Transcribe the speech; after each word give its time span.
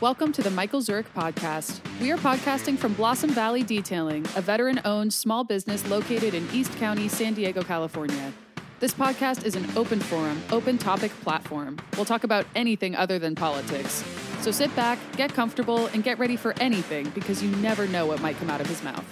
Welcome 0.00 0.30
to 0.34 0.42
the 0.42 0.50
Michael 0.52 0.80
Zurich 0.80 1.12
podcast. 1.12 1.80
We 2.00 2.12
are 2.12 2.18
podcasting 2.18 2.78
from 2.78 2.94
Blossom 2.94 3.30
Valley 3.30 3.64
Detailing, 3.64 4.24
a 4.36 4.40
veteran 4.40 4.80
owned 4.84 5.12
small 5.12 5.42
business 5.42 5.84
located 5.90 6.34
in 6.34 6.48
East 6.52 6.72
County, 6.76 7.08
San 7.08 7.34
Diego, 7.34 7.62
California. 7.62 8.32
This 8.78 8.94
podcast 8.94 9.44
is 9.44 9.56
an 9.56 9.66
open 9.76 9.98
forum, 9.98 10.40
open 10.52 10.78
topic 10.78 11.10
platform. 11.22 11.78
We'll 11.96 12.04
talk 12.04 12.22
about 12.22 12.46
anything 12.54 12.94
other 12.94 13.18
than 13.18 13.34
politics. 13.34 14.04
So 14.40 14.52
sit 14.52 14.74
back, 14.76 15.00
get 15.16 15.34
comfortable, 15.34 15.86
and 15.86 16.04
get 16.04 16.20
ready 16.20 16.36
for 16.36 16.54
anything 16.60 17.10
because 17.10 17.42
you 17.42 17.50
never 17.56 17.88
know 17.88 18.06
what 18.06 18.20
might 18.20 18.36
come 18.36 18.50
out 18.50 18.60
of 18.60 18.68
his 18.68 18.84
mouth. 18.84 19.04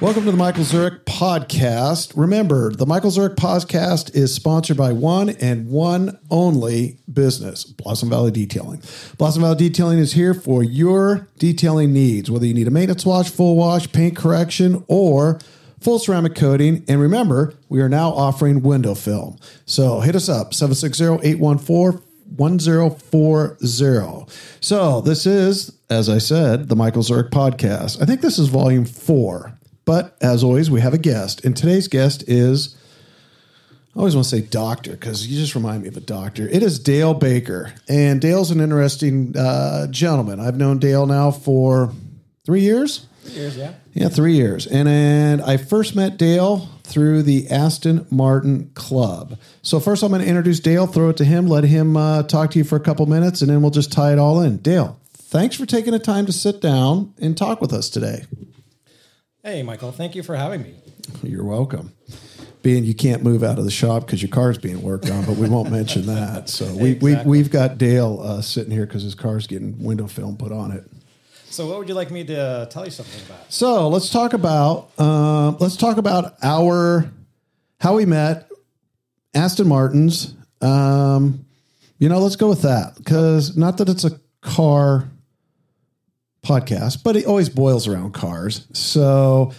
Welcome 0.00 0.26
to 0.26 0.30
the 0.30 0.36
Michael 0.36 0.62
Zurich 0.62 1.04
podcast. 1.06 2.12
Remember, 2.14 2.70
the 2.70 2.86
Michael 2.86 3.10
Zurich 3.10 3.34
podcast 3.34 4.14
is 4.14 4.32
sponsored 4.32 4.76
by 4.76 4.92
one 4.92 5.30
and 5.30 5.68
one 5.68 6.20
only 6.30 7.00
business, 7.12 7.64
Blossom 7.64 8.08
Valley 8.08 8.30
Detailing. 8.30 8.80
Blossom 9.18 9.42
Valley 9.42 9.56
Detailing 9.56 9.98
is 9.98 10.12
here 10.12 10.34
for 10.34 10.62
your 10.62 11.26
detailing 11.40 11.92
needs, 11.92 12.30
whether 12.30 12.46
you 12.46 12.54
need 12.54 12.68
a 12.68 12.70
maintenance 12.70 13.04
wash, 13.04 13.28
full 13.28 13.56
wash, 13.56 13.90
paint 13.90 14.16
correction, 14.16 14.84
or 14.86 15.40
full 15.80 15.98
ceramic 15.98 16.36
coating. 16.36 16.84
And 16.86 17.00
remember, 17.00 17.54
we 17.68 17.80
are 17.80 17.88
now 17.88 18.10
offering 18.10 18.62
window 18.62 18.94
film. 18.94 19.36
So 19.66 19.98
hit 19.98 20.14
us 20.14 20.28
up, 20.28 20.54
760 20.54 21.26
814 21.28 22.04
1040. 22.36 24.32
So 24.60 25.00
this 25.00 25.26
is, 25.26 25.76
as 25.90 26.08
I 26.08 26.18
said, 26.18 26.68
the 26.68 26.76
Michael 26.76 27.02
Zurich 27.02 27.32
podcast. 27.32 28.00
I 28.00 28.04
think 28.04 28.20
this 28.20 28.38
is 28.38 28.46
volume 28.46 28.84
four. 28.84 29.57
But 29.88 30.18
as 30.20 30.44
always, 30.44 30.70
we 30.70 30.82
have 30.82 30.92
a 30.92 30.98
guest. 30.98 31.46
And 31.46 31.56
today's 31.56 31.88
guest 31.88 32.22
is, 32.28 32.76
I 33.96 33.98
always 33.98 34.14
want 34.14 34.26
to 34.26 34.36
say 34.36 34.42
doctor 34.42 34.90
because 34.90 35.26
you 35.26 35.40
just 35.40 35.54
remind 35.54 35.80
me 35.80 35.88
of 35.88 35.96
a 35.96 36.00
doctor. 36.00 36.46
It 36.46 36.62
is 36.62 36.78
Dale 36.78 37.14
Baker. 37.14 37.72
And 37.88 38.20
Dale's 38.20 38.50
an 38.50 38.60
interesting 38.60 39.34
uh, 39.34 39.86
gentleman. 39.86 40.40
I've 40.40 40.58
known 40.58 40.78
Dale 40.78 41.06
now 41.06 41.30
for 41.30 41.94
three 42.44 42.60
years. 42.60 43.06
Years, 43.24 43.56
yeah. 43.56 43.72
Yeah, 43.94 44.10
three 44.10 44.34
years. 44.34 44.66
And, 44.66 44.90
and 44.90 45.40
I 45.40 45.56
first 45.56 45.96
met 45.96 46.18
Dale 46.18 46.68
through 46.82 47.22
the 47.22 47.48
Aston 47.48 48.06
Martin 48.10 48.70
Club. 48.74 49.38
So 49.62 49.80
first, 49.80 50.02
I'm 50.02 50.10
going 50.10 50.20
to 50.20 50.28
introduce 50.28 50.60
Dale, 50.60 50.86
throw 50.86 51.08
it 51.08 51.16
to 51.16 51.24
him, 51.24 51.48
let 51.48 51.64
him 51.64 51.96
uh, 51.96 52.24
talk 52.24 52.50
to 52.50 52.58
you 52.58 52.64
for 52.64 52.76
a 52.76 52.80
couple 52.80 53.06
minutes, 53.06 53.40
and 53.40 53.50
then 53.50 53.62
we'll 53.62 53.70
just 53.70 53.90
tie 53.90 54.12
it 54.12 54.18
all 54.18 54.42
in. 54.42 54.58
Dale, 54.58 55.00
thanks 55.14 55.56
for 55.56 55.64
taking 55.64 55.92
the 55.92 55.98
time 55.98 56.26
to 56.26 56.32
sit 56.32 56.60
down 56.60 57.14
and 57.18 57.38
talk 57.38 57.62
with 57.62 57.72
us 57.72 57.88
today. 57.88 58.26
Hey, 59.48 59.62
Michael, 59.62 59.92
thank 59.92 60.14
you 60.14 60.22
for 60.22 60.36
having 60.36 60.62
me. 60.62 60.74
You're 61.22 61.42
welcome. 61.42 61.94
Being 62.62 62.84
you 62.84 62.94
can't 62.94 63.22
move 63.22 63.42
out 63.42 63.58
of 63.58 63.64
the 63.64 63.70
shop 63.70 64.04
because 64.04 64.20
your 64.20 64.28
car's 64.28 64.58
being 64.58 64.82
worked 64.82 65.08
on, 65.10 65.24
but 65.24 65.36
we 65.38 65.48
won't 65.48 65.70
mention 65.70 66.04
that. 66.04 66.50
So 66.50 66.66
we, 66.66 66.90
Exactly. 66.90 67.14
we, 67.14 67.38
we've 67.38 67.50
got 67.50 67.78
Dale 67.78 68.20
uh, 68.22 68.42
sitting 68.42 68.70
here 68.70 68.84
because 68.84 69.04
his 69.04 69.14
car's 69.14 69.46
getting 69.46 69.82
window 69.82 70.06
film 70.06 70.36
put 70.36 70.52
on 70.52 70.72
it. 70.72 70.84
So, 71.46 71.66
what 71.66 71.78
would 71.78 71.88
you 71.88 71.94
like 71.94 72.10
me 72.10 72.24
to 72.24 72.68
tell 72.70 72.84
you 72.84 72.90
something 72.90 73.24
about? 73.24 73.50
So 73.50 73.88
let's 73.88 74.10
talk 74.10 74.34
about 74.34 74.90
um, 75.00 75.56
let's 75.60 75.76
talk 75.76 75.96
about 75.96 76.34
our 76.42 77.10
how 77.80 77.96
we 77.96 78.04
met, 78.04 78.50
Aston 79.32 79.66
Martins. 79.66 80.34
Um, 80.60 81.46
you 81.98 82.10
know, 82.10 82.18
let's 82.18 82.36
go 82.36 82.50
with 82.50 82.60
that 82.62 82.96
because 82.98 83.56
not 83.56 83.78
that 83.78 83.88
it's 83.88 84.04
a 84.04 84.20
car 84.42 85.08
podcast, 86.42 87.02
but 87.02 87.16
it 87.16 87.26
always 87.26 87.48
boils 87.48 87.86
around 87.86 88.14
cars. 88.14 88.66
So, 88.72 89.52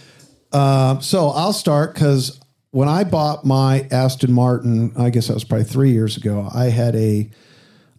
um, 0.52 1.00
so 1.00 1.28
I'll 1.28 1.52
start 1.52 1.94
because 1.94 2.40
when 2.70 2.88
I 2.88 3.04
bought 3.04 3.44
my 3.44 3.86
Aston 3.90 4.32
Martin, 4.32 4.92
I 4.96 5.10
guess 5.10 5.28
that 5.28 5.34
was 5.34 5.44
probably 5.44 5.64
three 5.64 5.90
years 5.90 6.16
ago. 6.16 6.48
I 6.52 6.66
had 6.66 6.94
a 6.96 7.30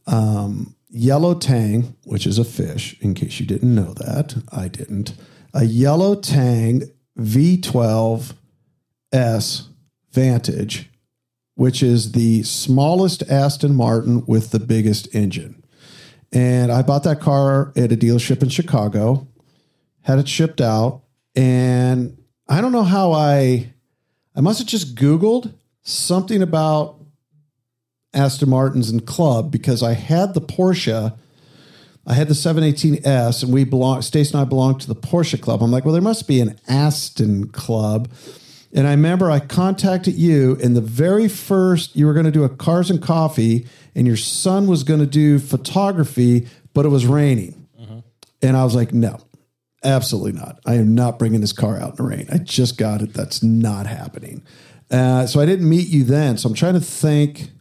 um, 0.07 0.75
yellow 0.89 1.33
tang, 1.33 1.95
which 2.05 2.25
is 2.25 2.37
a 2.37 2.45
fish. 2.45 2.95
In 3.01 3.13
case 3.13 3.39
you 3.39 3.45
didn't 3.45 3.73
know 3.73 3.93
that, 3.93 4.41
I 4.51 4.67
didn't. 4.67 5.13
A 5.53 5.65
yellow 5.65 6.15
tang 6.15 6.83
V12 7.17 8.33
S 9.11 9.67
Vantage, 10.11 10.89
which 11.55 11.83
is 11.83 12.13
the 12.13 12.43
smallest 12.43 13.23
Aston 13.29 13.75
Martin 13.75 14.25
with 14.25 14.51
the 14.51 14.59
biggest 14.59 15.13
engine. 15.13 15.60
And 16.33 16.71
I 16.71 16.81
bought 16.81 17.03
that 17.03 17.19
car 17.19 17.73
at 17.75 17.91
a 17.91 17.97
dealership 17.97 18.41
in 18.41 18.49
Chicago, 18.49 19.27
had 20.01 20.19
it 20.19 20.29
shipped 20.29 20.61
out, 20.61 21.03
and 21.35 22.17
I 22.47 22.61
don't 22.61 22.71
know 22.71 22.83
how 22.83 23.11
I 23.11 23.73
I 24.35 24.41
must 24.41 24.59
have 24.59 24.67
just 24.67 24.95
Googled 24.95 25.53
something 25.83 26.41
about 26.41 26.97
Aston 28.13 28.49
Martins 28.49 28.89
and 28.89 29.05
Club 29.05 29.51
because 29.51 29.83
I 29.83 29.93
had 29.93 30.33
the 30.33 30.41
Porsche. 30.41 31.15
I 32.07 32.13
had 32.13 32.27
the 32.27 32.33
718S 32.33 33.43
and 33.43 33.53
we 33.53 33.63
belong 33.63 34.01
Stace 34.01 34.31
and 34.31 34.41
I 34.41 34.45
belonged 34.45 34.81
to 34.81 34.87
the 34.87 34.95
Porsche 34.95 35.39
Club. 35.39 35.61
I'm 35.61 35.71
like, 35.71 35.85
well, 35.85 35.93
there 35.93 36.01
must 36.01 36.27
be 36.27 36.41
an 36.41 36.59
Aston 36.67 37.49
Club. 37.49 38.09
And 38.73 38.87
I 38.87 38.91
remember 38.91 39.29
I 39.29 39.39
contacted 39.39 40.15
you 40.15 40.57
and 40.63 40.75
the 40.75 40.81
very 40.81 41.27
first 41.27 41.95
you 41.95 42.05
were 42.05 42.13
going 42.13 42.25
to 42.25 42.31
do 42.31 42.43
a 42.43 42.49
cars 42.49 42.89
and 42.89 43.01
coffee 43.01 43.67
and 43.95 44.07
your 44.07 44.15
son 44.17 44.67
was 44.67 44.83
going 44.83 45.01
to 45.01 45.05
do 45.05 45.39
photography, 45.39 46.47
but 46.73 46.85
it 46.85 46.89
was 46.89 47.05
raining. 47.05 47.57
And 48.43 48.57
I 48.57 48.63
was 48.63 48.73
like, 48.73 48.91
no, 48.91 49.19
absolutely 49.83 50.31
not. 50.31 50.59
I 50.65 50.75
am 50.75 50.95
not 50.95 51.19
bringing 51.19 51.41
this 51.41 51.53
car 51.53 51.77
out 51.77 51.91
in 51.91 51.95
the 51.97 52.03
rain. 52.03 52.27
I 52.31 52.39
just 52.39 52.75
got 52.77 53.03
it. 53.03 53.13
That's 53.13 53.43
not 53.43 53.85
happening. 53.85 54.41
Uh, 54.89 55.27
so 55.27 55.39
I 55.39 55.45
didn't 55.45 55.69
meet 55.69 55.87
you 55.89 56.03
then. 56.03 56.37
So 56.39 56.49
I'm 56.49 56.55
trying 56.55 56.73
to 56.73 56.79
think 56.79 57.51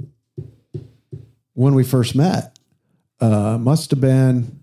when 1.52 1.74
we 1.74 1.84
first 1.84 2.14
met. 2.14 2.58
Uh, 3.20 3.58
must 3.58 3.90
have 3.90 4.00
been, 4.00 4.60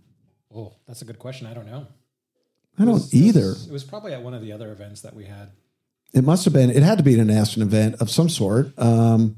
Oh, 0.51 0.73
that's 0.87 1.03
a 1.03 1.05
good 1.05 1.19
question. 1.19 1.45
I 1.45 1.53
don't 1.53 1.67
know. 1.67 1.85
I 2.79 2.85
don't 2.85 3.03
either. 3.13 3.51
It 3.51 3.71
was 3.71 3.83
probably 3.83 4.13
at 4.13 4.23
one 4.23 4.33
of 4.33 4.41
the 4.41 4.51
other 4.51 4.71
events 4.71 5.01
that 5.01 5.15
we 5.15 5.25
had. 5.25 5.51
It 6.13 6.23
must 6.23 6.45
have 6.45 6.53
been, 6.53 6.69
it 6.69 6.83
had 6.83 6.97
to 6.97 7.03
be 7.03 7.19
an 7.19 7.29
Aston 7.29 7.61
event 7.61 7.95
of 8.01 8.09
some 8.09 8.29
sort. 8.29 8.77
Um, 8.79 9.37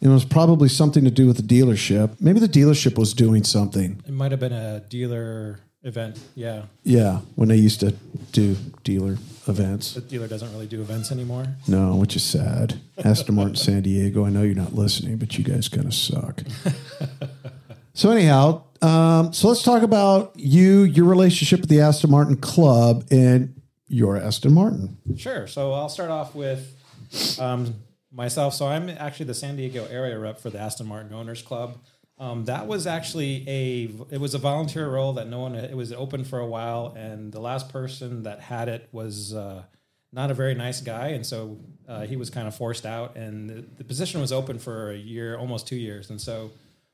it 0.00 0.08
was 0.08 0.24
probably 0.24 0.68
something 0.68 1.04
to 1.04 1.10
do 1.10 1.26
with 1.26 1.36
the 1.36 1.42
dealership. 1.42 2.20
Maybe 2.20 2.38
the 2.40 2.48
dealership 2.48 2.98
was 2.98 3.14
doing 3.14 3.42
something. 3.44 4.00
It 4.06 4.12
might 4.12 4.30
have 4.30 4.40
been 4.40 4.52
a 4.52 4.80
dealer 4.80 5.60
event. 5.82 6.20
Yeah. 6.34 6.62
Yeah, 6.84 7.20
when 7.34 7.48
they 7.48 7.56
used 7.56 7.80
to 7.80 7.92
do 8.32 8.56
dealer 8.84 9.16
events. 9.48 9.94
The 9.94 10.02
dealer 10.02 10.28
doesn't 10.28 10.52
really 10.52 10.66
do 10.66 10.80
events 10.80 11.10
anymore. 11.10 11.46
No, 11.66 11.96
which 11.96 12.14
is 12.14 12.22
sad. 12.22 12.80
Aston 13.04 13.34
Martin 13.34 13.56
San 13.56 13.82
Diego. 13.82 14.24
I 14.24 14.30
know 14.30 14.42
you're 14.42 14.54
not 14.54 14.74
listening, 14.74 15.16
but 15.16 15.36
you 15.38 15.44
guys 15.44 15.68
kind 15.68 15.86
of 15.86 15.94
suck. 15.94 16.42
so 17.94 18.10
anyhow, 18.10 18.62
um, 18.82 19.32
so 19.32 19.48
let's 19.48 19.62
talk 19.62 19.82
about 19.82 20.32
you, 20.36 20.82
your 20.82 21.06
relationship 21.06 21.60
with 21.60 21.70
the 21.70 21.80
Aston 21.80 22.10
Martin 22.10 22.36
Club, 22.36 23.04
and 23.10 23.57
your 23.88 24.16
Aston 24.16 24.52
Martin. 24.52 24.96
Sure. 25.16 25.46
So, 25.46 25.72
I'll 25.72 25.88
start 25.88 26.10
off 26.10 26.34
with 26.34 26.74
um, 27.40 27.74
myself. 28.12 28.54
So, 28.54 28.66
I'm 28.66 28.88
actually 28.88 29.26
the 29.26 29.34
San 29.34 29.56
Diego 29.56 29.86
area 29.90 30.18
rep 30.18 30.40
for 30.40 30.50
the 30.50 30.58
Aston 30.58 30.86
Martin 30.86 31.12
Owners 31.12 31.42
Club. 31.42 31.78
Um, 32.20 32.46
that 32.46 32.66
was 32.66 32.86
actually 32.86 33.44
a 33.46 33.90
it 34.12 34.20
was 34.20 34.34
a 34.34 34.38
volunteer 34.38 34.88
role 34.88 35.12
that 35.14 35.28
no 35.28 35.38
one 35.38 35.54
it 35.54 35.76
was 35.76 35.92
open 35.92 36.24
for 36.24 36.40
a 36.40 36.46
while, 36.46 36.94
and 36.96 37.32
the 37.32 37.40
last 37.40 37.68
person 37.68 38.24
that 38.24 38.40
had 38.40 38.68
it 38.68 38.88
was 38.90 39.34
uh, 39.34 39.62
not 40.12 40.30
a 40.30 40.34
very 40.34 40.54
nice 40.54 40.80
guy, 40.80 41.08
and 41.08 41.24
so 41.24 41.58
uh, 41.86 42.06
he 42.06 42.16
was 42.16 42.28
kind 42.28 42.48
of 42.48 42.56
forced 42.56 42.84
out, 42.84 43.16
and 43.16 43.48
the, 43.48 43.64
the 43.76 43.84
position 43.84 44.20
was 44.20 44.32
open 44.32 44.58
for 44.58 44.90
a 44.90 44.96
year, 44.96 45.36
almost 45.36 45.68
two 45.68 45.76
years, 45.76 46.10
and 46.10 46.20
so 46.20 46.50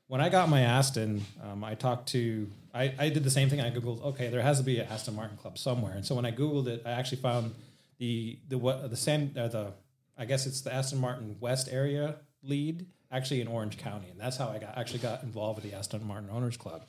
when 0.07 0.21
I 0.21 0.29
got 0.29 0.47
my 0.47 0.61
Aston, 0.61 1.25
um, 1.43 1.63
I 1.63 1.73
talked 1.73 2.09
to 2.09 2.47
I, 2.75 2.93
I 2.99 3.09
did 3.09 3.23
the 3.23 3.31
same 3.31 3.49
thing. 3.49 3.61
I 3.61 3.71
googled, 3.71 4.03
okay, 4.03 4.27
there 4.29 4.41
has 4.41 4.57
to 4.57 4.63
be 4.63 4.79
an 4.79 4.87
Aston 4.87 5.15
Martin 5.15 5.37
club 5.37 5.57
somewhere, 5.57 5.93
and 5.93 6.05
so 6.05 6.13
when 6.13 6.25
I 6.25 6.31
googled 6.31 6.67
it, 6.67 6.83
I 6.85 6.91
actually 6.91 7.21
found 7.21 7.55
the 7.97 8.37
the 8.49 8.57
what 8.57 8.89
the 8.89 8.97
San 8.97 9.33
uh, 9.37 9.47
the 9.47 9.73
I 10.17 10.25
guess 10.25 10.45
it's 10.45 10.61
the 10.61 10.73
Aston 10.73 10.99
Martin 10.99 11.37
West 11.39 11.69
area 11.71 12.17
lead 12.43 12.85
actually 13.11 13.41
in 13.41 13.47
Orange 13.47 13.77
County, 13.77 14.09
and 14.09 14.19
that's 14.19 14.37
how 14.37 14.49
I 14.49 14.59
got 14.59 14.77
actually 14.77 14.99
got 14.99 15.23
involved 15.23 15.61
with 15.61 15.71
the 15.71 15.77
Aston 15.77 16.05
Martin 16.05 16.29
Owners 16.29 16.57
Club. 16.57 16.85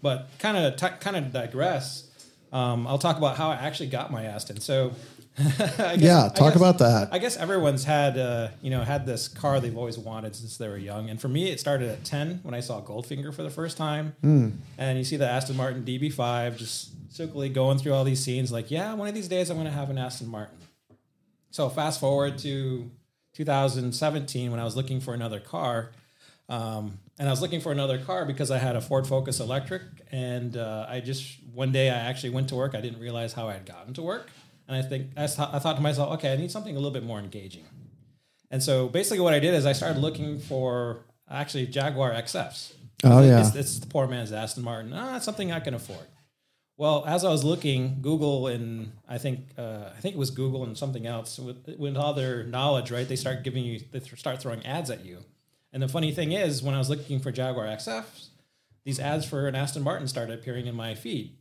But 0.00 0.28
kind 0.38 0.56
of 0.56 0.76
t- 0.76 0.96
kind 1.00 1.16
of 1.16 1.32
digress. 1.32 2.10
Um, 2.52 2.86
I'll 2.86 2.98
talk 2.98 3.18
about 3.18 3.36
how 3.36 3.50
I 3.50 3.56
actually 3.56 3.88
got 3.88 4.12
my 4.12 4.24
Aston. 4.24 4.60
So, 4.60 4.92
guess- 5.58 5.98
Yeah, 6.00 6.28
talk 6.34 6.52
guess- 6.52 6.56
about 6.56 6.78
that. 6.78 7.08
I 7.12 7.18
guess 7.18 7.36
everyone's 7.36 7.84
had 7.84 8.16
uh, 8.16 8.48
you 8.62 8.70
know 8.70 8.82
had 8.82 9.04
this 9.06 9.26
car 9.28 9.58
they've 9.60 9.76
always 9.76 9.98
wanted 9.98 10.36
since 10.36 10.56
they 10.58 10.68
were 10.68 10.78
young, 10.78 11.10
and 11.10 11.20
for 11.20 11.28
me, 11.28 11.50
it 11.50 11.58
started 11.60 11.88
at 11.90 12.04
ten 12.04 12.40
when 12.42 12.54
I 12.54 12.60
saw 12.60 12.80
Goldfinger 12.80 13.34
for 13.34 13.42
the 13.42 13.50
first 13.50 13.76
time, 13.76 14.14
and 14.22 14.98
you 14.98 15.04
see 15.04 15.16
the 15.16 15.28
Aston 15.28 15.56
Martin 15.56 15.84
DB5 15.84 16.56
just 16.56 16.90
silkily 17.12 17.48
going 17.52 17.78
through 17.78 17.94
all 17.94 18.04
these 18.04 18.20
scenes. 18.22 18.50
Like, 18.52 18.70
yeah, 18.70 18.94
one 18.94 19.08
of 19.08 19.14
these 19.14 19.28
days 19.28 19.50
I'm 19.50 19.56
going 19.56 19.66
to 19.66 19.72
have 19.72 19.90
an 19.90 19.98
Aston 19.98 20.28
Martin. 20.28 20.56
So 21.50 21.68
fast 21.68 22.00
forward 22.00 22.38
to 22.38 22.90
2017 23.34 24.50
when 24.50 24.60
I 24.60 24.64
was 24.64 24.76
looking 24.76 25.00
for 25.00 25.14
another 25.14 25.40
car. 25.40 25.90
Um, 26.48 26.98
and 27.18 27.28
I 27.28 27.30
was 27.30 27.40
looking 27.40 27.60
for 27.60 27.72
another 27.72 27.98
car 27.98 28.24
because 28.26 28.50
I 28.50 28.58
had 28.58 28.76
a 28.76 28.80
Ford 28.80 29.06
Focus 29.06 29.40
electric, 29.40 29.82
and 30.12 30.56
uh, 30.56 30.86
I 30.88 31.00
just 31.00 31.38
one 31.54 31.70
day 31.72 31.88
I 31.88 31.94
actually 31.94 32.30
went 32.30 32.48
to 32.48 32.56
work. 32.56 32.74
I 32.74 32.80
didn't 32.80 32.98
realize 33.00 33.32
how 33.32 33.48
I 33.48 33.52
had 33.54 33.64
gotten 33.66 33.94
to 33.94 34.02
work, 34.02 34.28
and 34.68 34.76
I 34.76 34.82
think 34.82 35.08
I, 35.16 35.26
thought- 35.26 35.54
I 35.54 35.58
thought 35.58 35.76
to 35.76 35.82
myself, 35.82 36.12
okay, 36.14 36.32
I 36.32 36.36
need 36.36 36.50
something 36.50 36.74
a 36.74 36.78
little 36.78 36.90
bit 36.92 37.04
more 37.04 37.18
engaging. 37.18 37.64
And 38.50 38.62
so 38.62 38.88
basically, 38.88 39.20
what 39.20 39.34
I 39.34 39.40
did 39.40 39.54
is 39.54 39.66
I 39.66 39.72
started 39.72 40.00
looking 40.00 40.38
for 40.38 41.04
actually 41.30 41.66
Jaguar 41.66 42.12
XFs, 42.12 42.72
Oh, 43.02 43.22
yeah. 43.22 43.40
it's, 43.46 43.54
it's 43.54 43.78
the 43.80 43.86
poor 43.86 44.06
man's 44.06 44.32
Aston 44.32 44.62
Martin. 44.62 44.92
Ah, 44.94 45.16
it's 45.16 45.24
something 45.24 45.50
I 45.52 45.60
can 45.60 45.74
afford. 45.74 46.06
Well, 46.76 47.04
as 47.06 47.24
I 47.24 47.30
was 47.30 47.44
looking, 47.44 47.98
Google 48.02 48.46
and 48.48 48.92
I 49.08 49.18
think 49.18 49.40
uh, 49.58 49.90
I 49.96 50.00
think 50.00 50.14
it 50.16 50.18
was 50.18 50.30
Google 50.30 50.64
and 50.64 50.76
something 50.76 51.06
else 51.06 51.38
with, 51.38 51.76
with 51.78 51.96
all 51.96 52.14
their 52.14 52.44
knowledge, 52.44 52.90
right? 52.90 53.08
They 53.08 53.14
start 53.16 53.44
giving 53.44 53.64
you, 53.64 53.78
they 53.92 54.00
th- 54.00 54.18
start 54.18 54.40
throwing 54.42 54.64
ads 54.66 54.90
at 54.90 55.04
you. 55.04 55.18
And 55.72 55.82
the 55.82 55.88
funny 55.88 56.12
thing 56.12 56.32
is, 56.32 56.62
when 56.62 56.74
I 56.74 56.78
was 56.78 56.88
looking 56.90 57.20
for 57.20 57.30
Jaguar 57.30 57.66
XFs, 57.66 58.28
these 58.84 58.98
ads 59.00 59.24
for 59.24 59.46
an 59.48 59.54
Aston 59.54 59.82
Martin 59.82 60.06
started 60.08 60.38
appearing 60.38 60.66
in 60.66 60.74
my 60.74 60.94
feed. 60.94 61.36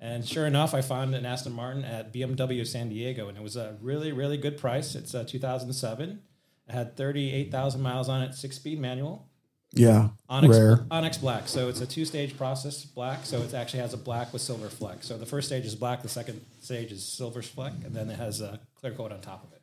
And 0.00 0.26
sure 0.26 0.46
enough, 0.46 0.72
I 0.72 0.80
found 0.80 1.14
an 1.14 1.26
Aston 1.26 1.52
Martin 1.52 1.84
at 1.84 2.12
BMW 2.12 2.66
San 2.66 2.88
Diego, 2.88 3.28
and 3.28 3.36
it 3.36 3.42
was 3.42 3.56
a 3.56 3.76
really, 3.82 4.12
really 4.12 4.38
good 4.38 4.56
price. 4.56 4.94
It's 4.94 5.14
uh, 5.14 5.20
a 5.20 5.24
2007. 5.24 6.20
It 6.68 6.72
had 6.72 6.96
38,000 6.96 7.82
miles 7.82 8.08
on 8.08 8.22
it, 8.22 8.34
six-speed 8.34 8.80
manual. 8.80 9.28
Yeah. 9.72 10.08
Onyx, 10.28 10.56
Rare. 10.56 10.86
Onyx 10.90 11.18
Black. 11.18 11.48
So 11.48 11.68
it's 11.68 11.80
a 11.80 11.86
two-stage 11.86 12.36
process 12.36 12.84
black. 12.84 13.24
So 13.24 13.40
it 13.42 13.52
actually 13.54 13.80
has 13.80 13.92
a 13.92 13.98
black 13.98 14.32
with 14.32 14.42
silver 14.42 14.68
fleck. 14.68 15.02
So 15.02 15.18
the 15.18 15.26
first 15.26 15.48
stage 15.48 15.64
is 15.64 15.74
black. 15.74 16.02
The 16.02 16.08
second 16.08 16.40
stage 16.60 16.90
is 16.92 17.04
silver 17.04 17.42
fleck, 17.42 17.74
and 17.84 17.94
then 17.94 18.08
it 18.08 18.18
has 18.18 18.40
a 18.40 18.58
clear 18.80 18.92
coat 18.94 19.12
on 19.12 19.20
top 19.20 19.44
of 19.44 19.52
it. 19.52 19.60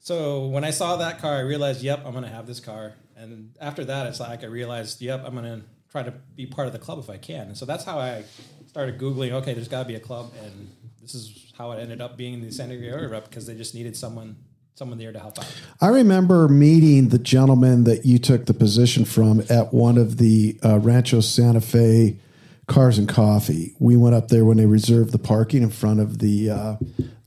So 0.00 0.46
when 0.46 0.64
I 0.64 0.70
saw 0.70 0.96
that 0.96 1.20
car, 1.20 1.36
I 1.36 1.40
realized, 1.40 1.82
yep, 1.82 2.02
I'm 2.04 2.12
going 2.12 2.24
to 2.24 2.30
have 2.30 2.46
this 2.46 2.60
car. 2.60 2.94
And 3.16 3.54
after 3.60 3.84
that, 3.84 4.06
it's 4.06 4.20
like 4.20 4.42
I 4.42 4.46
realized, 4.46 5.00
yep, 5.00 5.22
I'm 5.24 5.34
going 5.34 5.60
to 5.60 5.66
try 5.90 6.02
to 6.02 6.12
be 6.36 6.46
part 6.46 6.66
of 6.66 6.72
the 6.72 6.78
club 6.78 6.98
if 6.98 7.08
I 7.10 7.16
can. 7.16 7.48
And 7.48 7.56
so 7.56 7.64
that's 7.64 7.84
how 7.84 7.98
I 7.98 8.24
started 8.66 8.98
Googling, 8.98 9.32
okay, 9.32 9.54
there's 9.54 9.68
got 9.68 9.82
to 9.82 9.88
be 9.88 9.94
a 9.94 10.00
club. 10.00 10.32
And 10.44 10.70
this 11.00 11.14
is 11.14 11.52
how 11.56 11.72
it 11.72 11.80
ended 11.80 12.00
up 12.00 12.16
being 12.16 12.34
in 12.34 12.40
the 12.42 12.50
San 12.50 12.68
Diego 12.68 12.86
area 12.86 13.08
rep 13.08 13.24
because 13.28 13.46
they 13.46 13.54
just 13.54 13.74
needed 13.74 13.96
someone 13.96 14.36
someone 14.74 14.96
there 14.98 15.12
to 15.12 15.18
help 15.18 15.36
out. 15.40 15.60
I 15.80 15.88
remember 15.88 16.46
meeting 16.46 17.08
the 17.08 17.18
gentleman 17.18 17.82
that 17.84 18.06
you 18.06 18.18
took 18.20 18.46
the 18.46 18.54
position 18.54 19.04
from 19.04 19.42
at 19.50 19.74
one 19.74 19.98
of 19.98 20.18
the 20.18 20.56
uh, 20.64 20.78
Rancho 20.78 21.20
Santa 21.20 21.60
Fe 21.60 22.16
Cars 22.68 22.96
and 22.96 23.08
Coffee. 23.08 23.74
We 23.80 23.96
went 23.96 24.14
up 24.14 24.28
there 24.28 24.44
when 24.44 24.56
they 24.56 24.66
reserved 24.66 25.10
the 25.10 25.18
parking 25.18 25.64
in 25.64 25.70
front 25.70 25.98
of 25.98 26.18
the 26.20 26.50
uh, 26.50 26.76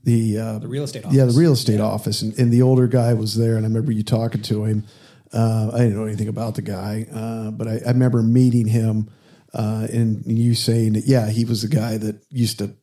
the, 0.04 0.38
uh, 0.38 0.58
The 0.60 0.68
real 0.68 0.84
estate 0.84 1.04
office. 1.04 1.16
yeah 1.16 1.24
the 1.26 1.32
real 1.38 1.52
estate 1.52 1.78
office, 1.80 2.22
and, 2.22 2.36
and 2.38 2.50
the 2.50 2.62
older 2.62 2.86
guy 2.86 3.12
was 3.12 3.36
there, 3.36 3.56
and 3.56 3.66
I 3.66 3.68
remember 3.68 3.92
you 3.92 4.02
talking 4.02 4.40
to 4.42 4.64
him. 4.64 4.84
Uh, 5.32 5.70
I 5.72 5.78
didn't 5.78 5.96
know 5.96 6.04
anything 6.04 6.28
about 6.28 6.54
the 6.56 6.62
guy, 6.62 7.06
uh, 7.12 7.50
but 7.50 7.66
I, 7.66 7.80
I 7.86 7.88
remember 7.92 8.22
meeting 8.22 8.66
him 8.66 9.10
uh, 9.54 9.86
and 9.92 10.24
you 10.26 10.54
saying 10.54 10.92
that 10.94 11.04
yeah 11.06 11.28
he 11.30 11.44
was 11.44 11.62
the 11.62 11.68
guy 11.74 11.96
that 11.98 12.22
used 12.30 12.58
to 12.58 12.74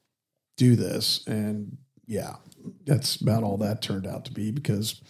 do 0.57 0.75
this, 0.75 1.25
and 1.27 1.77
yeah, 2.05 2.35
that's 2.85 3.15
about 3.17 3.43
all 3.43 3.57
that 3.57 3.81
turned 3.81 4.05
out 4.07 4.25
to 4.25 4.31
be 4.33 4.51
because 4.51 5.01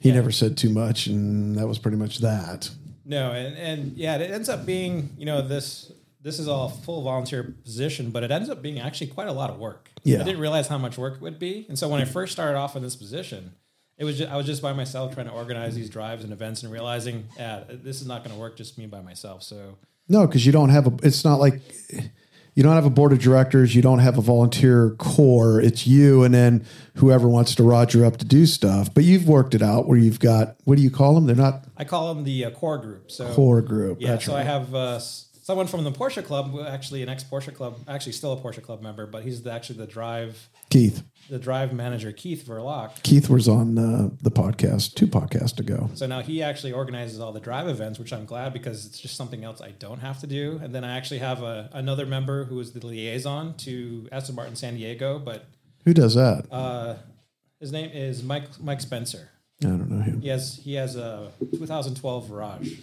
he 0.00 0.08
Yeah. 0.10 0.16
never 0.16 0.30
said 0.30 0.56
too 0.56 0.70
much, 0.70 1.06
and 1.06 1.56
that 1.56 1.66
was 1.66 1.78
pretty 1.78 1.96
much 1.96 2.18
that. 2.18 2.70
No, 3.04 3.32
and, 3.32 3.56
and 3.56 3.96
yeah, 3.96 4.16
it 4.16 4.30
ends 4.30 4.48
up 4.48 4.64
being 4.66 5.10
you 5.18 5.24
know 5.26 5.40
this 5.42 5.90
this 6.20 6.38
is 6.38 6.48
all 6.48 6.68
full 6.68 7.02
volunteer 7.02 7.54
position, 7.64 8.10
but 8.10 8.22
it 8.24 8.30
ends 8.30 8.50
up 8.50 8.60
being 8.60 8.78
actually 8.78 9.06
quite 9.06 9.28
a 9.28 9.32
lot 9.32 9.50
of 9.50 9.58
work. 9.58 9.88
Yeah. 10.04 10.20
I 10.20 10.24
didn't 10.24 10.40
realize 10.40 10.68
how 10.68 10.76
much 10.78 10.98
work 10.98 11.14
it 11.16 11.20
would 11.22 11.38
be, 11.38 11.64
and 11.68 11.78
so 11.78 11.88
when 11.88 12.00
I 12.00 12.04
first 12.04 12.32
started 12.32 12.56
off 12.58 12.76
in 12.76 12.82
this 12.82 12.96
position, 12.96 13.52
it 13.98 14.04
was 14.04 14.18
just, 14.18 14.30
I 14.30 14.36
was 14.36 14.46
just 14.46 14.62
by 14.62 14.72
myself 14.72 15.14
trying 15.14 15.26
to 15.26 15.32
organize 15.32 15.74
these 15.74 15.90
drives 15.90 16.24
and 16.24 16.32
events, 16.32 16.62
and 16.62 16.72
realizing, 16.72 17.26
yeah, 17.36 17.64
this 17.68 18.00
is 18.00 18.06
not 18.06 18.24
going 18.24 18.34
to 18.34 18.40
work 18.40 18.56
just 18.56 18.78
me 18.78 18.86
by 18.86 19.00
myself. 19.00 19.42
So 19.42 19.76
No, 20.08 20.26
because 20.26 20.46
you 20.46 20.52
don't 20.52 20.70
have 20.70 20.86
a. 20.86 20.92
It's 21.02 21.24
not 21.24 21.40
like 21.40 21.60
you 22.54 22.62
don't 22.62 22.74
have 22.74 22.86
a 22.86 22.90
board 22.90 23.12
of 23.12 23.20
directors. 23.20 23.74
You 23.74 23.82
don't 23.82 24.00
have 24.00 24.18
a 24.18 24.20
volunteer 24.20 24.90
corps. 24.98 25.60
It's 25.60 25.86
you 25.86 26.24
and 26.24 26.34
then 26.34 26.64
whoever 26.94 27.28
wants 27.28 27.54
to 27.56 27.62
Roger 27.62 28.04
up 28.04 28.16
to 28.16 28.24
do 28.24 28.46
stuff. 28.46 28.92
But 28.92 29.04
you've 29.04 29.28
worked 29.28 29.54
it 29.54 29.62
out 29.62 29.86
where 29.86 29.98
you've 29.98 30.20
got 30.20 30.56
what 30.64 30.76
do 30.76 30.82
you 30.82 30.90
call 30.90 31.14
them? 31.14 31.26
They're 31.26 31.36
not 31.36 31.64
I 31.76 31.84
call 31.84 32.14
them 32.14 32.24
the 32.24 32.46
uh, 32.46 32.50
core 32.50 32.78
group. 32.78 33.10
So 33.10 33.32
core 33.32 33.62
group. 33.62 33.98
Yeah, 34.00 34.12
That's 34.12 34.24
so 34.24 34.32
right. 34.32 34.40
I 34.40 34.44
have 34.44 34.74
uh, 34.74 34.98
someone 35.48 35.66
from 35.66 35.82
the 35.82 35.90
Porsche 35.90 36.22
Club, 36.22 36.54
actually 36.68 37.02
an 37.02 37.08
ex 37.08 37.24
Porsche 37.24 37.54
Club, 37.54 37.78
actually 37.88 38.12
still 38.12 38.34
a 38.34 38.36
Porsche 38.36 38.62
Club 38.62 38.82
member, 38.82 39.06
but 39.06 39.22
he's 39.22 39.42
the, 39.42 39.50
actually 39.50 39.78
the 39.78 39.86
drive 39.86 40.50
Keith. 40.68 41.02
the 41.30 41.38
drive 41.38 41.72
manager, 41.72 42.12
Keith 42.12 42.44
Verloc. 42.46 43.02
Keith 43.02 43.30
was 43.30 43.48
on 43.48 43.78
uh, 43.78 44.10
the 44.20 44.30
podcast 44.30 44.92
two 44.94 45.06
podcasts 45.06 45.58
ago. 45.58 45.88
So 45.94 46.06
now 46.06 46.20
he 46.20 46.42
actually 46.42 46.74
organizes 46.74 47.18
all 47.18 47.32
the 47.32 47.40
drive 47.40 47.66
events, 47.66 47.98
which 47.98 48.12
I'm 48.12 48.26
glad 48.26 48.52
because 48.52 48.84
it's 48.84 49.00
just 49.00 49.16
something 49.16 49.42
else 49.42 49.62
I 49.62 49.70
don't 49.70 50.00
have 50.00 50.20
to 50.20 50.26
do. 50.26 50.60
And 50.62 50.74
then 50.74 50.84
I 50.84 50.94
actually 50.98 51.20
have 51.20 51.42
a, 51.42 51.70
another 51.72 52.04
member 52.04 52.44
who 52.44 52.60
is 52.60 52.72
the 52.74 52.86
liaison 52.86 53.54
to 53.64 54.06
Aston 54.12 54.34
Martin 54.34 54.54
San 54.54 54.74
Diego, 54.74 55.18
but 55.18 55.46
Who 55.86 55.94
does 55.94 56.14
that? 56.14 56.44
uh, 56.52 56.96
his 57.58 57.72
name 57.72 57.90
is 57.94 58.22
Mike 58.22 58.48
Mike 58.60 58.82
Spencer. 58.82 59.30
I 59.64 59.68
don't 59.68 59.88
know 59.90 60.02
him. 60.02 60.20
He 60.20 60.28
has 60.28 60.60
he 60.62 60.74
has 60.74 60.94
a 60.94 61.32
2012 61.40 62.28
Virage, 62.28 62.80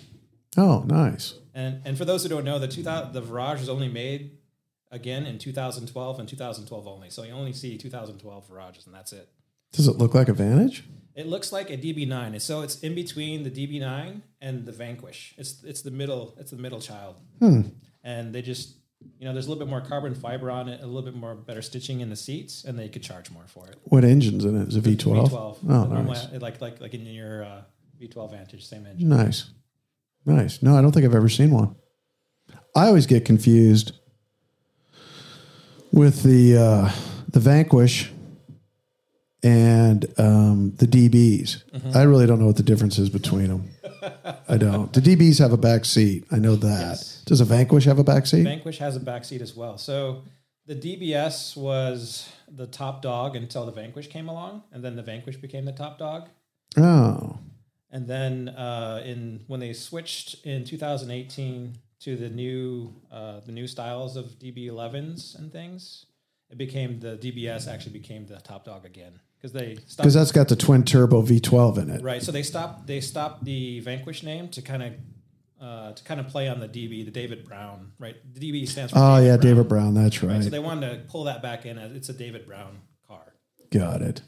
Oh, 0.58 0.84
nice. 0.88 1.36
and 1.54 1.82
and 1.86 1.98
for 1.98 2.06
those 2.06 2.24
who 2.24 2.30
don't 2.30 2.46
know, 2.46 2.60
the 2.60 2.68
2000 2.68 3.14
the 3.14 3.22
Virage 3.22 3.60
was 3.60 3.70
only 3.70 3.88
made 3.90 4.32
again 4.92 5.26
in 5.26 5.38
2012 5.38 6.20
and 6.20 6.30
2012 6.30 6.88
only. 6.88 7.10
So 7.10 7.24
you 7.24 7.34
only 7.34 7.54
see 7.54 7.78
2012 7.78 8.48
Virages, 8.50 8.86
and 8.86 8.96
that's 8.96 9.14
it. 9.14 9.28
Does 9.74 9.88
it 9.88 9.98
look 9.98 10.14
like 10.14 10.30
a 10.30 10.34
Vantage? 10.34 10.84
It 11.16 11.28
looks 11.28 11.52
like 11.54 11.70
a 11.70 11.78
DB9, 11.78 12.42
so 12.42 12.62
it's 12.62 12.80
in 12.82 12.94
between 12.94 13.44
the 13.44 13.50
DB9 13.52 14.22
and 14.42 14.66
the 14.66 14.72
Vanquish. 14.72 15.34
It's 15.38 15.64
it's 15.64 15.82
the 15.82 15.92
middle. 15.92 16.36
It's 16.40 16.52
the 16.52 16.58
middle 16.58 16.80
child, 16.82 17.16
Hmm. 17.40 17.62
and 18.04 18.34
they 18.34 18.42
just 18.42 18.76
you 19.20 19.26
know 19.26 19.32
there's 19.34 19.46
a 19.48 19.50
little 19.50 19.64
bit 19.66 19.70
more 19.70 19.82
carbon 19.82 20.14
fiber 20.16 20.52
on 20.52 20.68
it, 20.68 20.82
a 20.82 20.86
little 20.86 21.02
bit 21.04 21.16
more 21.16 21.36
better 21.36 21.62
stitching 21.62 22.02
in 22.02 22.10
the 22.10 22.16
seats, 22.16 22.64
and 22.66 22.78
they 22.78 22.90
could 22.90 23.02
charge 23.04 23.32
more 23.32 23.46
for 23.48 23.66
it. 23.68 23.76
What 23.84 24.04
engine's 24.04 24.44
in 24.46 24.62
it? 24.62 24.68
Is 24.70 24.76
it 24.76 24.84
V12? 24.84 25.30
V12, 25.30 25.58
Oh, 25.70 25.86
nice. 26.04 26.28
like 26.42 26.60
like 26.62 26.82
like 26.82 26.94
in 26.94 27.06
your 27.06 27.44
uh, 27.46 27.62
V12 28.02 28.32
Vantage, 28.32 28.66
same 28.68 28.86
engine. 28.86 29.08
Nice. 29.10 29.46
Nice. 30.26 30.64
No, 30.64 30.78
I 30.78 30.82
don't 30.82 30.92
think 30.92 31.06
I've 31.06 31.16
ever 31.16 31.30
seen 31.30 31.52
one. 31.52 31.76
I 32.76 32.88
always 32.88 33.06
get 33.06 33.26
confused 33.26 33.94
with 35.92 36.24
the 36.24 36.58
uh, 36.58 36.92
the 37.30 37.40
Vanquish 37.40 38.12
and 39.44 40.06
um, 40.18 40.74
the 40.78 40.88
DBS. 40.88 41.64
Mm-hmm. 41.72 41.96
I 41.96 42.04
really 42.04 42.26
don't 42.26 42.40
know 42.40 42.48
what 42.48 42.58
the 42.58 42.64
difference 42.64 42.98
is 42.98 43.10
between 43.10 43.48
them. 43.48 43.70
I 44.50 44.58
don't. 44.58 44.92
The 44.92 45.02
DBS 45.02 45.40
have 45.40 45.54
a 45.54 45.58
back 45.58 45.86
seat. 45.86 46.26
I 46.32 46.38
know 46.38 46.56
that. 46.56 46.80
Yes. 46.90 47.24
Does 47.26 47.42
a 47.42 47.46
Vanquish 47.46 47.86
have 47.86 48.00
a 48.00 48.04
back 48.04 48.26
seat? 48.26 48.44
Vanquish 48.44 48.80
has 48.80 48.96
a 48.96 49.00
back 49.00 49.24
seat 49.24 49.42
as 49.42 49.56
well. 49.56 49.78
So 49.78 50.24
the 50.66 50.76
DBS 50.76 51.56
was 51.56 52.30
the 52.52 52.68
top 52.68 53.02
dog 53.02 53.36
until 53.36 53.66
the 53.66 53.72
Vanquish 53.72 54.08
came 54.08 54.28
along, 54.28 54.64
and 54.72 54.84
then 54.84 54.96
the 54.96 55.04
Vanquish 55.04 55.38
became 55.38 55.66
the 55.66 55.72
top 55.72 55.98
dog. 56.00 56.30
oh, 56.78 57.40
And 57.96 58.06
then 58.10 58.50
uh, 58.50 59.02
in 59.06 59.46
when 59.48 59.62
they 59.62 59.72
switched 59.72 60.46
in 60.46 60.66
2018 60.66 61.78
to 62.02 62.18
the 62.18 62.30
new 62.30 62.94
uh, 63.10 63.40
the 63.46 63.54
new 63.54 63.68
styles 63.68 64.18
of 64.18 64.26
DB11s 64.38 65.40
and 65.40 65.50
things, 65.50 66.06
it 66.50 66.58
became 66.58 67.00
the 67.00 67.16
DBS 67.18 67.72
actually 67.72 67.94
became 67.94 68.28
the 68.28 68.36
top 68.42 68.66
dog 68.66 68.86
again 68.86 69.14
because 69.38 69.54
they 69.54 69.78
because 69.96 70.14
that's 70.14 70.34
got 70.34 70.50
the 70.50 70.58
twin 70.58 70.84
turbo 70.84 71.22
V12 71.22 71.78
in 71.78 71.90
it. 71.90 72.02
right. 72.04 72.22
So 72.22 72.34
they 72.34 72.44
stopped 72.44 72.86
they 72.86 73.00
stopped 73.00 73.46
the 73.46 73.80
Vanquish 73.80 74.24
name 74.24 74.50
to 74.50 74.62
kind 74.62 74.84
of 74.84 74.94
uh, 75.62 75.94
to 75.94 76.04
kind 76.04 76.20
of 76.20 76.28
play 76.28 76.50
on 76.50 76.60
the 76.60 76.68
DB, 76.68 77.06
the 77.06 77.12
David 77.12 77.46
Brown, 77.48 77.94
right? 77.98 78.18
The 78.34 78.42
DB 78.42 78.68
stands 78.68 78.92
for 78.92 79.00
Oh 79.00 79.18
yeah, 79.20 79.38
Brown, 79.38 79.40
David 79.40 79.70
Brown. 79.70 79.94
That's 79.94 80.22
Right. 80.22 80.34
right. 80.34 80.44
So 80.44 80.50
they 80.50 80.60
wanted 80.60 80.90
to 80.90 81.10
pull 81.10 81.24
that 81.24 81.42
back 81.42 81.66
in 81.66 81.78
as 81.78 81.94
it's 81.94 82.10
a 82.10 82.14
David 82.14 82.46
Brown 82.46 82.82
car. 83.08 83.36
Got 83.72 84.02
it. 84.02 84.22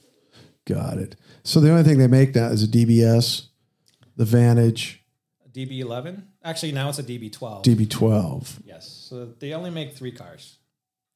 Got 0.65 1.00
it. 1.00 1.17
So 1.43 1.59
the 1.59 1.69
only 1.69 1.83
thing 1.83 1.97
they 1.97 2.07
make 2.07 2.33
now 2.33 2.47
is 2.47 2.63
a 2.63 2.67
DBS, 2.67 3.47
the 4.17 4.25
Vantage, 4.25 5.03
DB11. 5.53 6.24
Actually, 6.43 6.74
now 6.74 6.89
it's 6.89 7.00
a 7.00 7.03
DB12. 7.03 7.63
DB12, 7.63 8.47
Yes. 8.65 8.88
So 9.09 9.25
they 9.39 9.53
only 9.53 9.69
make 9.71 9.93
three 9.95 10.12
cars. 10.12 10.57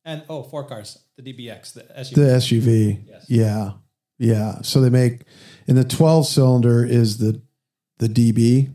And 0.05 0.23
oh, 0.29 0.41
four 0.43 0.63
cars. 0.63 0.97
The 1.17 1.21
DBX, 1.21 1.73
the 1.73 1.81
SUV. 1.81 2.15
the 2.15 2.21
SUV. 2.21 3.03
Yes. 3.07 3.25
Yeah. 3.29 3.71
Yeah. 4.17 4.61
So 4.63 4.81
they 4.81 4.89
make 4.89 5.23
and 5.67 5.77
the 5.77 5.83
12 5.83 6.25
cylinder 6.27 6.83
is 6.85 7.17
the 7.19 7.41
the 7.99 8.07
DB. 8.07 8.71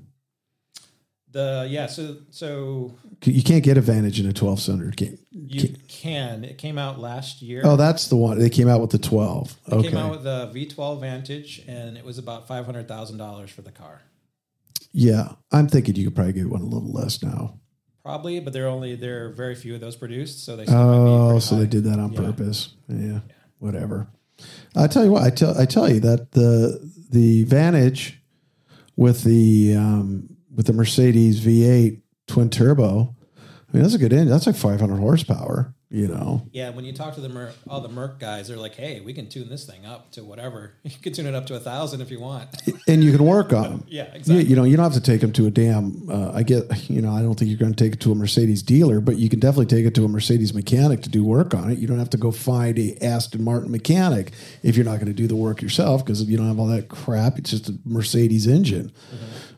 the 1.33 1.67
yeah, 1.69 1.87
so 1.87 2.19
so 2.31 2.95
You 3.25 3.43
can't 3.43 3.65
get 3.65 3.77
a 3.77 3.81
Vantage 3.81 4.21
in 4.21 4.27
a 4.27 4.33
12 4.33 4.61
cylinder. 4.61 4.93
Can't- 4.93 5.19
you 5.33 5.75
can. 5.89 6.45
It 6.45 6.59
came 6.59 6.79
out 6.79 6.99
last 7.01 7.43
year. 7.43 7.61
Oh, 7.65 7.77
that's 7.77 8.09
the 8.09 8.17
one. 8.17 8.39
They 8.39 8.51
came 8.51 8.69
out 8.69 8.81
with 8.81 8.91
the 8.91 8.99
12. 8.99 9.57
It 9.67 9.73
Okay. 9.73 9.89
came 9.89 9.97
out 9.99 10.11
with 10.13 10.23
the 10.25 10.51
V12 10.55 11.01
Vantage 11.01 11.63
and 11.67 11.97
it 11.97 12.05
was 12.05 12.19
about 12.19 12.47
five 12.49 12.65
hundred 12.67 12.87
thousand 12.89 13.19
dollars 13.19 13.51
for 13.51 13.63
the 13.63 13.73
car. 13.73 14.03
Yeah. 14.97 15.33
I'm 15.53 15.69
thinking 15.69 15.95
you 15.95 16.05
could 16.07 16.15
probably 16.17 16.33
get 16.33 16.49
one 16.49 16.63
a 16.63 16.65
little 16.65 16.91
less 16.93 17.23
now. 17.23 17.61
Probably, 18.03 18.41
but 18.41 18.53
there 18.53 18.65
are 18.65 18.69
only 18.69 18.95
there 18.95 19.27
are 19.27 19.31
very 19.31 19.55
few 19.55 19.75
of 19.75 19.81
those 19.81 19.97
produced, 19.97 20.45
so 20.45 20.57
they 20.57 20.65
still 20.65 20.77
might 20.77 21.05
be 21.05 21.35
Oh, 21.35 21.39
so 21.39 21.55
high. 21.57 21.63
they 21.63 21.67
did 21.69 21.85
that 21.85 21.99
on 21.99 22.13
Yeah. 22.13 22.21
purpose. 22.21 22.75
Yeah, 22.89 23.21
whatever. 23.59 24.09
I 24.75 24.87
tell 24.87 25.05
you 25.05 25.13
what, 25.13 25.23
I 25.23 25.31
tell 25.31 25.59
I 25.59 25.65
tell 25.67 25.91
you 25.93 26.01
that 26.01 26.33
the 26.33 26.81
the 27.11 27.45
Vantage 27.45 28.23
with 28.97 29.25
the 29.25 29.75
um, 29.77 30.37
with 30.55 30.67
the 30.67 30.73
Mercedes 30.73 31.41
V8 31.41 32.01
twin 32.27 32.49
turbo. 32.51 33.15
I 33.39 33.73
mean, 33.73 33.83
that's 33.83 33.95
a 33.95 33.99
good 33.99 34.13
engine. 34.13 34.29
That's 34.31 34.47
like 34.47 34.57
500 34.57 34.97
horsepower. 34.97 35.75
You 35.89 36.09
know, 36.09 36.43
Yeah, 36.51 36.71
when 36.71 36.85
you 36.85 36.93
talk 36.93 37.15
to 37.15 37.21
the 37.21 37.29
Mer- 37.29 37.53
all 37.69 37.81
the 37.81 37.89
Merc 37.89 38.19
guys, 38.19 38.49
they're 38.49 38.57
like, 38.57 38.75
"Hey, 38.75 38.99
we 39.01 39.13
can 39.13 39.29
tune 39.29 39.49
this 39.49 39.65
thing 39.65 39.87
up 39.87 40.11
to 40.13 40.25
whatever. 40.25 40.73
You 40.83 40.91
can 41.01 41.13
tune 41.13 41.27
it 41.27 41.35
up 41.37 41.47
to 41.47 41.55
a 41.55 41.61
thousand 41.61 42.01
if 42.01 42.11
you 42.11 42.19
want." 42.19 42.49
and 42.89 43.05
you 43.05 43.13
can 43.13 43.25
work 43.25 43.53
on 43.53 43.63
them. 43.63 43.85
Yeah, 43.89 44.07
You, 44.09 44.17
exactly. 44.17 44.45
you 44.47 44.57
know, 44.57 44.65
you 44.65 44.77
don't 44.77 44.83
have 44.83 44.95
to 44.95 45.01
take 45.01 45.21
them 45.21 45.31
to 45.35 45.47
a 45.47 45.51
damn. 45.51 46.11
Uh, 46.11 46.33
I 46.35 46.43
get, 46.43 46.91
you 46.91 47.01
know, 47.01 47.13
I 47.13 47.23
don't 47.23 47.37
think 47.39 47.51
you're 47.53 47.59
going 47.61 47.73
to 47.73 47.85
take 47.85 47.93
it 47.93 48.01
to 48.01 48.11
a 48.11 48.17
Mercedes 48.17 48.63
dealer, 48.63 49.01
but 49.01 49.17
you 49.17 49.29
can 49.29 49.39
definitely 49.39 49.67
take 49.67 49.87
it 49.87 49.95
to 49.95 50.05
a 50.05 50.09
Mercedes 50.09 50.53
mechanic 50.53 51.03
to 51.03 51.09
do 51.09 51.23
work 51.25 51.55
on 51.55 51.71
it. 51.71 51.79
You 51.79 51.87
don't 51.87 52.01
have 52.01 52.11
to 52.11 52.17
go 52.17 52.33
find 52.33 52.77
a 52.81 52.97
Aston 53.01 53.45
Martin 53.45 53.71
mechanic 53.71 54.33
if 54.65 54.75
you're 54.75 54.85
not 54.85 54.97
going 54.97 55.07
to 55.07 55.13
do 55.13 55.29
the 55.29 55.37
work 55.37 55.63
yourself 55.63 56.05
because 56.05 56.21
if 56.21 56.29
you 56.29 56.37
don't 56.37 56.49
have 56.49 56.59
all 56.59 56.67
that 56.67 56.89
crap. 56.89 57.39
It's 57.39 57.51
just 57.51 57.69
a 57.69 57.79
Mercedes 57.85 58.49
engine. 58.49 58.91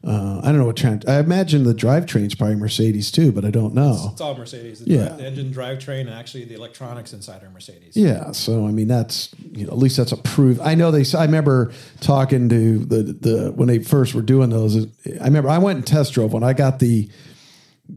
Uh, 0.05 0.41
I 0.45 0.47
don't 0.53 0.59
know 0.59 0.67
what 0.67 0.77
trend. 0.77 1.05
I 1.09 1.19
imagine 1.19 1.65
the 1.65 1.75
drivetrain's 1.75 2.35
probably 2.35 2.55
Mercedes 2.57 3.11
too, 3.11 3.33
but 3.33 3.45
I 3.47 3.51
don't 3.51 3.75
know. 3.75 4.11
It's 4.13 4.21
all 4.21 4.37
Mercedes. 4.37 4.85
The, 4.85 4.91
Yeah. 4.93 5.07
drive, 5.09 5.19
the 5.19 5.27
engine, 5.27 5.53
drivetrain, 5.53 6.01
and 6.03 6.11
actually 6.19 6.45
the 6.45 6.55
electronics 6.55 7.13
inside 7.13 7.43
our 7.43 7.51
Mercedes. 7.51 7.97
Yeah, 7.97 8.33
so 8.33 8.67
I 8.67 8.71
mean 8.71 8.89
that's 8.89 9.31
you 9.53 9.67
know 9.67 9.73
at 9.73 9.79
least 9.79 9.97
that's 9.97 10.13
approved. 10.13 10.61
I 10.61 10.75
know 10.75 10.91
they. 10.91 11.05
I 11.17 11.25
remember 11.25 11.73
talking 12.01 12.49
to 12.49 12.79
the 12.79 13.03
the 13.03 13.53
when 13.55 13.69
they 13.69 13.79
first 13.79 14.15
were 14.15 14.23
doing 14.23 14.51
those. 14.51 14.87
I 15.07 15.25
remember 15.25 15.49
I 15.49 15.59
went 15.59 15.77
and 15.79 15.87
test 15.87 16.13
drove 16.15 16.33
one. 16.33 16.43
I 16.43 16.53
got 16.53 16.79
the. 16.79 17.11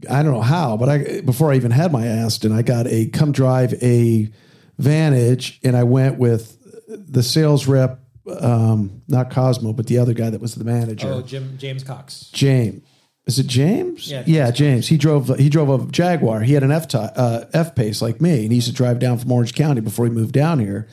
I 0.08 0.22
don't 0.22 0.32
know 0.32 0.40
how, 0.40 0.76
but 0.76 0.88
I 0.88 1.20
before 1.20 1.52
I 1.52 1.56
even 1.56 1.70
had 1.70 1.92
my 1.92 2.06
Aston, 2.06 2.52
I 2.52 2.62
got 2.62 2.86
a 2.86 3.08
come 3.08 3.32
drive 3.32 3.74
a 3.82 4.30
Vantage, 4.78 5.60
and 5.62 5.76
I 5.76 5.84
went 5.84 6.18
with 6.18 6.58
the 6.88 7.22
sales 7.22 7.66
rep, 7.66 8.00
um, 8.40 9.02
not 9.06 9.30
Cosmo, 9.30 9.72
but 9.72 9.86
the 9.86 9.98
other 9.98 10.14
guy 10.14 10.30
that 10.30 10.40
was 10.40 10.54
the 10.54 10.64
manager. 10.64 11.08
Oh, 11.08 11.22
Jim 11.22 11.58
James 11.58 11.84
Cox. 11.84 12.30
James. 12.32 12.82
Is 13.26 13.38
it 13.38 13.46
James? 13.46 14.10
Yeah, 14.10 14.24
yeah, 14.26 14.50
James. 14.50 14.88
He 14.88 14.96
drove. 14.96 15.28
He 15.38 15.48
drove 15.48 15.68
a 15.70 15.90
Jaguar. 15.90 16.40
He 16.40 16.54
had 16.54 16.64
an 16.64 16.72
F 16.72 16.88
ty- 16.88 17.12
uh, 17.14 17.44
F 17.52 17.74
pace 17.74 18.02
like 18.02 18.20
me, 18.20 18.42
and 18.42 18.50
he 18.50 18.56
used 18.56 18.66
to 18.66 18.74
drive 18.74 18.98
down 18.98 19.18
from 19.18 19.30
Orange 19.30 19.54
County 19.54 19.80
before 19.80 20.06
he 20.06 20.10
moved 20.10 20.32
down 20.32 20.58
here. 20.58 20.88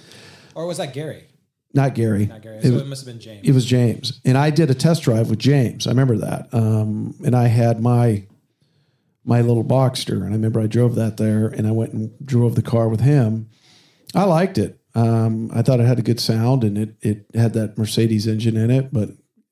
Or 0.53 0.67
was 0.67 0.77
that 0.77 0.93
Gary? 0.93 1.25
Not 1.73 1.95
Gary. 1.95 2.27
Not 2.27 2.41
Gary. 2.41 2.57
It, 2.57 2.63
so 2.63 2.73
was, 2.73 2.81
it 2.81 2.87
must 2.87 3.05
have 3.05 3.13
been 3.13 3.21
James. 3.21 3.47
it 3.47 3.51
was 3.51 3.65
James, 3.65 4.21
and 4.25 4.37
I 4.37 4.51
did 4.51 4.69
a 4.69 4.75
test 4.75 5.03
drive 5.03 5.29
with 5.29 5.39
James. 5.39 5.87
I 5.87 5.91
remember 5.91 6.17
that. 6.17 6.49
Um, 6.51 7.15
and 7.25 7.35
I 7.35 7.47
had 7.47 7.79
my 7.81 8.27
my 9.25 9.41
little 9.41 9.63
Boxster, 9.63 10.17
and 10.17 10.25
I 10.25 10.35
remember 10.35 10.59
I 10.59 10.67
drove 10.67 10.95
that 10.95 11.17
there, 11.17 11.47
and 11.47 11.67
I 11.67 11.71
went 11.71 11.93
and 11.93 12.11
drove 12.25 12.55
the 12.55 12.61
car 12.61 12.89
with 12.89 13.01
him. 13.01 13.49
I 14.15 14.23
liked 14.23 14.57
it. 14.57 14.79
Um, 14.95 15.51
I 15.53 15.61
thought 15.61 15.79
it 15.79 15.85
had 15.85 15.99
a 15.99 16.03
good 16.03 16.19
sound, 16.19 16.63
and 16.63 16.77
it 16.77 16.95
it 17.01 17.25
had 17.33 17.53
that 17.53 17.77
Mercedes 17.77 18.27
engine 18.27 18.57
in 18.57 18.69
it, 18.69 18.93
but 18.93 19.09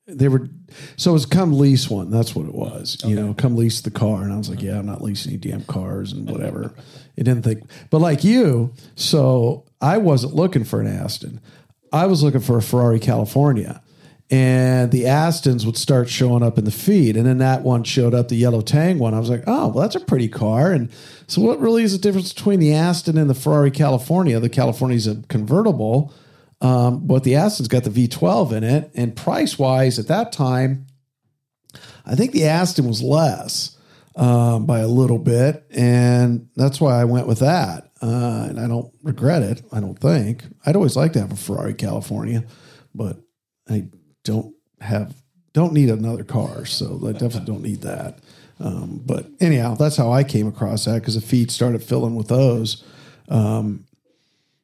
they 0.08 0.30
were 0.30 0.48
so 0.96 1.12
it 1.12 1.14
was 1.14 1.26
come 1.26 1.54
lease 1.54 1.90
one. 1.90 2.10
That's 2.10 2.36
what 2.36 2.46
it 2.46 2.54
was. 2.54 2.98
You 3.06 3.16
know, 3.16 3.34
come 3.34 3.56
lease 3.56 3.82
the 3.82 3.92
car, 3.92 4.24
and 4.24 4.34
I 4.34 4.38
was 4.38 4.50
like, 4.50 4.62
yeah, 4.62 4.80
I'm 4.80 4.86
not 4.86 5.02
leasing 5.02 5.34
any 5.34 5.40
damn 5.40 5.64
cars 5.66 6.14
and 6.14 6.30
whatever. 6.30 6.74
I 7.20 7.24
didn't 7.24 7.44
think, 7.44 7.64
but 7.90 8.00
like 8.00 8.24
you, 8.24 8.74
so 8.96 9.66
I 9.82 9.98
wasn't 9.98 10.36
looking 10.36 10.64
for 10.64 10.80
an 10.80 10.88
Aston. 10.88 11.42
I 11.92 12.06
was 12.06 12.24
looking 12.24 12.42
for 12.42 12.58
a 12.58 12.62
Ferrari 12.62 13.00
California. 13.00 13.82
And 14.30 14.92
the 14.92 15.04
Astons 15.04 15.66
would 15.66 15.78
start 15.78 16.10
showing 16.10 16.44
up 16.44 16.58
in 16.58 16.66
the 16.66 16.72
feed. 16.72 17.16
And 17.16 17.26
then 17.26 17.38
that 17.38 17.62
one 17.62 17.86
showed 17.86 18.14
up, 18.14 18.28
the 18.28 18.36
yellow 18.36 18.60
Tang 18.60 19.00
one. 19.00 19.14
I 19.14 19.20
was 19.20 19.30
like, 19.30 19.46
oh, 19.48 19.70
well, 19.70 19.82
that's 19.82 19.96
a 19.96 20.02
pretty 20.02 20.28
car. 20.28 20.74
And 20.74 20.90
so, 21.28 21.42
what 21.42 21.62
really 21.62 21.84
is 21.84 21.94
the 21.94 21.98
difference 21.98 22.34
between 22.34 22.60
the 22.60 22.74
Aston 22.74 23.18
and 23.18 23.30
the 23.30 23.34
Ferrari 23.34 23.72
California? 23.72 24.38
The 24.42 24.50
California's 24.50 25.08
a 25.08 25.24
convertible, 25.30 26.14
um, 26.62 27.06
but 27.06 27.24
the 27.24 27.36
Aston's 27.36 27.68
got 27.68 27.84
the 27.84 27.90
V12 27.90 28.52
in 28.52 28.64
it. 28.64 28.92
And 28.96 29.16
price 29.16 29.60
wise, 29.60 30.00
at 30.00 30.08
that 30.08 30.32
time, 30.32 30.88
I 32.06 32.16
think 32.16 32.32
the 32.32 32.46
Aston 32.46 32.88
was 32.88 33.02
less 33.02 33.78
um, 34.16 34.66
by 34.66 34.80
a 34.80 34.88
little 34.88 35.20
bit, 35.20 35.66
and 35.70 36.50
that's 36.56 36.82
why 36.82 37.00
I 37.00 37.06
went 37.06 37.28
with 37.28 37.40
that. 37.40 37.92
Uh, 38.02 38.48
and 38.50 38.60
I 38.60 38.68
don't 38.68 38.94
regret 39.04 39.42
it. 39.42 39.64
I 39.72 39.80
don't 39.80 40.00
think 40.00 40.44
I'd 40.66 40.76
always 40.76 40.96
like 40.96 41.14
to 41.14 41.20
have 41.20 41.32
a 41.32 41.36
Ferrari 41.36 41.74
California, 41.74 42.44
but 42.94 43.18
I 43.70 43.88
don't 44.24 44.56
have 44.82 45.16
don't 45.54 45.74
need 45.74 45.90
another 45.90 46.24
car, 46.24 46.66
so 46.66 47.02
I 47.08 47.14
definitely 47.14 47.46
don't 47.46 47.64
need 47.64 47.82
that. 47.82 48.20
Um, 48.60 49.02
but 49.04 49.28
anyhow, 49.40 49.74
that's 49.74 49.98
how 49.98 50.12
I 50.12 50.24
came 50.24 50.48
across 50.48 50.86
that 50.86 51.00
because 51.00 51.16
the 51.16 51.22
feed 51.22 51.50
started 51.50 51.84
filling 51.84 52.16
with 52.16 52.28
those. 52.28 52.84
Um, 53.30 53.87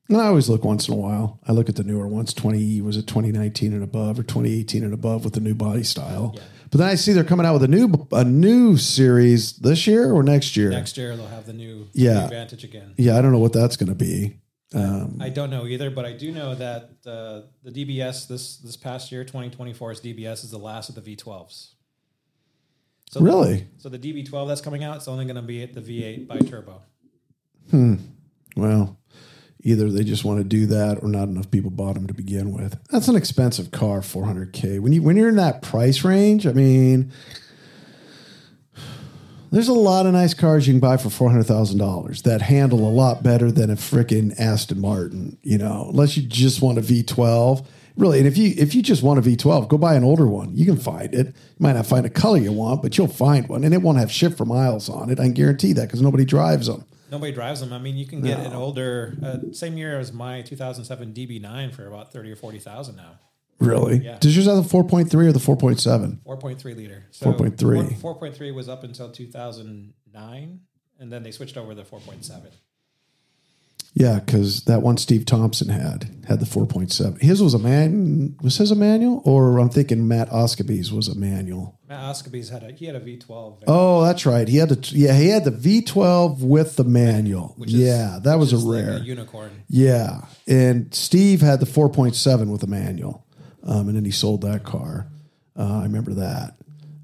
and 0.09 0.17
I 0.17 0.25
always 0.27 0.49
look 0.49 0.63
once 0.63 0.87
in 0.87 0.93
a 0.93 0.97
while. 0.97 1.39
I 1.47 1.51
look 1.53 1.69
at 1.69 1.75
the 1.75 1.83
newer 1.83 2.07
ones, 2.07 2.33
20, 2.33 2.81
was 2.81 2.97
it 2.97 3.07
2019 3.07 3.73
and 3.73 3.83
above 3.83 4.19
or 4.19 4.23
2018 4.23 4.83
and 4.83 4.93
above 4.93 5.23
with 5.23 5.33
the 5.33 5.39
new 5.39 5.55
body 5.55 5.83
style. 5.83 6.35
But 6.71 6.79
then 6.79 6.87
I 6.89 6.95
see 6.95 7.13
they're 7.13 7.23
coming 7.23 7.45
out 7.45 7.53
with 7.53 7.63
a 7.63 7.67
new 7.67 8.07
a 8.11 8.23
new 8.23 8.77
series 8.77 9.53
this 9.57 9.85
year 9.85 10.11
or 10.11 10.23
next 10.23 10.57
year. 10.57 10.71
Next 10.71 10.97
year 10.97 11.15
they'll 11.15 11.27
have 11.27 11.45
the 11.45 11.53
new, 11.53 11.87
Yeah. 11.93 12.27
new 12.27 12.37
again. 12.63 12.93
Yeah, 12.97 13.17
I 13.17 13.21
don't 13.21 13.31
know 13.31 13.37
what 13.39 13.53
that's 13.53 13.77
going 13.77 13.89
to 13.89 13.95
be. 13.95 14.39
Um, 14.73 15.19
I 15.21 15.29
don't 15.29 15.51
know 15.51 15.67
either, 15.67 15.91
but 15.91 16.03
I 16.03 16.13
do 16.13 16.31
know 16.31 16.55
that 16.55 16.89
uh, 17.05 17.41
the 17.63 17.71
DBS 17.71 18.27
this 18.27 18.57
this 18.57 18.75
past 18.75 19.11
year, 19.11 19.23
2024's 19.23 20.01
DBS 20.01 20.43
is 20.43 20.49
the 20.49 20.57
last 20.57 20.89
of 20.89 20.95
the 20.95 21.15
V12s. 21.15 21.73
So 23.11 23.21
Really? 23.21 23.67
so 23.77 23.89
the 23.89 23.99
DB12 23.99 24.47
that's 24.47 24.61
coming 24.61 24.83
out, 24.83 24.95
it's 24.97 25.07
only 25.07 25.25
going 25.25 25.35
to 25.35 25.43
be 25.43 25.61
at 25.61 25.73
the 25.75 25.81
V8 25.81 26.25
biturbo. 26.25 26.81
Hmm. 27.69 27.95
Well, 28.55 28.97
either 29.63 29.89
they 29.89 30.03
just 30.03 30.25
want 30.25 30.39
to 30.39 30.43
do 30.43 30.65
that 30.67 31.01
or 31.01 31.07
not 31.07 31.29
enough 31.29 31.49
people 31.49 31.71
bought 31.71 31.95
them 31.95 32.07
to 32.07 32.13
begin 32.13 32.51
with. 32.51 32.77
That's 32.89 33.07
an 33.07 33.15
expensive 33.15 33.71
car, 33.71 34.01
400k. 34.01 34.79
When 34.79 34.91
you 34.91 35.01
when 35.01 35.17
you're 35.17 35.29
in 35.29 35.37
that 35.37 35.61
price 35.61 36.03
range, 36.03 36.45
I 36.45 36.51
mean, 36.51 37.11
there's 39.51 39.69
a 39.69 39.73
lot 39.73 40.05
of 40.05 40.13
nice 40.13 40.33
cars 40.33 40.67
you 40.67 40.73
can 40.73 40.79
buy 40.79 40.97
for 40.97 41.09
$400,000 41.09 42.23
that 42.23 42.41
handle 42.41 42.79
a 42.79 42.89
lot 42.89 43.21
better 43.21 43.51
than 43.51 43.69
a 43.69 43.75
freaking 43.75 44.33
Aston 44.39 44.81
Martin, 44.81 45.37
you 45.43 45.59
know, 45.59 45.89
unless 45.89 46.17
you 46.17 46.23
just 46.23 46.61
want 46.61 46.79
a 46.79 46.81
V12. 46.81 47.65
Really, 47.95 48.17
and 48.17 48.27
if 48.27 48.35
you 48.35 48.55
if 48.57 48.73
you 48.73 48.81
just 48.81 49.03
want 49.03 49.19
a 49.19 49.21
V12, 49.21 49.67
go 49.67 49.77
buy 49.77 49.93
an 49.93 50.03
older 50.03 50.27
one. 50.27 50.55
You 50.55 50.65
can 50.65 50.77
find 50.77 51.13
it. 51.13 51.27
You 51.27 51.33
might 51.59 51.73
not 51.73 51.85
find 51.85 52.07
a 52.07 52.09
color 52.09 52.39
you 52.39 52.51
want, 52.51 52.81
but 52.81 52.97
you'll 52.97 53.07
find 53.07 53.47
one, 53.47 53.63
and 53.63 53.71
it 53.71 53.83
won't 53.83 53.99
have 53.99 54.11
shit 54.11 54.35
for 54.35 54.45
miles 54.45 54.89
on 54.89 55.11
it. 55.11 55.19
I 55.19 55.25
can 55.25 55.33
guarantee 55.33 55.73
that 55.73 55.83
because 55.83 56.01
nobody 56.01 56.25
drives 56.25 56.65
them. 56.65 56.85
Nobody 57.13 57.31
drives 57.31 57.59
them. 57.59 57.71
I 57.71 57.77
mean, 57.77 57.95
you 57.95 58.07
can 58.07 58.21
get 58.23 58.39
No. 58.39 58.45
an 58.45 58.53
older, 58.53 59.15
uh, 59.21 59.37
same 59.53 59.77
year 59.77 59.99
as 59.99 60.11
my 60.11 60.41
2007 60.41 61.13
DB9 61.13 61.69
for 61.71 61.85
about 61.85 62.11
30 62.11 62.31
or 62.31 62.35
40,000 62.35 62.95
now. 62.95 63.19
Really? 63.59 64.03
Yeah. 64.03 64.17
Does 64.19 64.35
yours 64.35 64.47
have 64.47 64.55
the 64.55 64.63
4.3 64.67 65.27
or 65.27 65.31
the 65.31 65.37
4.7? 65.39 66.21
4.3 66.25 66.73
liter. 66.75 67.05
So 67.11 67.31
4.3. 67.31 67.93
4, 68.01 68.15
4.3 68.19 68.51
was 68.55 68.67
up 68.67 68.83
until 68.83 69.11
2009, 69.11 70.59
and 70.99 71.11
then 71.13 71.21
they 71.21 71.29
switched 71.29 71.55
over 71.55 71.75
to 71.75 71.83
4.7. 71.83 72.51
Yeah, 73.95 74.19
because 74.19 74.63
that 74.63 74.81
one 74.81 74.97
Steve 74.97 75.23
Thompson 75.25 75.69
had 75.69 76.09
had 76.27 76.39
the 76.39 76.47
4.7. 76.47 77.21
His 77.21 77.43
was 77.43 77.53
a 77.53 77.59
man. 77.59 78.35
Was 78.41 78.57
his 78.57 78.71
a 78.71 78.75
manual? 78.75 79.21
Or 79.23 79.59
I'm 79.59 79.69
thinking 79.69 80.07
Matt 80.07 80.29
Oscaby's 80.31 80.91
was 80.91 81.07
a 81.07 81.15
manual. 81.15 81.79
Matt 81.87 81.99
Oscaby's 82.15 82.49
had 82.49 82.63
a 82.63 82.71
he 82.71 82.85
had 82.87 82.95
a 82.95 82.99
V12. 82.99 83.63
Oh, 83.67 84.03
that's 84.03 84.25
right. 84.25 84.47
He 84.47 84.57
had 84.57 84.69
the 84.69 84.95
yeah 84.97 85.13
he 85.15 85.27
had 85.27 85.43
the 85.45 85.51
V12 85.51 86.39
with 86.41 86.75
the 86.75 86.83
manual. 86.83 87.53
which 87.57 87.71
is- 87.71 87.79
yeah, 87.81 88.17
that 88.23 88.39
was 88.39 88.51
a 88.51 88.55
is 88.55 88.63
like 88.63 88.83
rare. 88.85 88.97
unicorn. 88.99 89.51
yeah, 89.69 90.21
and 90.47 90.93
Steve 90.95 91.41
had 91.41 91.59
the 91.59 91.67
4.7 91.67 92.51
with 92.51 92.63
a 92.63 92.67
manual, 92.67 93.25
um, 93.63 93.87
and 93.89 93.95
then 93.95 94.05
he 94.05 94.11
sold 94.11 94.41
that 94.41 94.63
car. 94.63 95.05
Uh, 95.55 95.79
I 95.81 95.83
remember 95.83 96.15
that. 96.15 96.55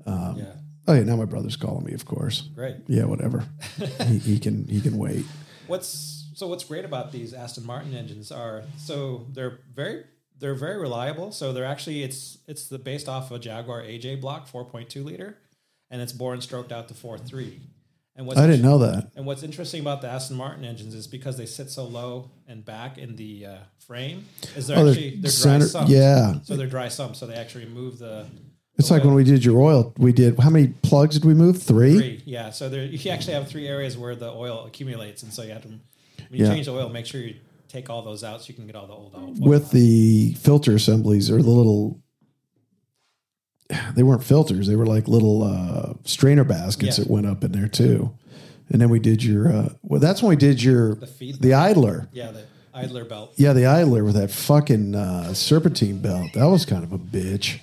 Um, 0.07 0.37
yeah, 0.39 0.45
Oh 0.87 0.93
yeah, 0.93 1.03
now 1.03 1.17
my 1.17 1.25
brother's 1.25 1.55
calling 1.55 1.85
me. 1.85 1.93
Of 1.93 2.05
course. 2.05 2.41
great. 2.55 2.77
Yeah, 2.87 3.03
whatever. 3.05 3.45
he, 4.07 4.17
he 4.17 4.39
can 4.39 4.67
he 4.67 4.81
can 4.81 4.97
wait. 4.97 5.23
What's 5.67 6.18
so 6.39 6.47
what's 6.47 6.63
great 6.63 6.85
about 6.85 7.11
these 7.11 7.33
Aston 7.33 7.65
Martin 7.65 7.93
engines 7.93 8.31
are 8.31 8.63
so 8.77 9.25
they're 9.33 9.59
very 9.75 10.03
they're 10.39 10.55
very 10.55 10.77
reliable. 10.79 11.31
So 11.33 11.51
they're 11.53 11.65
actually 11.65 12.01
it's 12.03 12.37
it's 12.47 12.67
the 12.67 12.79
based 12.79 13.09
off 13.09 13.29
of 13.29 13.37
a 13.37 13.39
Jaguar 13.39 13.81
AJ 13.81 14.21
block 14.21 14.49
4.2 14.49 15.03
liter, 15.03 15.37
and 15.91 16.01
it's 16.01 16.13
bore 16.13 16.33
and 16.33 16.41
stroked 16.41 16.71
out 16.71 16.87
to 16.87 16.93
4.3. 16.93 17.59
And 18.15 18.25
what's 18.25 18.39
I 18.39 18.47
didn't 18.47 18.61
know 18.63 18.77
that. 18.79 19.11
And 19.15 19.25
what's 19.25 19.43
interesting 19.43 19.81
about 19.81 20.01
the 20.01 20.07
Aston 20.09 20.37
Martin 20.37 20.63
engines 20.65 20.93
is 20.93 21.07
because 21.07 21.37
they 21.37 21.45
sit 21.45 21.69
so 21.69 21.83
low 21.85 22.31
and 22.47 22.63
back 22.65 22.97
in 22.97 23.15
the 23.17 23.45
uh, 23.45 23.57
frame, 23.85 24.25
is 24.55 24.67
they're 24.67 24.77
Oh, 24.77 24.83
they're 24.85 24.91
actually 24.93 25.09
they're 25.11 25.21
dry 25.21 25.29
center- 25.29 25.67
sumps. 25.67 25.91
yeah. 25.91 26.33
So 26.43 26.55
they're 26.57 26.67
dry 26.67 26.87
sumps. 26.87 27.19
So 27.19 27.27
they 27.27 27.35
actually 27.35 27.65
remove 27.65 27.99
the. 27.99 28.25
It's 28.77 28.87
the 28.87 28.93
like 28.93 29.01
oil. 29.03 29.07
when 29.09 29.15
we 29.15 29.23
did 29.25 29.43
your 29.43 29.61
oil. 29.61 29.93
We 29.97 30.13
did 30.13 30.39
how 30.39 30.49
many 30.49 30.67
plugs 30.83 31.15
did 31.15 31.25
we 31.25 31.33
move? 31.33 31.61
Three. 31.61 31.97
Three, 31.97 32.23
yeah. 32.25 32.49
So 32.51 32.69
there, 32.69 32.83
you 32.85 33.11
actually 33.11 33.33
have 33.33 33.47
three 33.49 33.67
areas 33.67 33.97
where 33.97 34.15
the 34.15 34.29
oil 34.31 34.65
accumulates, 34.65 35.21
and 35.23 35.33
so 35.33 35.41
you 35.43 35.51
have 35.51 35.63
to 35.63 35.69
when 36.29 36.39
you 36.39 36.45
Yeah. 36.45 36.53
change 36.53 36.65
the 36.65 36.73
oil, 36.73 36.89
make 36.89 37.05
sure 37.05 37.21
you 37.21 37.35
take 37.67 37.89
all 37.89 38.01
those 38.01 38.23
out 38.23 38.41
so 38.41 38.47
you 38.49 38.53
can 38.55 38.65
get 38.65 38.75
all 38.75 38.87
the 38.87 38.93
old 38.93 39.13
oil. 39.15 39.33
With 39.49 39.71
the 39.71 40.33
filter 40.33 40.75
assemblies 40.75 41.29
or 41.31 41.41
the 41.41 41.49
little. 41.49 42.01
They 43.95 44.01
weren't 44.01 44.23
filters; 44.23 44.65
they 44.67 44.75
were 44.75 44.85
like 44.87 45.07
little 45.07 45.43
uh, 45.43 45.93
strainer 46.03 46.43
baskets 46.43 46.97
Yeah. 46.97 47.03
that 47.03 47.11
went 47.11 47.27
up 47.27 47.43
in 47.43 47.51
there 47.51 47.67
too. 47.67 48.11
And 48.69 48.81
then 48.81 48.89
we 48.89 48.99
did 48.99 49.23
your. 49.23 49.51
Uh, 49.51 49.69
well, 49.83 49.99
that's 49.99 50.23
when 50.23 50.29
we 50.31 50.35
did 50.35 50.61
your 50.63 50.95
The 50.95 51.33
the 51.39 51.53
idler. 51.53 52.07
yeah, 52.11 52.31
the 52.31 52.45
idler 52.73 53.05
belt. 53.05 53.33
Yeah, 53.37 53.53
the 53.53 53.67
idler 53.67 54.03
with 54.03 54.15
that 54.15 54.31
fucking 54.31 54.95
uh, 54.95 55.33
serpentine 55.35 55.99
belt. 55.99 56.33
That 56.33 56.45
was 56.45 56.65
kind 56.65 56.83
of 56.83 56.91
a 56.91 56.97
bitch. 56.97 57.59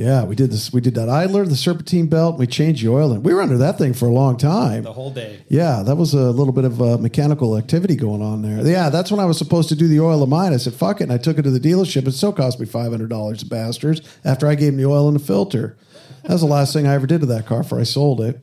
Yeah, 0.00 0.24
we 0.24 0.34
did 0.34 0.50
this. 0.50 0.72
We 0.72 0.80
did 0.80 0.94
that 0.94 1.10
idler, 1.10 1.44
the 1.44 1.54
serpentine 1.54 2.06
belt. 2.06 2.38
We 2.38 2.46
changed 2.46 2.82
the 2.82 2.88
oil, 2.88 3.12
and 3.12 3.22
we 3.22 3.34
were 3.34 3.42
under 3.42 3.58
that 3.58 3.76
thing 3.76 3.92
for 3.92 4.06
a 4.06 4.12
long 4.12 4.38
time. 4.38 4.82
The 4.82 4.94
whole 4.94 5.10
day. 5.10 5.44
Yeah, 5.48 5.82
that 5.82 5.96
was 5.96 6.14
a 6.14 6.30
little 6.30 6.54
bit 6.54 6.64
of 6.64 6.80
uh, 6.80 6.96
mechanical 6.96 7.58
activity 7.58 7.96
going 7.96 8.22
on 8.22 8.40
there. 8.40 8.66
Yeah, 8.66 8.88
that's 8.88 9.10
when 9.10 9.20
I 9.20 9.26
was 9.26 9.36
supposed 9.36 9.68
to 9.68 9.76
do 9.76 9.88
the 9.88 10.00
oil 10.00 10.22
of 10.22 10.30
mine. 10.30 10.54
I 10.54 10.56
said, 10.56 10.72
fuck 10.72 11.02
it. 11.02 11.04
And 11.04 11.12
I 11.12 11.18
took 11.18 11.36
it 11.36 11.42
to 11.42 11.50
the 11.50 11.60
dealership. 11.60 12.08
It 12.08 12.12
still 12.12 12.32
cost 12.32 12.58
me 12.58 12.64
$500, 12.64 13.46
bastards, 13.50 14.00
after 14.24 14.48
I 14.48 14.54
gave 14.54 14.72
them 14.72 14.78
the 14.78 14.88
oil 14.88 15.06
and 15.06 15.20
the 15.20 15.22
filter. 15.22 15.76
That 16.22 16.30
was 16.30 16.40
the 16.40 16.46
last 16.46 16.72
thing 16.72 16.86
I 16.86 16.94
ever 16.94 17.06
did 17.06 17.20
to 17.20 17.26
that 17.26 17.44
car 17.44 17.62
before 17.62 17.80
I 17.80 17.82
sold 17.82 18.22
it. 18.22 18.40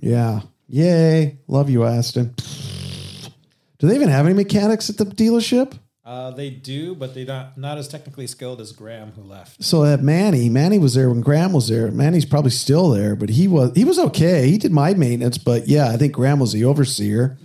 Yeah. 0.00 0.42
Yay. 0.68 1.38
Love 1.48 1.70
you, 1.70 1.82
Aston. 1.82 2.36
Do 3.78 3.88
they 3.88 3.96
even 3.96 4.10
have 4.10 4.26
any 4.26 4.34
mechanics 4.36 4.88
at 4.90 4.98
the 4.98 5.06
dealership? 5.06 5.76
Uh, 6.04 6.30
they 6.32 6.50
do, 6.50 6.94
but 6.94 7.14
they're 7.14 7.24
not 7.24 7.56
not 7.56 7.78
as 7.78 7.88
technically 7.88 8.26
skilled 8.26 8.60
as 8.60 8.72
Graham, 8.72 9.12
who 9.12 9.22
left. 9.22 9.64
So 9.64 9.82
that 9.84 10.02
Manny, 10.02 10.50
Manny 10.50 10.78
was 10.78 10.92
there 10.92 11.08
when 11.08 11.22
Graham 11.22 11.54
was 11.54 11.68
there. 11.68 11.90
Manny's 11.90 12.26
probably 12.26 12.50
still 12.50 12.90
there, 12.90 13.16
but 13.16 13.30
he 13.30 13.48
was 13.48 13.72
he 13.74 13.84
was 13.86 13.98
okay. 13.98 14.50
He 14.50 14.58
did 14.58 14.70
my 14.70 14.92
maintenance, 14.92 15.38
but 15.38 15.66
yeah, 15.66 15.88
I 15.88 15.96
think 15.96 16.12
Graham 16.12 16.40
was 16.40 16.52
the 16.52 16.66
overseer. 16.66 17.38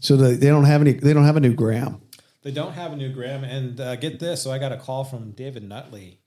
So 0.00 0.16
they, 0.16 0.34
they 0.34 0.46
don't 0.46 0.64
have 0.64 0.80
any. 0.80 0.92
They 0.92 1.12
don't 1.12 1.24
have 1.24 1.36
a 1.36 1.40
new 1.40 1.52
Graham. 1.52 2.00
They 2.42 2.52
don't 2.52 2.72
have 2.72 2.92
a 2.92 2.96
new 2.96 3.12
Graham, 3.12 3.44
and 3.44 3.78
uh, 3.80 3.96
get 3.96 4.18
this. 4.18 4.40
So 4.42 4.50
I 4.50 4.58
got 4.58 4.72
a 4.72 4.78
call 4.78 5.04
from 5.04 5.32
David 5.32 5.62
Nutley, 5.68 6.20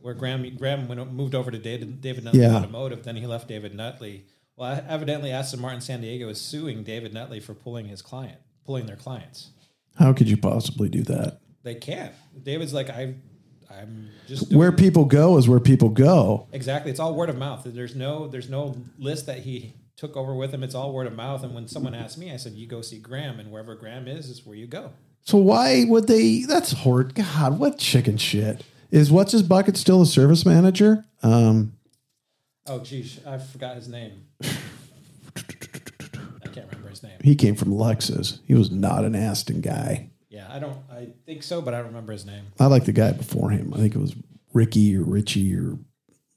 where 0.00 0.14
Graham 0.14 0.56
Graham 0.56 0.88
went, 0.88 1.12
moved 1.12 1.36
over 1.36 1.52
to 1.52 1.58
David, 1.58 2.00
David 2.00 2.24
Nutley 2.24 2.40
Yeah. 2.40 2.56
Automotive. 2.56 3.04
Then 3.04 3.14
he 3.14 3.26
left 3.26 3.46
David 3.46 3.72
Nutley. 3.72 4.24
Well, 4.56 4.82
evidently 4.88 5.30
Aston 5.30 5.60
Martin 5.60 5.80
San 5.80 6.00
Diego 6.00 6.28
is 6.28 6.40
suing 6.40 6.82
David 6.82 7.14
Nutley 7.14 7.38
for 7.38 7.54
pulling 7.54 7.86
his 7.86 8.02
client, 8.02 8.38
pulling 8.64 8.86
their 8.86 8.96
clients. 8.96 9.50
How 9.98 10.12
could 10.12 10.28
you 10.28 10.36
possibly 10.36 10.88
do 10.88 11.02
that? 11.04 11.40
They 11.62 11.74
can't. 11.74 12.12
David's 12.42 12.72
like, 12.72 12.90
I, 12.90 13.14
I'm 13.70 14.10
just 14.26 14.52
Where 14.52 14.72
people 14.72 15.04
go 15.04 15.36
is 15.36 15.48
where 15.48 15.60
people 15.60 15.88
go. 15.88 16.46
Exactly. 16.52 16.90
It's 16.90 17.00
all 17.00 17.14
word 17.14 17.28
of 17.30 17.36
mouth. 17.36 17.62
There's 17.64 17.94
no 17.94 18.28
there's 18.28 18.48
no 18.48 18.76
list 18.98 19.26
that 19.26 19.40
he 19.40 19.74
took 19.96 20.16
over 20.16 20.34
with 20.34 20.52
him. 20.52 20.62
It's 20.62 20.74
all 20.74 20.92
word 20.92 21.06
of 21.06 21.14
mouth. 21.14 21.42
And 21.42 21.54
when 21.54 21.66
someone 21.68 21.94
asked 21.94 22.18
me, 22.18 22.32
I 22.32 22.36
said, 22.36 22.52
"You 22.52 22.66
go 22.66 22.82
see 22.82 22.98
Graham, 22.98 23.40
and 23.40 23.50
wherever 23.50 23.74
Graham 23.74 24.06
is, 24.06 24.28
is 24.28 24.46
where 24.46 24.56
you 24.56 24.66
go." 24.66 24.92
So 25.22 25.38
why 25.38 25.84
would 25.88 26.06
they? 26.06 26.42
That's 26.42 26.72
horrid. 26.72 27.14
God, 27.14 27.58
what 27.58 27.78
chicken 27.78 28.16
shit 28.16 28.62
is? 28.90 29.10
What's 29.10 29.32
his 29.32 29.42
bucket 29.42 29.76
still 29.76 30.02
a 30.02 30.06
service 30.06 30.46
manager? 30.46 31.04
Um, 31.22 31.72
Oh, 32.68 32.80
geez, 32.80 33.20
I 33.24 33.38
forgot 33.38 33.76
his 33.76 33.86
name. 33.88 34.25
He 37.26 37.34
came 37.34 37.56
from 37.56 37.72
Lexus. 37.72 38.38
He 38.46 38.54
was 38.54 38.70
not 38.70 39.04
an 39.04 39.16
Aston 39.16 39.60
guy. 39.60 40.10
Yeah, 40.28 40.46
I 40.48 40.60
don't. 40.60 40.78
I 40.88 41.08
think 41.24 41.42
so, 41.42 41.60
but 41.60 41.74
I 41.74 41.78
don't 41.78 41.88
remember 41.88 42.12
his 42.12 42.24
name. 42.24 42.44
I 42.60 42.66
like 42.66 42.84
the 42.84 42.92
guy 42.92 43.10
before 43.10 43.50
him. 43.50 43.74
I 43.74 43.78
think 43.78 43.96
it 43.96 43.98
was 43.98 44.14
Ricky 44.52 44.96
or 44.96 45.02
Richie 45.02 45.56
or 45.56 45.76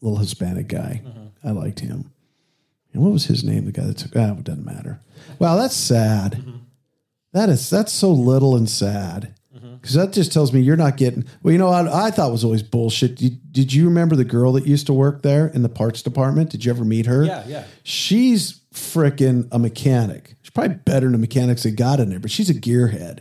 little 0.02 0.18
Hispanic 0.18 0.68
guy. 0.68 1.04
Mm-hmm. 1.06 1.48
I 1.48 1.52
liked 1.52 1.82
him. 1.82 2.12
And 2.92 3.04
what 3.04 3.12
was 3.12 3.26
his 3.26 3.44
name? 3.44 3.66
The 3.66 3.72
guy 3.72 3.84
that 3.84 3.98
took. 3.98 4.16
Ah, 4.16 4.32
it 4.32 4.44
doesn't 4.44 4.66
matter. 4.66 5.00
Wow, 5.38 5.58
that's 5.58 5.76
sad. 5.76 6.34
Mm-hmm. 6.34 6.58
That 7.34 7.50
is 7.50 7.70
that's 7.70 7.94
so 7.94 8.12
little 8.12 8.56
and 8.56 8.68
sad. 8.68 9.36
Mm-hmm. 9.56 9.76
Because 9.76 9.94
that 9.94 10.12
just 10.12 10.34
tells 10.34 10.52
me 10.52 10.62
you're 10.62 10.76
not 10.76 10.98
getting. 10.98 11.24
Well, 11.44 11.52
you 11.52 11.60
know 11.60 11.68
what 11.68 11.88
I 11.88 12.10
thought 12.10 12.32
was 12.32 12.44
always 12.44 12.64
bullshit. 12.64 13.16
Did, 13.16 13.54
did 13.54 13.74
you 13.74 13.86
remember 13.86 14.16
the 14.16 14.26
girl 14.26 14.54
that 14.54 14.66
used 14.66 14.88
to 14.88 14.94
work 14.94 15.22
there 15.22 15.50
in 15.50 15.62
the 15.62 15.70
parts 15.70 16.02
department? 16.02 16.50
Did 16.50 16.66
you 16.66 16.72
ever 16.72 16.84
meet 16.84 17.06
her? 17.06 17.26
Yeah, 17.26 17.44
yeah. 17.46 17.64
She's 17.84 18.59
frickin' 18.74 19.48
a 19.52 19.60
mechanic. 19.60 20.36
She's 20.42 20.52
probably 20.52 20.76
better 20.76 21.06
than 21.08 21.14
the 21.14 21.18
mechanics 21.18 21.64
they 21.64 21.72
got 21.72 22.00
in 22.00 22.10
there, 22.10 22.20
but 22.20 22.32
she's 22.32 22.50
a 22.50 22.54
gearhead. 22.54 23.20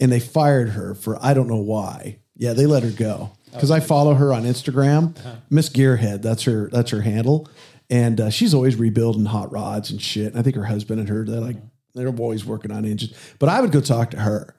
And 0.00 0.10
they 0.10 0.20
fired 0.20 0.70
her 0.70 0.94
for 0.94 1.18
I 1.24 1.34
don't 1.34 1.48
know 1.48 1.56
why. 1.56 2.18
Yeah, 2.36 2.52
they 2.52 2.66
let 2.66 2.82
her 2.82 2.90
go. 2.90 3.32
Because 3.52 3.70
I 3.70 3.78
follow 3.78 4.14
her 4.14 4.32
on 4.32 4.42
Instagram. 4.42 5.16
Miss 5.48 5.68
Gearhead, 5.68 6.22
that's 6.22 6.42
her 6.42 6.68
that's 6.72 6.90
her 6.90 7.02
handle. 7.02 7.48
And 7.88 8.20
uh, 8.20 8.30
she's 8.30 8.54
always 8.54 8.74
rebuilding 8.76 9.26
hot 9.26 9.52
rods 9.52 9.90
and 9.90 10.02
shit. 10.02 10.32
And 10.32 10.38
I 10.38 10.42
think 10.42 10.56
her 10.56 10.64
husband 10.64 10.98
and 10.98 11.08
her, 11.08 11.24
they're 11.24 11.40
like 11.40 11.56
they're 11.94 12.08
always 12.08 12.44
working 12.44 12.72
on 12.72 12.84
engines. 12.84 13.14
But 13.38 13.48
I 13.50 13.60
would 13.60 13.70
go 13.70 13.80
talk 13.80 14.10
to 14.10 14.18
her. 14.18 14.56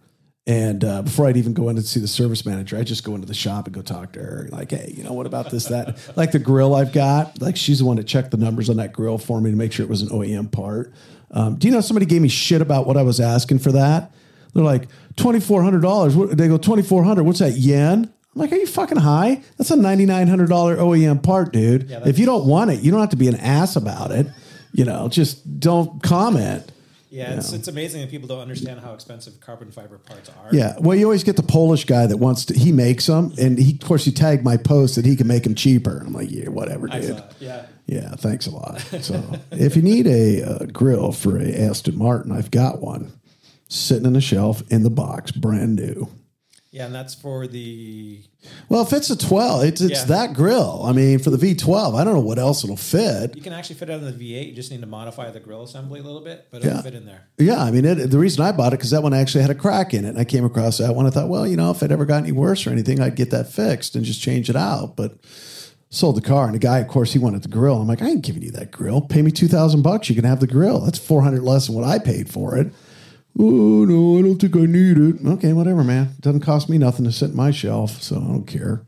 And 0.47 0.85
uh, 0.85 1.01
before 1.01 1.25
I'd 1.25 1.37
even 1.37 1.53
go 1.53 1.69
in 1.69 1.75
to 1.75 1.81
see 1.81 1.99
the 1.99 2.07
service 2.07 2.45
manager, 2.45 2.77
I'd 2.77 2.85
just 2.85 3.03
go 3.03 3.15
into 3.15 3.25
the 3.25 3.33
shop 3.33 3.65
and 3.65 3.73
go 3.73 3.81
talk 3.81 4.11
to 4.11 4.19
her. 4.19 4.47
Like, 4.51 4.71
hey, 4.71 4.93
you 4.95 5.03
know, 5.03 5.13
what 5.13 5.25
about 5.25 5.49
this, 5.49 5.65
that? 5.65 5.97
like 6.15 6.31
the 6.31 6.39
grill 6.39 6.75
I've 6.75 6.93
got, 6.93 7.41
like 7.41 7.57
she's 7.57 7.79
the 7.79 7.85
one 7.85 7.95
that 7.95 8.03
checked 8.03 8.29
the 8.29 8.37
numbers 8.37 8.69
on 8.69 8.77
that 8.77 8.93
grill 8.93 9.17
for 9.17 9.41
me 9.41 9.49
to 9.49 9.57
make 9.57 9.73
sure 9.73 9.83
it 9.83 9.89
was 9.89 10.03
an 10.03 10.09
OEM 10.09 10.51
part. 10.51 10.93
Um, 11.31 11.55
do 11.55 11.67
you 11.67 11.73
know 11.73 11.81
somebody 11.81 12.05
gave 12.05 12.21
me 12.21 12.27
shit 12.27 12.61
about 12.61 12.85
what 12.85 12.95
I 12.95 13.01
was 13.01 13.19
asking 13.19 13.59
for 13.59 13.71
that? 13.71 14.11
They're 14.53 14.63
like, 14.63 14.87
$2,400. 15.15 16.35
They 16.35 16.47
go, 16.47 16.57
2400 16.57 17.23
What's 17.23 17.39
that, 17.39 17.53
yen? 17.53 18.03
I'm 18.03 18.41
like, 18.41 18.51
are 18.51 18.57
you 18.57 18.67
fucking 18.67 18.97
high? 18.97 19.41
That's 19.57 19.71
a 19.71 19.75
$9,900 19.75 20.47
OEM 20.47 21.23
part, 21.23 21.53
dude. 21.53 21.89
Yeah, 21.89 22.01
if 22.05 22.19
you 22.19 22.25
don't 22.25 22.45
want 22.45 22.69
it, 22.69 22.81
you 22.81 22.91
don't 22.91 22.99
have 22.99 23.09
to 23.09 23.15
be 23.15 23.29
an 23.29 23.37
ass 23.37 23.75
about 23.75 24.11
it. 24.11 24.27
You 24.73 24.85
know, 24.85 25.07
just 25.07 25.59
don't 25.59 26.03
comment. 26.03 26.69
Yeah, 27.15 27.37
it's 27.37 27.53
it's 27.53 27.69
amazing 27.69 28.01
that 28.01 28.09
people 28.09 28.27
don't 28.27 28.41
understand 28.41 28.81
how 28.81 28.93
expensive 28.93 29.39
carbon 29.39 29.71
fiber 29.71 29.97
parts 29.97 30.27
are. 30.27 30.49
Yeah. 30.51 30.75
Well, 30.79 30.97
you 30.97 31.05
always 31.05 31.23
get 31.23 31.37
the 31.37 31.43
Polish 31.43 31.85
guy 31.85 32.07
that 32.07 32.17
wants 32.17 32.43
to, 32.45 32.53
he 32.53 32.73
makes 32.73 33.05
them. 33.05 33.33
And 33.39 33.57
he, 33.57 33.71
of 33.81 33.87
course, 33.87 34.03
he 34.03 34.11
tagged 34.11 34.43
my 34.43 34.57
post 34.57 34.95
that 34.95 35.05
he 35.05 35.15
can 35.15 35.25
make 35.25 35.43
them 35.43 35.55
cheaper. 35.55 36.03
I'm 36.05 36.11
like, 36.11 36.29
yeah, 36.29 36.49
whatever, 36.49 36.87
dude. 36.87 37.23
Yeah. 37.39 37.67
Yeah. 37.85 38.09
Thanks 38.15 38.47
a 38.47 38.51
lot. 38.51 38.81
So 38.81 39.23
if 39.51 39.77
you 39.77 39.81
need 39.81 40.07
a 40.07 40.43
uh, 40.43 40.65
grill 40.65 41.13
for 41.13 41.39
a 41.39 41.53
Aston 41.53 41.97
Martin, 41.97 42.33
I've 42.33 42.51
got 42.51 42.81
one 42.81 43.13
sitting 43.69 44.05
in 44.05 44.17
a 44.17 44.21
shelf 44.21 44.61
in 44.69 44.83
the 44.83 44.89
box, 44.89 45.31
brand 45.31 45.77
new. 45.77 46.09
Yeah, 46.75 46.87
and 46.87 46.93
that's 46.93 47.15
for 47.15 47.47
the 47.47 48.19
Well, 48.67 48.81
if 48.81 48.91
it's 48.91 49.09
a 49.09 49.15
12, 49.17 49.63
it's, 49.63 49.79
it's 49.79 49.99
Yeah. 50.01 50.05
that 50.07 50.33
grill. 50.33 50.81
I 50.83 50.91
mean, 50.91 51.19
for 51.19 51.29
the 51.29 51.37
V12, 51.37 51.95
I 51.95 52.03
don't 52.03 52.13
know 52.15 52.19
what 52.19 52.37
else 52.37 52.65
it'll 52.65 52.75
fit. 52.75 53.33
you 53.33 53.41
can 53.41 53.53
actually 53.53 53.75
fit 53.77 53.89
it 53.89 53.93
on 53.93 54.03
the 54.03 54.11
V8. 54.11 54.47
You 54.49 54.53
just 54.53 54.71
need 54.71 54.81
to 54.81 54.85
modify 54.87 55.31
the 55.31 55.39
grill 55.39 55.63
assembly 55.63 56.01
a 56.01 56.03
little 56.03 56.19
bit, 56.19 56.47
but 56.51 56.61
Yeah. 56.61 56.71
it'll 56.71 56.81
fit 56.81 56.93
in 56.95 57.05
there. 57.05 57.21
Yeah, 57.37 57.63
I 57.63 57.71
mean, 57.71 57.85
it, 57.85 58.11
the 58.11 58.19
reason 58.19 58.43
I 58.43 58.51
bought 58.51 58.73
it 58.73 58.77
because 58.79 58.89
that 58.91 59.03
one 59.03 59.13
actually 59.13 59.43
had 59.43 59.51
a 59.51 59.55
crack 59.55 59.93
in 59.93 60.03
it. 60.03 60.09
And 60.09 60.19
I 60.19 60.25
came 60.25 60.43
across 60.43 60.79
that 60.79 60.93
one. 60.93 61.07
I 61.07 61.11
thought, 61.11 61.29
well, 61.29 61.47
you 61.47 61.55
know, 61.55 61.71
if 61.71 61.81
it 61.81 61.93
ever 61.93 62.03
got 62.03 62.21
any 62.23 62.33
worse 62.33 62.67
or 62.67 62.71
anything, 62.71 62.99
I'd 62.99 63.15
get 63.15 63.31
that 63.31 63.49
fixed 63.49 63.95
and 63.95 64.03
just 64.03 64.19
change 64.21 64.49
it 64.49 64.57
out. 64.57 64.97
But 64.97 65.13
sold 65.89 66.17
the 66.17 66.21
car, 66.21 66.43
and 66.45 66.53
the 66.55 66.59
guy, 66.59 66.79
of 66.79 66.89
course, 66.89 67.13
he 67.13 67.19
wanted 67.19 67.41
the 67.41 67.47
grill. 67.47 67.79
I'm 67.79 67.87
like, 67.87 68.01
I 68.01 68.09
ain't 68.09 68.21
giving 68.21 68.41
you 68.41 68.51
that 68.51 68.71
grill. 68.71 68.99
Pay 68.99 69.21
me 69.21 69.31
two 69.31 69.47
thousand 69.47 69.81
bucks, 69.81 70.09
you 70.09 70.15
can 70.15 70.25
have 70.25 70.41
the 70.41 70.47
grill. 70.47 70.81
That's 70.81 70.99
four 70.99 71.21
hundred 71.21 71.43
less 71.43 71.67
than 71.67 71.75
what 71.75 71.85
I 71.85 71.99
paid 71.99 72.27
for 72.29 72.57
it. 72.57 72.73
Oh 73.37 73.85
no, 73.85 74.17
I 74.17 74.21
don't 74.21 74.39
think 74.39 74.55
I 74.55 74.65
need 74.65 74.97
it. 74.97 75.25
Okay, 75.25 75.53
whatever, 75.53 75.83
man. 75.83 76.13
It 76.17 76.21
Doesn't 76.21 76.41
cost 76.41 76.69
me 76.69 76.77
nothing 76.77 77.05
to 77.05 77.11
sit 77.11 77.31
in 77.31 77.35
my 77.35 77.51
shelf, 77.51 78.01
so 78.01 78.15
I 78.15 78.19
don't 78.19 78.45
care. 78.45 78.85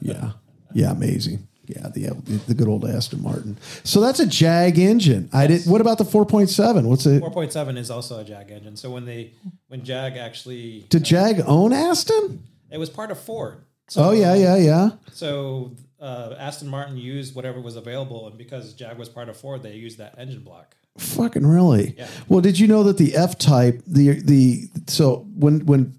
Yeah, 0.00 0.32
yeah, 0.72 0.90
amazing. 0.90 1.46
Yeah, 1.66 1.88
the 1.88 2.10
the 2.46 2.54
good 2.54 2.68
old 2.68 2.84
Aston 2.84 3.22
Martin. 3.22 3.58
So 3.84 4.00
that's 4.00 4.20
a 4.20 4.26
Jag 4.26 4.78
engine. 4.78 5.28
I 5.32 5.46
did. 5.48 5.66
What 5.66 5.80
about 5.80 5.98
the 5.98 6.04
four 6.04 6.24
point 6.24 6.48
seven? 6.50 6.88
What's 6.88 7.06
it? 7.06 7.22
4.7 7.22 7.76
is 7.76 7.90
also 7.90 8.20
a 8.20 8.24
Jag 8.24 8.50
engine. 8.50 8.76
So 8.76 8.90
when 8.90 9.04
they 9.04 9.32
when 9.68 9.84
Jag 9.84 10.16
actually 10.16 10.86
Did 10.88 11.04
Jag 11.04 11.40
own 11.46 11.72
Aston? 11.72 12.42
it 12.70 12.78
was 12.78 12.88
part 12.90 13.10
of 13.10 13.18
Ford. 13.18 13.64
So, 13.88 14.04
Oh 14.04 14.10
yeah, 14.12 14.34
yeah, 14.34 14.56
yeah. 14.56 14.90
So 15.12 15.72
uh, 16.00 16.34
Aston 16.38 16.68
Martin 16.68 16.96
used 16.96 17.34
whatever 17.34 17.60
was 17.60 17.76
available, 17.76 18.26
and 18.28 18.36
because 18.38 18.72
Jag 18.74 18.96
was 18.98 19.08
part 19.08 19.28
of 19.28 19.36
Ford, 19.36 19.62
they 19.62 19.74
used 19.74 19.98
that 19.98 20.14
engine 20.18 20.42
block. 20.42 20.76
Fucking 20.98 21.46
really. 21.46 21.94
Yeah. 21.96 22.08
Well, 22.28 22.40
did 22.40 22.58
you 22.58 22.66
know 22.66 22.82
that 22.84 22.98
the 22.98 23.14
F 23.14 23.38
type, 23.38 23.82
the 23.86 24.20
the 24.20 24.68
so 24.86 25.26
when 25.34 25.66
when 25.66 25.94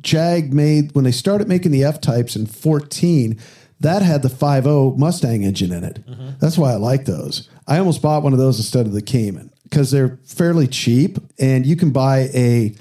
Jag 0.00 0.52
made 0.52 0.94
when 0.94 1.04
they 1.04 1.12
started 1.12 1.48
making 1.48 1.72
the 1.72 1.84
F 1.84 2.00
types 2.00 2.36
in 2.36 2.46
fourteen, 2.46 3.38
that 3.80 4.02
had 4.02 4.22
the 4.22 4.28
5.0 4.28 4.96
Mustang 4.96 5.44
engine 5.44 5.72
in 5.72 5.84
it. 5.84 6.04
Mm-hmm. 6.06 6.30
That's 6.40 6.58
why 6.58 6.72
I 6.72 6.76
like 6.76 7.04
those. 7.04 7.48
I 7.66 7.78
almost 7.78 8.02
bought 8.02 8.22
one 8.22 8.32
of 8.32 8.38
those 8.38 8.58
instead 8.58 8.86
of 8.86 8.92
the 8.92 9.02
Cayman 9.02 9.52
because 9.64 9.90
they're 9.90 10.18
fairly 10.24 10.66
cheap, 10.66 11.18
and 11.38 11.66
you 11.66 11.76
can 11.76 11.90
buy 11.90 12.28
a 12.34 12.74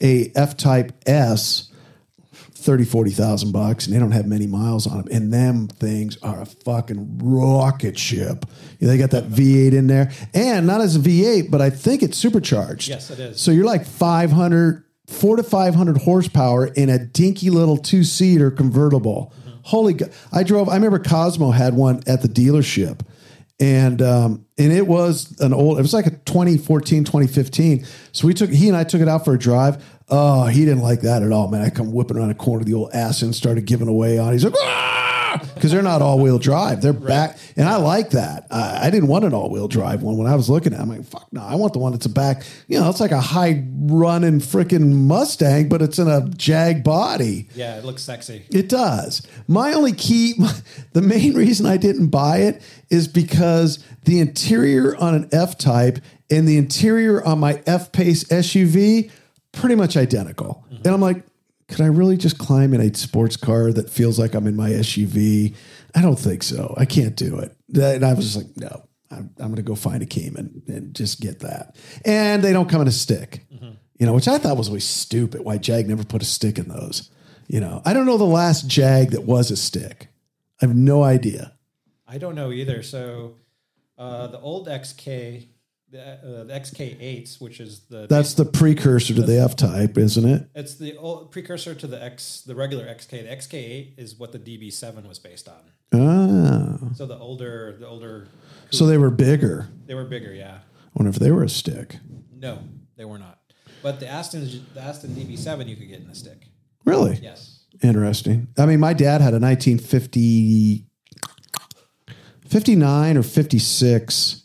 a 0.00 0.32
F 0.34 0.56
type 0.56 0.92
S 1.06 1.70
30, 2.62 2.84
40,000 2.84 3.52
bucks 3.52 3.86
and 3.86 3.94
they 3.94 3.98
don't 3.98 4.12
have 4.12 4.26
many 4.26 4.46
miles 4.46 4.86
on 4.86 4.98
them. 4.98 5.08
And 5.10 5.32
them 5.32 5.68
things 5.68 6.16
are 6.22 6.42
a 6.42 6.46
fucking 6.46 7.18
rocket 7.22 7.98
ship. 7.98 8.46
Yeah, 8.78 8.88
they 8.88 8.98
got 8.98 9.10
that 9.10 9.28
V8 9.28 9.72
in 9.72 9.86
there 9.86 10.12
and 10.32 10.66
not 10.66 10.80
as 10.80 10.96
a 10.96 11.00
V8, 11.00 11.50
but 11.50 11.60
I 11.60 11.70
think 11.70 12.02
it's 12.02 12.16
supercharged. 12.18 12.88
Yes, 12.88 13.10
it 13.10 13.18
is. 13.18 13.40
So 13.40 13.50
you're 13.50 13.64
like 13.64 13.84
500, 13.86 14.84
four 15.06 15.36
to 15.36 15.42
500 15.42 15.98
horsepower 15.98 16.66
in 16.66 16.88
a 16.88 16.98
dinky 16.98 17.50
little 17.50 17.76
two 17.76 18.04
seater 18.04 18.50
convertible. 18.50 19.32
Holy 19.64 19.94
God. 19.94 20.12
I 20.32 20.42
drove, 20.42 20.68
I 20.68 20.74
remember 20.74 20.98
Cosmo 20.98 21.50
had 21.50 21.74
one 21.74 22.02
at 22.06 22.22
the 22.22 22.28
dealership 22.28 23.02
and 23.62 24.02
um, 24.02 24.44
and 24.58 24.72
it 24.72 24.86
was 24.86 25.38
an 25.40 25.52
old 25.54 25.78
it 25.78 25.82
was 25.82 25.94
like 25.94 26.06
a 26.06 26.10
2014 26.10 27.04
2015 27.04 27.86
so 28.10 28.26
we 28.26 28.34
took 28.34 28.50
he 28.50 28.66
and 28.66 28.76
i 28.76 28.82
took 28.82 29.00
it 29.00 29.08
out 29.08 29.24
for 29.24 29.34
a 29.34 29.38
drive 29.38 29.84
oh 30.08 30.46
he 30.46 30.64
didn't 30.64 30.82
like 30.82 31.00
that 31.00 31.22
at 31.22 31.32
all 31.32 31.48
man 31.48 31.62
i 31.62 31.70
come 31.70 31.92
whipping 31.92 32.16
around 32.16 32.28
the 32.28 32.34
corner 32.34 32.60
of 32.60 32.66
the 32.66 32.74
old 32.74 32.90
ass 32.92 33.22
and 33.22 33.34
started 33.34 33.64
giving 33.64 33.88
away 33.88 34.18
on 34.18 34.32
he's 34.32 34.44
like 34.44 34.54
ah! 34.58 35.02
because 35.54 35.70
they're 35.70 35.82
not 35.82 36.02
all 36.02 36.18
wheel 36.18 36.38
drive. 36.38 36.82
They're 36.82 36.92
back, 36.92 37.38
and 37.56 37.68
I 37.68 37.76
like 37.76 38.10
that. 38.10 38.46
I, 38.50 38.86
I 38.86 38.90
didn't 38.90 39.08
want 39.08 39.24
an 39.24 39.34
all 39.34 39.50
wheel 39.50 39.68
drive 39.68 40.02
one 40.02 40.16
when 40.16 40.26
I 40.26 40.34
was 40.34 40.48
looking 40.48 40.72
at. 40.72 40.80
it. 40.80 40.82
I'm 40.82 40.88
like, 40.88 41.04
fuck 41.04 41.32
no, 41.32 41.42
I 41.42 41.54
want 41.54 41.72
the 41.72 41.78
one 41.78 41.92
that's 41.92 42.06
a 42.06 42.10
back. 42.10 42.44
You 42.68 42.80
know, 42.80 42.88
it's 42.90 43.00
like 43.00 43.12
a 43.12 43.20
high 43.20 43.64
running 43.76 44.40
freaking 44.40 44.92
Mustang, 44.92 45.68
but 45.68 45.82
it's 45.82 45.98
in 45.98 46.08
a 46.08 46.28
Jag 46.30 46.84
body. 46.84 47.48
Yeah, 47.54 47.78
it 47.78 47.84
looks 47.84 48.02
sexy. 48.02 48.44
It 48.50 48.68
does. 48.68 49.22
My 49.48 49.72
only 49.72 49.92
key, 49.92 50.34
the 50.92 51.02
main 51.02 51.34
reason 51.34 51.66
I 51.66 51.76
didn't 51.76 52.08
buy 52.08 52.38
it 52.38 52.62
is 52.90 53.08
because 53.08 53.84
the 54.04 54.20
interior 54.20 54.96
on 54.96 55.14
an 55.14 55.28
F 55.32 55.58
Type 55.58 55.98
and 56.30 56.48
the 56.48 56.56
interior 56.56 57.24
on 57.24 57.38
my 57.38 57.62
F 57.66 57.92
Pace 57.92 58.24
SUV 58.24 59.10
pretty 59.52 59.74
much 59.74 59.96
identical. 59.96 60.64
And 60.70 60.86
I'm 60.88 61.00
like, 61.00 61.24
could 61.68 61.80
I 61.80 61.86
really 61.86 62.16
just 62.16 62.38
climb 62.38 62.74
in 62.74 62.80
a 62.80 62.92
sports 62.94 63.36
car 63.36 63.72
that 63.72 63.88
feels 63.88 64.18
like 64.18 64.34
I'm 64.34 64.46
in 64.46 64.56
my 64.56 64.70
SUV? 64.70 65.54
I 65.94 66.02
don't 66.02 66.18
think 66.18 66.42
so. 66.42 66.74
I 66.76 66.84
can't 66.84 67.16
do 67.16 67.38
it. 67.38 67.56
And 67.74 68.04
I 68.04 68.12
was 68.14 68.34
just 68.34 68.36
like, 68.36 68.56
no, 68.56 68.88
I'm, 69.10 69.30
I'm 69.38 69.46
going 69.46 69.56
to 69.56 69.62
go 69.62 69.74
find 69.74 70.02
a 70.02 70.06
Cayman 70.06 70.62
and 70.66 70.94
just 70.94 71.20
get 71.20 71.40
that. 71.40 71.76
And 72.04 72.42
they 72.42 72.52
don't 72.52 72.68
come 72.68 72.82
in 72.82 72.88
a 72.88 72.92
stick, 72.92 73.46
you 73.98 74.06
know, 74.06 74.14
which 74.14 74.28
I 74.28 74.38
thought 74.38 74.56
was 74.56 74.68
always 74.68 74.84
stupid. 74.86 75.42
Why 75.42 75.58
Jag 75.58 75.86
never 75.88 76.04
put 76.04 76.22
a 76.22 76.26
stick 76.26 76.58
in 76.58 76.68
those? 76.68 77.10
You 77.46 77.60
know, 77.60 77.82
I 77.84 77.92
don't 77.92 78.06
know 78.06 78.18
the 78.18 78.24
last 78.24 78.66
Jag 78.66 79.10
that 79.10 79.24
was 79.24 79.50
a 79.50 79.56
stick. 79.56 80.08
I 80.60 80.66
have 80.66 80.74
no 80.74 81.02
idea. 81.02 81.52
I 82.06 82.18
don't 82.18 82.34
know 82.34 82.52
either. 82.52 82.82
So 82.82 83.36
uh, 83.98 84.26
the 84.28 84.40
old 84.40 84.68
XK, 84.68 85.48
the, 85.92 86.02
uh, 86.02 86.44
the 86.44 86.52
XK8s, 86.54 87.40
which 87.40 87.60
is 87.60 87.80
the 87.90 88.06
That's 88.08 88.34
the 88.34 88.44
precursor 88.46 89.14
to 89.14 89.22
the 89.22 89.38
F 89.40 89.54
type, 89.56 89.96
isn't 89.98 90.24
it? 90.28 90.48
it's 90.54 90.74
the 90.76 90.96
old 90.96 91.30
precursor 91.30 91.74
to 91.74 91.86
the 91.86 92.02
X, 92.02 92.42
the 92.46 92.54
regular 92.54 92.86
XK. 92.86 93.10
The 93.10 93.28
XK8 93.36 93.98
is 93.98 94.18
what 94.18 94.32
the 94.32 94.38
DB7 94.38 95.06
was 95.06 95.18
based 95.18 95.48
on. 95.48 95.60
Ah, 95.94 96.78
So 96.94 97.04
the 97.06 97.18
older, 97.18 97.76
the 97.78 97.86
older, 97.86 98.26
so 98.70 98.86
they 98.86 98.96
were 98.98 99.10
bigger. 99.10 99.68
they 99.86 99.94
were 99.94 100.04
bigger. 100.06 100.32
Yeah. 100.34 100.58
I 100.60 100.90
wonder 100.94 101.10
if 101.10 101.16
they 101.16 101.30
were 101.30 101.44
a 101.44 101.48
stick. 101.48 101.98
No, 102.34 102.58
they 102.96 103.04
were 103.04 103.18
not. 103.18 103.38
But 103.82 104.00
the 104.00 104.08
Aston, 104.08 104.48
the 104.74 104.80
Aston 104.80 105.10
DB7, 105.10 105.68
you 105.68 105.76
could 105.76 105.88
get 105.88 106.00
in 106.00 106.08
a 106.08 106.14
stick. 106.14 106.46
Really 106.86 107.18
Yes. 107.22 107.60
interesting. 107.82 108.48
I 108.58 108.64
mean, 108.66 108.80
my 108.80 108.92
dad 108.94 109.20
had 109.20 109.34
a 109.34 109.38
1950, 109.40 110.86
59 112.46 113.16
or 113.16 113.22
56 113.22 114.42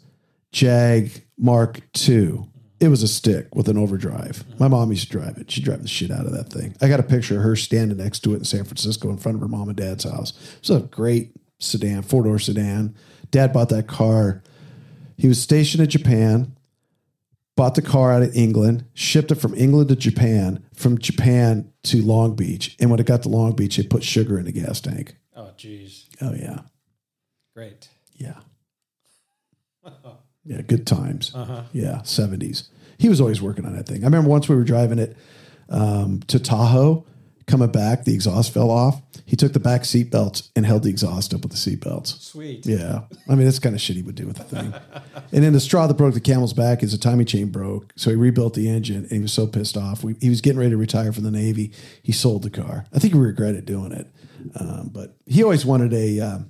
Jag 0.51 1.11
Mark 1.37 1.81
II. 2.07 2.45
It 2.79 2.89
was 2.89 3.01
a 3.01 3.07
stick 3.07 3.55
with 3.55 3.69
an 3.69 3.77
overdrive. 3.77 4.43
My 4.59 4.67
mom 4.67 4.91
used 4.91 5.05
to 5.05 5.17
drive 5.17 5.37
it. 5.37 5.49
She 5.49 5.61
drive 5.61 5.81
the 5.81 5.87
shit 5.87 6.11
out 6.11 6.25
of 6.25 6.33
that 6.33 6.51
thing. 6.51 6.75
I 6.79 6.87
got 6.87 6.99
a 6.99 7.03
picture 7.03 7.37
of 7.37 7.43
her 7.43 7.55
standing 7.55 7.97
next 7.97 8.19
to 8.19 8.33
it 8.33 8.37
in 8.37 8.43
San 8.43 8.65
Francisco 8.65 9.09
in 9.09 9.17
front 9.17 9.35
of 9.35 9.41
her 9.41 9.47
mom 9.47 9.69
and 9.69 9.77
dad's 9.77 10.03
house. 10.03 10.33
It 10.57 10.69
was 10.69 10.83
a 10.83 10.85
great 10.85 11.31
sedan, 11.59 12.03
four 12.03 12.23
door 12.23 12.37
sedan. 12.37 12.95
Dad 13.31 13.51
bought 13.51 13.69
that 13.69 13.87
car. 13.87 14.43
He 15.17 15.27
was 15.27 15.41
stationed 15.41 15.83
in 15.83 15.89
Japan, 15.89 16.55
bought 17.55 17.73
the 17.73 17.81
car 17.81 18.11
out 18.13 18.21
of 18.21 18.35
England, 18.35 18.85
shipped 18.93 19.31
it 19.31 19.35
from 19.35 19.55
England 19.55 19.89
to 19.89 19.95
Japan, 19.95 20.63
from 20.75 20.99
Japan 20.99 21.71
to 21.83 22.03
Long 22.03 22.35
Beach. 22.35 22.75
And 22.79 22.91
when 22.91 22.99
it 22.99 23.07
got 23.07 23.23
to 23.23 23.29
Long 23.29 23.55
Beach, 23.55 23.79
it 23.79 23.89
put 23.89 24.03
sugar 24.03 24.37
in 24.37 24.45
the 24.45 24.51
gas 24.51 24.81
tank. 24.81 25.17
Oh, 25.35 25.51
geez. 25.57 26.05
Oh, 26.21 26.33
yeah. 26.33 26.59
Great. 27.55 27.89
Yeah. 28.15 28.35
Yeah, 30.47 30.61
good 30.61 30.87
times. 30.87 31.31
Uh-huh. 31.35 31.63
Yeah, 31.73 32.01
70s. 32.03 32.69
He 32.97 33.09
was 33.09 33.21
always 33.21 33.41
working 33.41 33.65
on 33.65 33.75
that 33.75 33.85
thing. 33.85 34.03
I 34.03 34.07
remember 34.07 34.29
once 34.29 34.47
we 34.49 34.55
were 34.55 34.63
driving 34.63 34.97
it 34.97 35.15
um, 35.69 36.21
to 36.27 36.39
Tahoe, 36.39 37.05
coming 37.45 37.71
back, 37.71 38.03
the 38.05 38.13
exhaust 38.13 38.53
fell 38.53 38.71
off. 38.71 39.01
He 39.25 39.35
took 39.35 39.53
the 39.53 39.59
back 39.59 39.85
seat 39.85 40.09
belts 40.09 40.49
and 40.55 40.65
held 40.65 40.83
the 40.83 40.89
exhaust 40.89 41.33
up 41.33 41.41
with 41.41 41.51
the 41.51 41.57
seat 41.57 41.81
belts. 41.81 42.19
Sweet. 42.25 42.65
Yeah. 42.65 43.01
I 43.29 43.35
mean, 43.35 43.45
that's 43.45 43.59
kind 43.59 43.75
of 43.75 43.81
shit 43.81 43.95
he 43.97 44.01
would 44.01 44.15
do 44.15 44.25
with 44.25 44.37
the 44.37 44.43
thing. 44.43 44.73
and 45.33 45.43
then 45.43 45.53
the 45.53 45.59
straw 45.59 45.85
that 45.87 45.93
broke 45.95 46.13
the 46.13 46.19
camel's 46.21 46.53
back 46.53 46.81
is 46.81 46.91
the 46.93 46.97
timing 46.97 47.25
chain 47.25 47.49
broke. 47.49 47.93
So 47.95 48.09
he 48.09 48.15
rebuilt 48.15 48.53
the 48.53 48.69
engine 48.69 48.97
and 49.03 49.11
he 49.11 49.19
was 49.19 49.33
so 49.33 49.47
pissed 49.47 49.75
off. 49.77 50.03
We, 50.03 50.15
he 50.21 50.29
was 50.29 50.41
getting 50.41 50.59
ready 50.59 50.71
to 50.71 50.77
retire 50.77 51.11
from 51.13 51.23
the 51.23 51.31
Navy. 51.31 51.71
He 52.01 52.11
sold 52.13 52.43
the 52.43 52.49
car. 52.49 52.85
I 52.93 52.99
think 52.99 53.13
he 53.13 53.19
regretted 53.19 53.65
doing 53.65 53.91
it. 53.91 54.07
Um, 54.59 54.89
but 54.93 55.15
he 55.25 55.43
always 55.43 55.65
wanted 55.65 55.93
a, 55.93 56.19
um, 56.21 56.49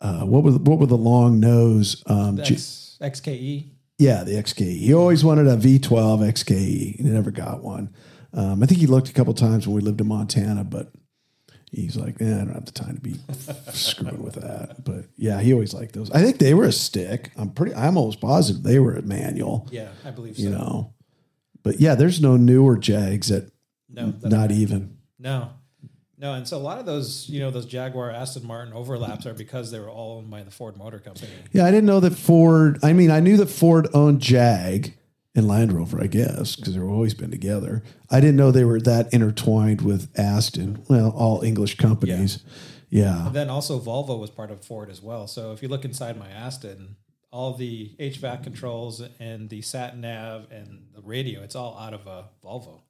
uh, 0.00 0.24
what 0.24 0.42
were 0.42 0.50
the, 0.52 0.58
what 0.58 0.78
were 0.78 0.86
the 0.86 0.96
long 0.96 1.38
nose? 1.40 2.02
Um, 2.06 2.42
G- 2.42 2.56
XKE. 3.02 3.70
yeah, 3.98 4.24
the 4.24 4.32
XKE. 4.32 4.78
He 4.78 4.94
always 4.94 5.24
wanted 5.24 5.46
a 5.46 5.56
V12 5.56 6.20
XKE. 6.32 6.96
He 6.96 7.02
never 7.02 7.30
got 7.30 7.62
one. 7.62 7.92
Um, 8.32 8.62
I 8.62 8.66
think 8.66 8.80
he 8.80 8.86
looked 8.86 9.08
a 9.10 9.12
couple 9.12 9.34
times 9.34 9.66
when 9.66 9.76
we 9.76 9.82
lived 9.82 10.00
in 10.00 10.06
Montana, 10.08 10.64
but 10.64 10.90
he's 11.70 11.96
like, 11.96 12.20
eh, 12.20 12.24
I 12.34 12.38
don't 12.38 12.54
have 12.54 12.64
the 12.64 12.72
time 12.72 12.94
to 12.94 13.00
be 13.00 13.16
screwing 13.72 14.22
with 14.22 14.34
that. 14.34 14.84
But 14.84 15.06
yeah, 15.16 15.40
he 15.40 15.52
always 15.52 15.74
liked 15.74 15.92
those. 15.94 16.10
I 16.12 16.22
think 16.22 16.38
they 16.38 16.54
were 16.54 16.64
a 16.64 16.72
stick. 16.72 17.30
I'm 17.36 17.50
pretty. 17.50 17.74
I'm 17.74 17.96
almost 17.98 18.20
positive 18.20 18.62
they 18.62 18.78
were 18.78 18.94
a 18.94 19.02
manual. 19.02 19.68
Yeah, 19.70 19.88
I 20.04 20.10
believe 20.10 20.36
so. 20.36 20.42
You 20.42 20.50
know, 20.50 20.94
but 21.62 21.78
yeah, 21.80 21.94
there's 21.94 22.20
no 22.22 22.36
newer 22.36 22.78
Jags 22.78 23.28
that 23.28 23.52
no, 23.90 24.10
that- 24.12 24.30
not 24.30 24.50
even. 24.50 24.96
no, 25.18 25.50
no. 26.22 26.34
And 26.34 26.48
so 26.48 26.56
a 26.56 26.58
lot 26.58 26.78
of 26.78 26.86
those, 26.86 27.28
you 27.28 27.40
know, 27.40 27.50
those 27.50 27.66
Jaguar, 27.66 28.10
Aston 28.10 28.46
Martin 28.46 28.72
overlaps 28.72 29.26
are 29.26 29.34
because 29.34 29.70
they 29.70 29.78
were 29.78 29.90
all 29.90 30.18
owned 30.18 30.30
by 30.30 30.42
the 30.42 30.50
Ford 30.50 30.78
Motor 30.78 31.00
Company. 31.00 31.32
Yeah, 31.52 31.66
I 31.66 31.70
didn't 31.70 31.86
know 31.86 32.00
that 32.00 32.14
Ford. 32.14 32.78
I 32.82 32.94
mean, 32.94 33.10
I 33.10 33.20
knew 33.20 33.36
that 33.36 33.50
Ford 33.50 33.88
owned 33.92 34.20
Jag 34.20 34.94
and 35.34 35.48
Land 35.48 35.72
Rover, 35.72 36.00
I 36.02 36.06
guess, 36.06 36.56
because 36.56 36.74
they've 36.74 36.82
always 36.82 37.14
been 37.14 37.30
together. 37.30 37.82
I 38.10 38.20
didn't 38.20 38.36
know 38.36 38.50
they 38.50 38.64
were 38.64 38.80
that 38.80 39.12
intertwined 39.12 39.80
with 39.82 40.08
Aston. 40.18 40.84
Well, 40.88 41.10
all 41.10 41.42
English 41.42 41.76
companies. 41.76 42.44
Yeah. 42.88 43.26
And 43.26 43.34
Then 43.34 43.50
also 43.50 43.80
Volvo 43.80 44.18
was 44.20 44.30
part 44.30 44.50
of 44.50 44.64
Ford 44.64 44.90
as 44.90 45.02
well. 45.02 45.26
So 45.26 45.52
if 45.52 45.62
you 45.62 45.68
look 45.68 45.84
inside 45.84 46.18
my 46.18 46.28
Aston, 46.30 46.96
all 47.32 47.54
the 47.54 47.96
HVAC 47.98 48.44
controls 48.44 49.02
and 49.18 49.48
the 49.48 49.62
sat 49.62 49.96
nav 49.96 50.46
and 50.50 50.88
the 50.94 51.00
radio, 51.00 51.42
it's 51.42 51.56
all 51.56 51.76
out 51.78 51.94
of 51.94 52.06
a 52.06 52.28
Volvo, 52.44 52.82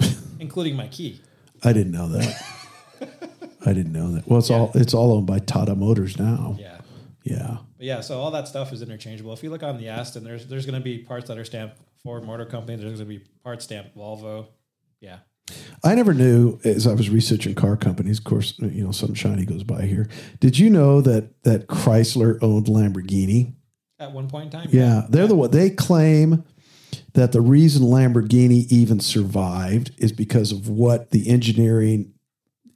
including 0.40 0.74
my 0.74 0.88
key. 0.88 1.20
I 1.64 1.72
didn't 1.72 1.92
know 1.92 2.08
that. 2.08 2.42
I 3.66 3.72
didn't 3.72 3.92
know 3.92 4.12
that. 4.12 4.26
Well, 4.26 4.38
it's 4.38 4.50
all 4.50 4.72
it's 4.74 4.94
all 4.94 5.12
owned 5.12 5.26
by 5.26 5.38
Tata 5.38 5.74
Motors 5.74 6.18
now. 6.18 6.56
Yeah. 6.58 6.78
Yeah. 7.24 7.58
But 7.76 7.86
yeah, 7.86 8.00
so 8.00 8.20
all 8.20 8.32
that 8.32 8.48
stuff 8.48 8.72
is 8.72 8.82
interchangeable. 8.82 9.32
If 9.32 9.42
you 9.42 9.50
look 9.50 9.62
on 9.62 9.78
the 9.78 9.88
Aston, 9.88 10.24
there's 10.24 10.46
there's 10.46 10.66
going 10.66 10.78
to 10.78 10.84
be 10.84 10.98
parts 10.98 11.28
that 11.28 11.38
are 11.38 11.44
stamped 11.44 11.76
Ford 12.02 12.24
Motor 12.24 12.44
Company. 12.46 12.76
There's 12.76 12.98
going 12.98 13.08
to 13.08 13.18
be 13.18 13.24
parts 13.44 13.64
stamped 13.64 13.96
Volvo. 13.96 14.46
Yeah. 15.00 15.18
I 15.84 15.94
never 15.94 16.14
knew 16.14 16.60
as 16.64 16.86
I 16.86 16.94
was 16.94 17.10
researching 17.10 17.54
car 17.54 17.76
companies. 17.76 18.18
Of 18.18 18.24
course, 18.24 18.54
you 18.58 18.84
know 18.84 18.92
something 18.92 19.14
shiny 19.14 19.44
goes 19.44 19.64
by 19.64 19.82
here. 19.82 20.08
Did 20.40 20.58
you 20.58 20.70
know 20.70 21.00
that 21.00 21.42
that 21.42 21.66
Chrysler 21.66 22.38
owned 22.42 22.66
Lamborghini? 22.66 23.54
At 23.98 24.12
one 24.12 24.28
point 24.28 24.46
in 24.46 24.60
time. 24.60 24.68
Yeah, 24.72 25.06
they're 25.08 25.26
the 25.26 25.34
one. 25.34 25.50
They 25.50 25.70
claim 25.70 26.44
that 27.14 27.32
the 27.32 27.40
reason 27.40 27.82
Lamborghini 27.82 28.66
even 28.70 29.00
survived 29.00 29.92
is 29.98 30.12
because 30.12 30.52
of 30.52 30.68
what 30.68 31.10
the 31.10 31.28
engineering 31.28 32.12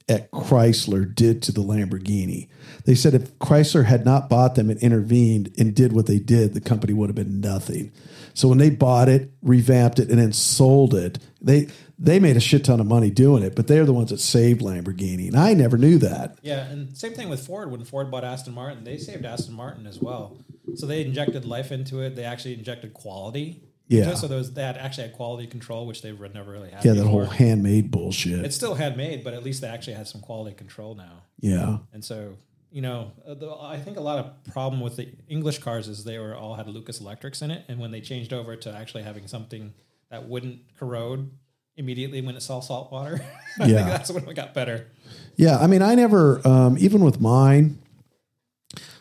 at 0.08 0.30
Chrysler 0.30 1.12
did 1.12 1.42
to 1.42 1.52
the 1.52 1.62
Lamborghini. 1.62 2.48
They 2.84 2.94
said 2.94 3.14
if 3.14 3.36
Chrysler 3.38 3.86
had 3.86 4.04
not 4.04 4.28
bought 4.28 4.54
them 4.54 4.70
and 4.70 4.80
intervened 4.80 5.52
and 5.58 5.74
did 5.74 5.92
what 5.92 6.06
they 6.06 6.18
did, 6.18 6.54
the 6.54 6.60
company 6.60 6.92
would 6.92 7.08
have 7.08 7.16
been 7.16 7.40
nothing. 7.40 7.92
So 8.34 8.48
when 8.48 8.58
they 8.58 8.70
bought 8.70 9.08
it, 9.08 9.32
revamped 9.42 9.98
it, 9.98 10.10
and 10.10 10.18
then 10.18 10.32
sold 10.32 10.94
it, 10.94 11.18
they 11.40 11.68
they 11.98 12.20
made 12.20 12.36
a 12.36 12.40
shit 12.40 12.64
ton 12.64 12.78
of 12.78 12.86
money 12.86 13.10
doing 13.10 13.42
it. 13.42 13.56
But 13.56 13.66
they're 13.66 13.86
the 13.86 13.92
ones 13.92 14.10
that 14.10 14.20
saved 14.20 14.60
Lamborghini, 14.60 15.26
and 15.28 15.36
I 15.36 15.54
never 15.54 15.78
knew 15.78 15.98
that. 15.98 16.38
Yeah, 16.42 16.66
and 16.66 16.96
same 16.96 17.14
thing 17.14 17.28
with 17.28 17.44
Ford. 17.44 17.70
When 17.70 17.82
Ford 17.84 18.10
bought 18.10 18.24
Aston 18.24 18.54
Martin, 18.54 18.84
they 18.84 18.98
saved 18.98 19.24
Aston 19.24 19.54
Martin 19.54 19.86
as 19.86 19.98
well. 19.98 20.36
So 20.74 20.86
they 20.86 21.04
injected 21.04 21.46
life 21.46 21.72
into 21.72 22.00
it. 22.00 22.14
They 22.14 22.24
actually 22.24 22.54
injected 22.54 22.92
quality. 22.92 23.62
Yeah. 23.88 24.14
So 24.14 24.26
those 24.26 24.52
they 24.52 24.62
had 24.62 24.76
actually 24.76 25.04
had 25.08 25.12
quality 25.16 25.46
control, 25.46 25.86
which 25.86 26.02
they 26.02 26.08
have 26.08 26.34
never 26.34 26.50
really 26.50 26.70
had. 26.70 26.84
Yeah, 26.84 26.92
that 26.94 27.04
before. 27.04 27.24
whole 27.26 27.30
handmade 27.32 27.90
bullshit. 27.90 28.44
It's 28.44 28.56
still 28.56 28.74
handmade, 28.74 29.22
but 29.22 29.32
at 29.34 29.42
least 29.44 29.60
they 29.60 29.68
actually 29.68 29.94
had 29.94 30.08
some 30.08 30.20
quality 30.20 30.54
control 30.56 30.94
now. 30.94 31.22
yeah. 31.40 31.78
And 31.92 32.04
so, 32.04 32.36
you 32.72 32.82
know, 32.82 33.12
uh, 33.26 33.34
the, 33.34 33.50
I 33.58 33.78
think 33.78 33.96
a 33.96 34.00
lot 34.00 34.18
of 34.18 34.52
problem 34.52 34.80
with 34.80 34.96
the 34.96 35.08
English 35.28 35.58
cars 35.58 35.86
is 35.88 36.02
they 36.04 36.18
were 36.18 36.34
all 36.34 36.54
had 36.56 36.66
Lucas 36.68 37.00
Electrics 37.00 37.42
in 37.42 37.50
it, 37.50 37.64
and 37.68 37.78
when 37.78 37.90
they 37.92 38.00
changed 38.00 38.32
over 38.32 38.56
to 38.56 38.72
actually 38.76 39.04
having 39.04 39.26
something 39.28 39.72
that 40.10 40.28
wouldn't 40.28 40.58
corrode 40.78 41.30
immediately 41.76 42.20
when 42.22 42.34
it 42.36 42.42
saw 42.42 42.60
salt 42.60 42.90
water, 42.90 43.24
I 43.60 43.66
Yeah. 43.66 43.76
think 43.76 43.86
that's 43.88 44.10
when 44.10 44.28
it 44.28 44.34
got 44.34 44.52
better. 44.52 44.88
Yeah, 45.36 45.58
I 45.58 45.66
mean, 45.68 45.82
I 45.82 45.94
never, 45.94 46.46
um, 46.46 46.76
even 46.78 47.02
with 47.04 47.20
mine, 47.20 47.78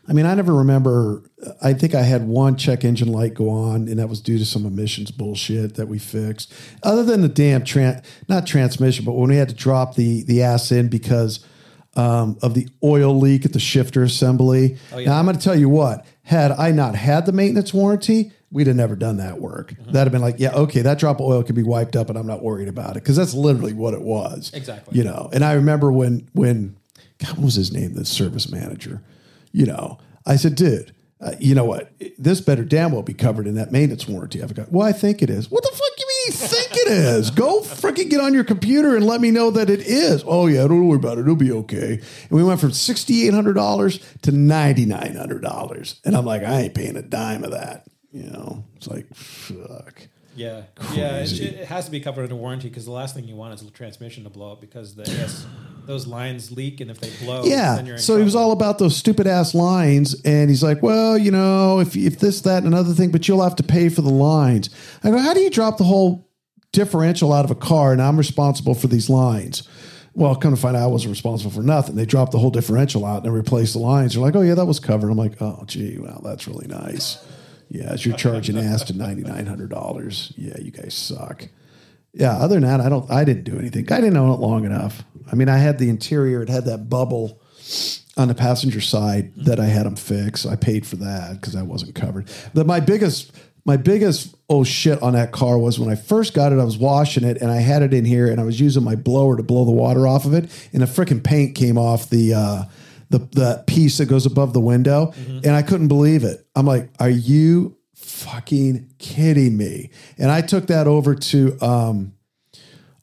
I 0.07 0.13
mean, 0.13 0.25
I 0.25 0.35
never 0.35 0.53
remember. 0.53 1.23
I 1.61 1.73
think 1.73 1.95
I 1.95 2.03
had 2.03 2.27
one 2.27 2.57
check 2.57 2.83
engine 2.83 3.11
light 3.11 3.33
go 3.33 3.49
on, 3.49 3.87
and 3.87 3.99
that 3.99 4.07
was 4.07 4.21
due 4.21 4.37
to 4.37 4.45
some 4.45 4.65
emissions 4.65 5.11
bullshit 5.11 5.75
that 5.75 5.87
we 5.87 5.97
fixed. 5.97 6.53
Other 6.83 7.03
than 7.03 7.21
the 7.21 7.27
damn 7.27 7.63
tran 7.63 8.03
not 8.27 8.45
transmission, 8.45 9.05
but 9.05 9.13
when 9.13 9.29
we 9.29 9.37
had 9.37 9.49
to 9.49 9.55
drop 9.55 9.95
the 9.95 10.23
the 10.23 10.43
ass 10.43 10.71
in 10.71 10.89
because 10.89 11.45
um, 11.95 12.37
of 12.41 12.53
the 12.53 12.67
oil 12.83 13.17
leak 13.17 13.45
at 13.45 13.53
the 13.53 13.59
shifter 13.59 14.03
assembly. 14.03 14.77
yeah. 14.95 15.05
Now 15.05 15.19
I'm 15.19 15.25
going 15.25 15.37
to 15.37 15.43
tell 15.43 15.57
you 15.57 15.69
what. 15.69 16.05
Had 16.23 16.51
I 16.51 16.71
not 16.71 16.95
had 16.95 17.25
the 17.25 17.31
maintenance 17.31 17.73
warranty, 17.73 18.31
we'd 18.51 18.67
have 18.67 18.75
never 18.75 18.95
done 18.95 19.17
that 19.17 19.39
work. 19.39 19.75
That'd 19.85 19.95
have 19.95 20.11
been 20.11 20.21
like, 20.21 20.35
yeah, 20.39 20.53
okay, 20.53 20.81
that 20.81 20.97
drop 20.97 21.19
of 21.19 21.27
oil 21.27 21.43
could 21.43 21.55
be 21.55 21.63
wiped 21.63 21.95
up, 21.95 22.09
and 22.09 22.17
I'm 22.17 22.25
not 22.25 22.41
worried 22.41 22.67
about 22.67 22.91
it 22.91 23.03
because 23.03 23.15
that's 23.15 23.33
literally 23.33 23.73
what 23.73 23.93
it 23.93 24.01
was. 24.01 24.51
Exactly. 24.53 24.97
You 24.97 25.03
know, 25.03 25.29
and 25.33 25.43
I 25.43 25.53
remember 25.53 25.91
when 25.91 26.27
when 26.33 26.75
God, 27.19 27.37
what 27.37 27.45
was 27.45 27.55
his 27.55 27.71
name? 27.71 27.93
The 27.93 28.05
service 28.05 28.51
manager. 28.51 29.01
You 29.55 29.65
know, 29.65 29.99
I 30.25 30.35
said, 30.35 30.55
dude, 30.55 30.93
uh, 31.21 31.31
you 31.39 31.55
know 31.55 31.63
what? 31.63 31.93
This 32.17 32.41
better 32.41 32.65
damn 32.65 32.91
well 32.91 33.03
be 33.03 33.13
covered 33.13 33.47
in 33.47 33.55
that 33.55 33.71
maintenance 33.71 34.05
warranty. 34.05 34.43
I've 34.43 34.53
got. 34.53 34.69
Well, 34.69 34.85
I 34.85 34.91
think 34.91 35.21
it 35.21 35.29
is. 35.29 35.49
What 35.49 35.63
the 35.63 35.69
fuck 35.69 35.95
do 35.95 36.01
you 36.01 36.07
mean 36.07 36.25
you 36.27 36.31
think 36.33 36.71
it 36.73 36.91
is? 36.91 37.31
Go 37.31 37.61
freaking 37.61 38.09
get 38.09 38.19
on 38.19 38.33
your 38.33 38.43
computer 38.43 38.97
and 38.97 39.07
let 39.07 39.21
me 39.21 39.31
know 39.31 39.51
that 39.51 39.69
it 39.69 39.79
is. 39.79 40.25
Oh 40.27 40.47
yeah, 40.47 40.67
don't 40.67 40.85
worry 40.89 40.97
about 40.97 41.17
it. 41.17 41.21
It'll 41.21 41.37
be 41.37 41.53
okay. 41.53 41.93
And 41.93 42.31
we 42.31 42.43
went 42.43 42.59
from 42.59 42.73
sixty 42.73 43.25
eight 43.25 43.33
hundred 43.33 43.53
dollars 43.53 44.01
to 44.23 44.33
ninety 44.33 44.85
nine 44.85 45.15
hundred 45.15 45.41
dollars, 45.41 46.01
and 46.03 46.17
I'm 46.17 46.25
like, 46.25 46.43
I 46.43 46.63
ain't 46.63 46.75
paying 46.75 46.97
a 46.97 47.01
dime 47.01 47.45
of 47.45 47.51
that. 47.51 47.87
You 48.11 48.29
know, 48.29 48.65
it's 48.75 48.87
like 48.87 49.07
fuck. 49.15 50.01
Yeah, 50.35 50.63
yeah, 50.93 51.17
it, 51.17 51.39
it 51.39 51.67
has 51.67 51.85
to 51.85 51.91
be 51.91 52.01
covered 52.01 52.23
under 52.23 52.35
warranty 52.35 52.67
because 52.67 52.85
the 52.85 52.91
last 52.91 53.15
thing 53.15 53.23
you 53.25 53.35
want 53.35 53.53
is 53.53 53.61
the 53.61 53.71
transmission 53.71 54.25
to 54.25 54.29
blow 54.29 54.51
up 54.51 54.59
because 54.59 54.93
the 54.93 55.03
AS, 55.03 55.45
those 55.85 56.05
lines 56.07 56.51
leak 56.51 56.81
and 56.81 56.91
if 56.91 56.99
they 56.99 57.09
blow, 57.23 57.43
then 57.75 57.85
you're 57.85 57.95
Yeah. 57.95 58.01
So 58.01 58.17
he 58.17 58.23
was 58.23 58.35
all 58.35 58.51
about 58.51 58.77
those 58.77 58.97
stupid 58.97 59.27
ass 59.27 59.55
lines, 59.55 60.21
and 60.25 60.49
he's 60.49 60.61
like, 60.61 60.83
"Well, 60.83 61.17
you 61.17 61.31
know, 61.31 61.79
if 61.79 61.95
if 61.95 62.19
this, 62.19 62.41
that, 62.41 62.63
and 62.63 62.67
another 62.67 62.93
thing, 62.93 63.11
but 63.11 63.27
you'll 63.27 63.43
have 63.43 63.55
to 63.55 63.63
pay 63.63 63.87
for 63.87 64.01
the 64.01 64.09
lines." 64.09 64.69
I 65.03 65.09
go, 65.09 65.17
"How 65.17 65.33
do 65.33 65.39
you 65.39 65.49
drop 65.49 65.77
the 65.77 65.85
whole 65.85 66.29
differential 66.73 67.31
out 67.31 67.45
of 67.45 67.51
a 67.51 67.55
car, 67.55 67.93
and 67.93 68.01
I'm 68.01 68.17
responsible 68.17 68.75
for 68.75 68.87
these 68.87 69.09
lines?" 69.09 69.63
Well, 70.17 70.33
come 70.35 70.55
to 70.55 70.61
find 70.61 70.77
out, 70.77 70.83
I 70.83 70.87
wasn't 70.87 71.11
responsible 71.11 71.51
for 71.51 71.61
nothing. 71.61 71.95
They 71.95 72.05
dropped 72.05 72.31
the 72.31 72.39
whole 72.39 72.49
differential 72.49 73.05
out 73.05 73.25
and 73.25 73.33
replaced 73.33 73.73
the 73.73 73.79
lines. 73.79 74.13
They're 74.13 74.23
like, 74.23 74.35
"Oh 74.35 74.41
yeah, 74.41 74.55
that 74.55 74.65
was 74.65 74.79
covered." 74.79 75.09
I'm 75.09 75.17
like, 75.17 75.41
"Oh 75.41 75.63
gee, 75.65 75.97
well, 75.97 76.21
that's 76.23 76.47
really 76.47 76.67
nice." 76.67 77.17
Yeah, 77.75 77.91
as 77.91 78.05
you're 78.05 78.15
charging 78.15 78.57
Aston 78.57 78.97
ninety 78.97 79.23
nine 79.23 79.45
hundred 79.45 79.69
dollars. 79.69 80.31
Yeah, 80.37 80.57
you 80.59 80.71
guys 80.71 80.93
suck. 80.93 81.47
Yeah, 82.13 82.37
other 82.37 82.55
than 82.55 82.63
that, 82.63 82.79
I 82.79 82.87
don't. 82.87 83.09
I 83.11 83.25
didn't 83.25 83.43
do 83.43 83.59
anything. 83.59 83.91
I 83.91 83.99
didn't 83.99 84.15
own 84.15 84.31
it 84.31 84.39
long 84.39 84.63
enough. 84.63 85.03
I 85.29 85.35
mean, 85.35 85.49
I 85.49 85.57
had 85.57 85.77
the 85.77 85.89
interior. 85.89 86.41
It 86.41 86.49
had 86.49 86.65
that 86.65 86.89
bubble 86.89 87.41
on 88.15 88.29
the 88.29 88.35
passenger 88.35 88.79
side 88.79 89.35
that 89.35 89.59
I 89.59 89.65
had 89.65 89.85
them 89.85 89.97
fix. 89.97 90.45
I 90.45 90.55
paid 90.55 90.87
for 90.87 90.95
that 90.97 91.33
because 91.33 91.55
I 91.55 91.63
wasn't 91.63 91.95
covered. 91.95 92.29
But 92.53 92.65
my 92.65 92.79
biggest, 92.79 93.33
my 93.65 93.75
biggest 93.75 94.33
oh 94.47 94.63
shit 94.63 95.01
on 95.01 95.13
that 95.13 95.33
car 95.33 95.57
was 95.57 95.77
when 95.77 95.89
I 95.89 95.95
first 95.95 96.33
got 96.33 96.53
it. 96.53 96.59
I 96.59 96.63
was 96.63 96.77
washing 96.77 97.25
it 97.25 97.41
and 97.41 97.51
I 97.51 97.57
had 97.57 97.81
it 97.81 97.93
in 97.93 98.05
here 98.05 98.27
and 98.27 98.39
I 98.39 98.45
was 98.45 98.59
using 98.59 98.83
my 98.83 98.95
blower 98.95 99.35
to 99.35 99.43
blow 99.43 99.65
the 99.65 99.71
water 99.71 100.07
off 100.07 100.23
of 100.23 100.33
it, 100.33 100.49
and 100.71 100.81
the 100.81 100.85
freaking 100.85 101.21
paint 101.23 101.55
came 101.55 101.77
off 101.77 102.09
the. 102.09 102.33
Uh, 102.33 102.63
the, 103.09 103.19
the 103.19 103.63
piece 103.67 103.97
that 103.99 104.07
goes 104.07 104.25
above 104.25 104.53
the 104.53 104.59
window, 104.61 105.13
and 105.17 105.47
I 105.51 105.61
couldn't 105.61 105.87
believe 105.87 106.23
it. 106.23 106.45
I'm 106.55 106.65
like, 106.65 106.89
"Are 106.99 107.09
you 107.09 107.77
fucking 107.93 108.93
kidding 108.97 109.57
me?" 109.57 109.91
And 110.17 110.31
I 110.31 110.41
took 110.41 110.67
that 110.67 110.87
over 110.87 111.15
to 111.15 111.57
um, 111.61 112.13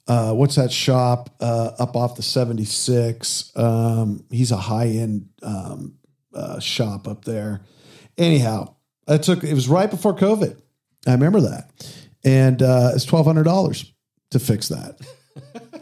uh, 0.08 0.32
what's 0.32 0.56
that 0.56 0.72
shop 0.72 1.30
uh, 1.40 1.72
up 1.78 1.96
off 1.96 2.16
the 2.16 2.22
76? 2.22 3.52
Um, 3.56 4.24
he's 4.30 4.50
a 4.50 4.56
high 4.56 4.88
end 4.88 5.28
um, 5.42 5.94
uh, 6.34 6.58
shop 6.60 7.06
up 7.06 7.24
there. 7.24 7.62
Anyhow, 8.18 8.74
I 9.08 9.18
took 9.18 9.44
it 9.44 9.54
was 9.54 9.68
right 9.68 9.90
before 9.90 10.14
COVID. 10.14 10.60
I 11.06 11.12
remember 11.12 11.40
that, 11.42 11.70
and 12.24 12.62
uh, 12.62 12.92
it's 12.94 13.04
twelve 13.04 13.26
hundred 13.26 13.44
dollars 13.44 13.92
to 14.30 14.38
fix 14.38 14.68
that. 14.68 14.98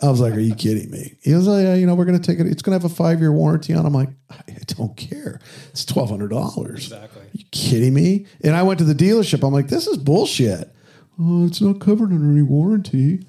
I 0.03 0.09
was 0.09 0.21
like, 0.21 0.35
"Are 0.35 0.41
you 0.41 0.55
kidding 0.55 0.91
me?" 0.91 1.17
He 1.23 1.35
was 1.35 1.47
like, 1.47 1.65
yeah, 1.65 1.75
"You 1.75 1.87
know, 1.87 1.95
we're 1.95 2.05
going 2.07 2.21
to 2.21 2.27
take 2.27 2.41
it. 2.41 2.47
It's 2.47 2.63
going 2.63 2.79
to 2.79 2.83
have 2.83 2.91
a 2.91 2.95
five 2.95 3.21
year 3.21 3.33
warranty 3.33 3.75
on." 3.75 3.85
it." 3.85 3.87
I'm 3.87 3.95
like, 3.95 4.11
"I 4.31 4.43
don't 4.67 4.97
care. 4.97 5.41
It's 5.71 5.85
twelve 5.85 6.11
hundred 6.11 6.31
dollars." 6.31 6.85
exactly. 6.85 7.23
you 7.33 7.45
kidding 7.51 7.95
me? 7.95 8.27
And 8.43 8.55
I 8.55 8.63
went 8.63 8.79
to 8.79 8.85
the 8.85 8.95
dealership. 8.95 9.47
I'm 9.47 9.53
like, 9.53 9.69
this 9.69 9.87
is 9.87 9.97
bullshit. 9.99 10.75
Oh, 11.19 11.47
it's 11.47 11.61
not 11.61 11.81
covered 11.81 12.13
under 12.13 12.31
any 12.31 12.43
warranty. 12.43 13.27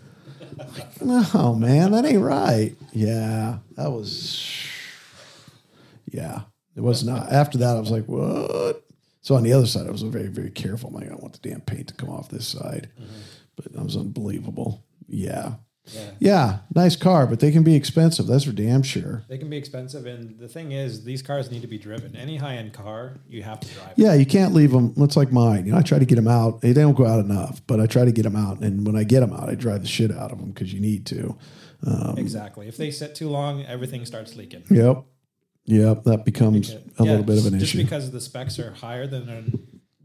Like, 0.58 1.02
no, 1.02 1.56
man, 1.56 1.92
that 1.92 2.06
ain't 2.06 2.22
right. 2.22 2.76
Yeah, 2.94 3.58
that 3.76 3.92
was. 3.92 4.48
Yeah, 6.06 6.42
it 6.76 6.82
was 6.82 7.04
not. 7.04 7.32
After 7.32 7.58
that, 7.60 7.78
I 7.78 7.80
was 7.80 7.92
like, 7.92 8.06
what? 8.06 8.84
So 9.22 9.36
on 9.36 9.44
the 9.44 9.54
other 9.54 9.68
side, 9.68 9.88
I 9.88 9.92
was 9.92 10.02
very, 10.02 10.28
very 10.28 10.50
careful. 10.50 10.90
I'm 10.90 10.96
like, 10.96 11.06
I 11.06 11.10
don't 11.10 11.22
want 11.22 11.40
the 11.40 11.50
damn 11.50 11.62
paint 11.62 11.88
to 11.90 11.94
come 11.94 12.10
off 12.10 12.30
this 12.30 12.48
side. 12.48 12.90
Mm-hmm. 13.00 13.20
But 13.56 13.74
that 13.74 13.84
was 13.84 13.96
unbelievable. 13.96 14.84
Yeah. 15.08 15.54
Yeah. 15.86 16.12
Yeah, 16.20 16.58
nice 16.76 16.96
car, 16.96 17.26
but 17.26 17.40
they 17.40 17.52
can 17.52 17.64
be 17.64 17.76
expensive. 17.76 18.28
That's 18.28 18.44
for 18.44 18.52
damn 18.52 18.84
sure. 18.84 19.24
They 19.28 19.38
can 19.40 19.50
be 19.50 19.58
expensive, 19.58 20.06
and 20.06 20.38
the 20.40 20.48
thing 20.48 20.72
is, 20.72 21.04
these 21.04 21.22
cars 21.24 21.50
need 21.50 21.62
to 21.64 21.68
be 21.68 21.80
driven. 21.80 22.16
Any 22.16 22.38
high 22.38 22.56
end 22.58 22.72
car, 22.74 23.20
you 23.28 23.42
have 23.44 23.60
to 23.62 23.68
drive. 23.74 23.94
Yeah, 23.96 24.14
you 24.14 24.26
can't 24.28 24.54
leave 24.54 24.72
them. 24.72 24.94
It's 24.98 25.18
like 25.18 25.32
mine. 25.32 25.66
You 25.66 25.72
know, 25.72 25.80
I 25.80 25.82
try 25.82 25.98
to 25.98 26.06
get 26.06 26.16
them 26.16 26.28
out. 26.28 26.62
They 26.62 26.72
don't 26.74 26.96
go 26.96 27.08
out 27.08 27.20
enough, 27.20 27.62
but 27.66 27.80
I 27.80 27.88
try 27.88 28.06
to 28.06 28.12
get 28.12 28.24
them 28.24 28.36
out. 28.36 28.62
And 28.62 28.86
when 28.86 28.96
I 28.96 29.04
get 29.04 29.22
them 29.22 29.34
out, 29.34 29.50
I 29.50 29.56
drive 29.56 29.82
the 29.82 29.88
shit 29.88 30.12
out 30.12 30.32
of 30.32 30.38
them 30.38 30.52
because 30.52 30.72
you 30.72 30.80
need 30.80 31.06
to. 31.08 31.36
Um. 31.86 32.16
Exactly. 32.18 32.68
If 32.68 32.78
they 32.78 32.92
sit 32.92 33.16
too 33.16 33.30
long, 33.30 33.66
everything 33.66 34.06
starts 34.06 34.36
leaking. 34.36 34.64
Yep. 34.70 35.04
Yep. 35.66 36.04
That 36.04 36.26
becomes 36.26 36.72
a 36.72 36.80
Yeah, 37.00 37.12
little 37.12 37.24
bit 37.24 37.40
of 37.40 37.46
an 37.48 37.60
just 37.60 37.72
issue. 37.74 37.80
Just 37.80 37.90
because 37.90 38.12
the 38.12 38.22
specs 38.22 38.60
are 38.60 38.72
higher 38.72 39.08
than 39.08 39.28
a 39.30 39.44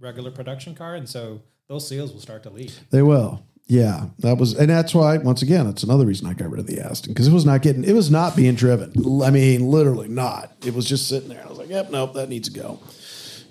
regular 0.03 0.31
production 0.31 0.75
car, 0.75 0.95
and 0.95 1.07
so 1.07 1.43
those 1.69 1.87
seals 1.87 2.12
will 2.15 2.21
start 2.21 2.43
to 2.45 2.51
leak. 2.51 2.73
They 2.91 3.03
will. 3.03 3.45
Yeah, 3.68 4.07
that 4.20 4.38
was, 4.38 4.55
and 4.55 4.70
that's 4.70 4.94
why. 4.94 5.18
Once 5.18 5.42
again, 5.42 5.66
that's 5.66 5.83
another 5.83 6.07
reason 6.07 6.29
I 6.29 6.35
got 6.35 6.50
rid 6.50 6.61
of 6.61 6.68
the 6.68 6.81
Aston 6.81 7.12
because 7.12 7.26
it 7.26 7.33
was 7.33 7.44
not 7.44 7.62
getting, 7.62 7.83
it 7.83 7.94
was 7.94 8.11
not 8.12 8.37
being 8.37 8.55
driven. 8.55 8.92
I 9.24 9.31
mean, 9.31 9.68
literally 9.68 10.09
not. 10.09 10.52
It 10.64 10.72
was 10.72 10.88
just 10.88 11.09
sitting 11.09 11.29
there. 11.29 11.44
I 11.44 11.48
was 11.48 11.59
like, 11.59 11.68
"Yep, 11.68 11.90
nope, 11.90 12.14
that 12.14 12.29
needs 12.29 12.48
to 12.48 12.61
go." 12.61 12.79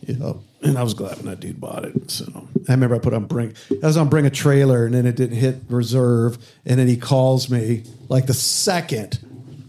Yep. 0.07 0.37
And 0.61 0.77
I 0.77 0.83
was 0.83 0.93
glad 0.93 1.17
when 1.17 1.25
that 1.25 1.39
dude 1.39 1.59
bought 1.59 1.83
it. 1.83 2.09
So 2.09 2.25
I 2.67 2.71
remember 2.71 2.95
I 2.95 2.99
put 2.99 3.13
on 3.13 3.25
bring, 3.25 3.53
I 3.83 3.85
was 3.85 3.97
on 3.97 4.09
bring 4.09 4.25
a 4.25 4.29
trailer, 4.29 4.85
and 4.85 4.93
then 4.93 5.05
it 5.05 5.15
didn't 5.15 5.37
hit 5.37 5.57
reserve, 5.69 6.37
and 6.65 6.79
then 6.79 6.87
he 6.87 6.97
calls 6.97 7.49
me 7.49 7.83
like 8.07 8.25
the 8.27 8.33
second, 8.33 9.19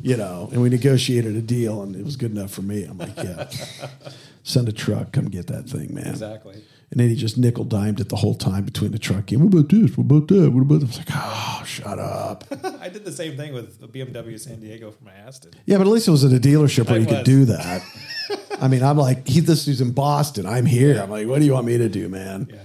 you 0.00 0.16
know, 0.16 0.48
and 0.52 0.62
we 0.62 0.68
negotiated 0.68 1.36
a 1.36 1.42
deal, 1.42 1.82
and 1.82 1.96
it 1.96 2.04
was 2.04 2.16
good 2.16 2.30
enough 2.30 2.52
for 2.52 2.62
me. 2.62 2.84
I'm 2.84 2.98
like, 2.98 3.16
yeah, 3.16 3.48
send 4.42 4.68
a 4.68 4.72
truck, 4.72 5.12
come 5.12 5.26
get 5.26 5.48
that 5.48 5.68
thing, 5.68 5.92
man. 5.94 6.08
Exactly. 6.08 6.62
And 6.90 7.00
then 7.00 7.08
he 7.08 7.16
just 7.16 7.36
nickel 7.36 7.64
dimed 7.64 7.98
it 8.00 8.08
the 8.10 8.16
whole 8.16 8.34
time 8.36 8.64
between 8.64 8.92
the 8.92 8.98
truck. 8.98 9.30
What 9.32 9.46
about 9.52 9.68
this? 9.70 9.96
What 9.96 10.04
about 10.04 10.28
that? 10.28 10.50
What 10.52 10.60
about? 10.62 10.80
That? 10.80 10.84
I 10.84 10.88
was 10.88 10.98
like, 10.98 11.08
oh, 11.12 11.62
shut 11.66 11.98
up. 11.98 12.44
I 12.80 12.88
did 12.88 13.04
the 13.04 13.10
same 13.12 13.36
thing 13.36 13.52
with 13.54 13.80
the 13.80 13.88
BMW 13.88 14.38
San 14.38 14.60
Diego 14.60 14.92
for 14.92 15.02
my 15.04 15.12
Aston. 15.12 15.50
yeah, 15.66 15.78
but 15.78 15.86
at 15.88 15.92
least 15.92 16.06
it 16.06 16.12
was 16.12 16.24
at 16.24 16.32
a 16.32 16.36
dealership 16.40 16.86
where 16.86 16.94
I 16.94 16.98
you 16.98 17.06
could 17.06 17.24
do 17.24 17.44
that. 17.46 17.82
I 18.60 18.68
mean, 18.68 18.82
I'm 18.84 18.96
like, 18.96 19.26
he 19.26 19.40
this 19.40 19.66
is 19.66 19.80
in 19.80 19.92
Boston. 19.92 20.46
I'm 20.46 20.64
here. 20.64 21.00
I'm 21.02 21.10
like, 21.10 21.26
what 21.26 21.40
do 21.40 21.44
you 21.44 21.52
want 21.54 21.66
me 21.66 21.76
to 21.78 21.88
do, 21.88 22.08
man? 22.08 22.48
Yeah. 22.50 22.58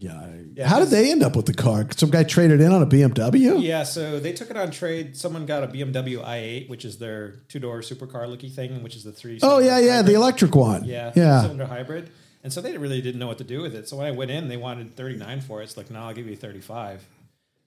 Yeah. 0.00 0.12
I- 0.18 0.34
Yeah, 0.54 0.66
How 0.68 0.80
did 0.80 0.88
they 0.88 1.12
end 1.12 1.22
up 1.22 1.36
with 1.36 1.46
the 1.46 1.54
car? 1.54 1.86
Some 1.96 2.10
guy 2.10 2.24
traded 2.24 2.60
in 2.60 2.72
on 2.72 2.82
a 2.82 2.86
BMW. 2.86 3.62
Yeah, 3.62 3.84
so 3.84 4.18
they 4.18 4.32
took 4.32 4.50
it 4.50 4.56
on 4.56 4.72
trade. 4.72 5.16
Someone 5.16 5.46
got 5.46 5.62
a 5.62 5.68
BMW 5.68 6.18
i8, 6.24 6.68
which 6.68 6.84
is 6.84 6.98
their 6.98 7.36
two 7.48 7.60
door 7.60 7.78
supercar 7.80 8.28
looking 8.28 8.50
thing, 8.50 8.82
which 8.82 8.96
is 8.96 9.04
the 9.04 9.12
three. 9.12 9.38
Oh 9.40 9.60
yeah, 9.60 9.78
yeah, 9.78 10.02
the 10.02 10.14
electric 10.14 10.56
one. 10.56 10.84
yeah, 10.84 11.12
yeah. 11.14 11.42
cylinder 11.42 11.66
hybrid. 11.66 12.10
And 12.48 12.52
so 12.54 12.62
they 12.62 12.78
really 12.78 13.02
didn't 13.02 13.20
know 13.20 13.26
what 13.26 13.36
to 13.36 13.44
do 13.44 13.60
with 13.60 13.74
it. 13.74 13.90
So 13.90 13.98
when 13.98 14.06
I 14.06 14.10
went 14.10 14.30
in, 14.30 14.48
they 14.48 14.56
wanted 14.56 14.96
39 14.96 15.42
for 15.42 15.60
it. 15.60 15.64
It's 15.64 15.76
like, 15.76 15.90
no, 15.90 16.00
I'll 16.00 16.14
give 16.14 16.26
you 16.26 16.34
35. 16.34 17.06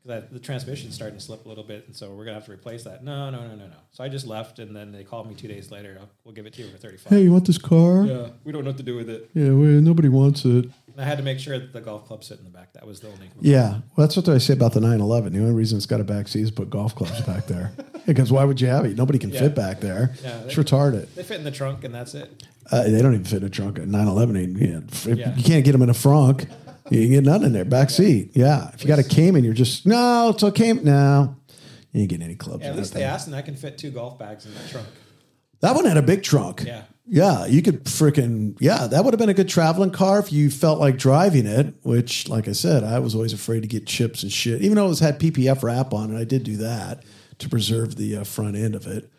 Because 0.03 0.23
the 0.31 0.39
transmission's 0.39 0.95
starting 0.95 1.17
to 1.17 1.23
slip 1.23 1.45
a 1.45 1.49
little 1.49 1.63
bit, 1.63 1.85
and 1.87 1.95
so 1.95 2.09
we're 2.11 2.25
gonna 2.25 2.35
have 2.35 2.45
to 2.45 2.51
replace 2.51 2.83
that. 2.85 3.03
No, 3.03 3.29
no, 3.29 3.41
no, 3.41 3.49
no, 3.55 3.67
no. 3.67 3.73
So 3.91 4.03
I 4.03 4.09
just 4.09 4.25
left, 4.25 4.57
and 4.59 4.75
then 4.75 4.91
they 4.91 5.03
called 5.03 5.27
me 5.29 5.35
two 5.35 5.47
days 5.47 5.69
later. 5.71 5.97
"Oh, 6.01 6.07
We'll 6.25 6.33
give 6.33 6.45
it 6.45 6.53
to 6.53 6.61
you 6.63 6.69
for 6.69 6.77
35. 6.77 7.09
Hey, 7.11 7.23
you 7.23 7.31
want 7.31 7.45
this 7.45 7.57
car? 7.57 8.03
Yeah, 8.05 8.27
we 8.43 8.51
don't 8.51 8.63
know 8.63 8.69
what 8.71 8.77
to 8.77 8.83
do 8.83 8.95
with 8.95 9.09
it. 9.09 9.29
Yeah, 9.33 9.49
well, 9.49 9.79
nobody 9.81 10.09
wants 10.09 10.43
it. 10.45 10.65
And 10.65 10.99
I 10.99 11.03
had 11.05 11.17
to 11.19 11.23
make 11.23 11.39
sure 11.39 11.57
that 11.59 11.71
the 11.71 11.81
golf 11.81 12.05
club 12.07 12.23
sit 12.23 12.39
in 12.39 12.43
the 12.45 12.49
back. 12.49 12.73
That 12.73 12.85
was 12.87 12.99
the 12.99 13.07
only. 13.09 13.29
Yeah, 13.39 13.69
well, 13.95 14.07
that's 14.07 14.15
what 14.17 14.27
I 14.29 14.37
say 14.39 14.53
about 14.53 14.73
the 14.73 14.81
911. 14.81 15.33
The 15.33 15.39
only 15.39 15.53
reason 15.53 15.77
it's 15.77 15.85
got 15.85 15.99
a 16.01 16.03
back 16.03 16.27
seat 16.27 16.41
is 16.41 16.51
put 16.51 16.69
golf 16.69 16.95
clubs 16.95 17.21
back 17.21 17.47
there. 17.47 17.71
Because 18.03 18.31
why 18.31 18.43
would 18.43 18.59
you 18.59 18.67
have 18.67 18.83
it? 18.85 18.97
Nobody 18.97 19.19
can 19.19 19.29
Yeah. 19.29 19.41
fit 19.41 19.53
back 19.55 19.79
there. 19.79 20.15
Yeah, 20.23 20.39
it's 20.45 20.55
they- 20.55 20.63
retarded. 20.63 21.13
They 21.13 21.21
fit 21.21 21.37
in 21.37 21.43
the 21.43 21.51
trunk, 21.51 21.83
and 21.83 21.93
that's 21.93 22.15
it. 22.15 22.43
Uh, 22.71 22.81
they 22.85 22.99
don't 22.99 23.13
even 23.13 23.25
fit 23.25 23.41
in 23.43 23.47
a 23.47 23.49
trunk. 23.49 23.77
A 23.77 23.85
911. 23.85 24.57
You, 24.57 24.67
know, 24.67 24.83
Yeah. 25.15 25.35
you 25.37 25.43
can't 25.43 25.63
get 25.63 25.73
them 25.73 25.83
in 25.83 25.89
a 25.89 25.93
frunk. 25.93 26.47
You 26.91 27.03
can 27.03 27.11
get 27.11 27.23
nothing 27.23 27.47
in 27.47 27.53
there. 27.53 27.65
Back 27.65 27.89
seat. 27.89 28.31
Yeah. 28.33 28.69
If 28.73 28.83
you 28.83 28.87
got 28.87 28.99
a 28.99 29.03
Cayman, 29.03 29.43
you're 29.43 29.53
just 29.53 29.85
no. 29.85 30.31
It's 30.33 30.43
a 30.43 30.47
okay. 30.47 30.73
No, 30.73 31.37
you 31.91 32.01
ain't 32.01 32.09
getting 32.09 32.25
any 32.25 32.35
clubs. 32.35 32.63
Yeah, 32.63 32.71
at 32.71 32.75
least 32.75 32.93
they 32.93 33.03
asked, 33.03 33.27
and 33.27 33.35
I 33.35 33.41
can 33.41 33.55
fit 33.55 33.77
two 33.77 33.91
golf 33.91 34.19
bags 34.19 34.45
in 34.45 34.53
that 34.53 34.69
trunk. 34.69 34.87
That 35.61 35.75
one 35.75 35.85
had 35.85 35.97
a 35.97 36.01
big 36.01 36.23
trunk. 36.23 36.63
Yeah. 36.65 36.83
Yeah, 37.07 37.45
you 37.45 37.61
could 37.61 37.85
freaking 37.85 38.55
yeah. 38.59 38.87
That 38.87 39.03
would 39.03 39.13
have 39.13 39.19
been 39.19 39.29
a 39.29 39.33
good 39.33 39.49
traveling 39.49 39.91
car 39.91 40.19
if 40.19 40.31
you 40.31 40.49
felt 40.49 40.79
like 40.79 40.97
driving 40.97 41.45
it. 41.45 41.73
Which, 41.83 42.29
like 42.29 42.47
I 42.47 42.53
said, 42.53 42.83
I 42.83 42.99
was 42.99 43.15
always 43.15 43.33
afraid 43.33 43.61
to 43.61 43.67
get 43.67 43.85
chips 43.85 44.23
and 44.23 44.31
shit. 44.31 44.61
Even 44.61 44.75
though 44.75 44.85
it 44.85 44.89
was 44.89 44.99
had 44.99 45.19
PPF 45.19 45.63
wrap 45.63 45.93
on 45.93 46.15
it, 46.15 46.19
I 46.19 46.23
did 46.23 46.43
do 46.43 46.57
that 46.57 47.03
to 47.39 47.49
preserve 47.49 47.95
the 47.95 48.17
uh, 48.17 48.23
front 48.23 48.55
end 48.55 48.75
of 48.75 48.87
it. 48.87 49.11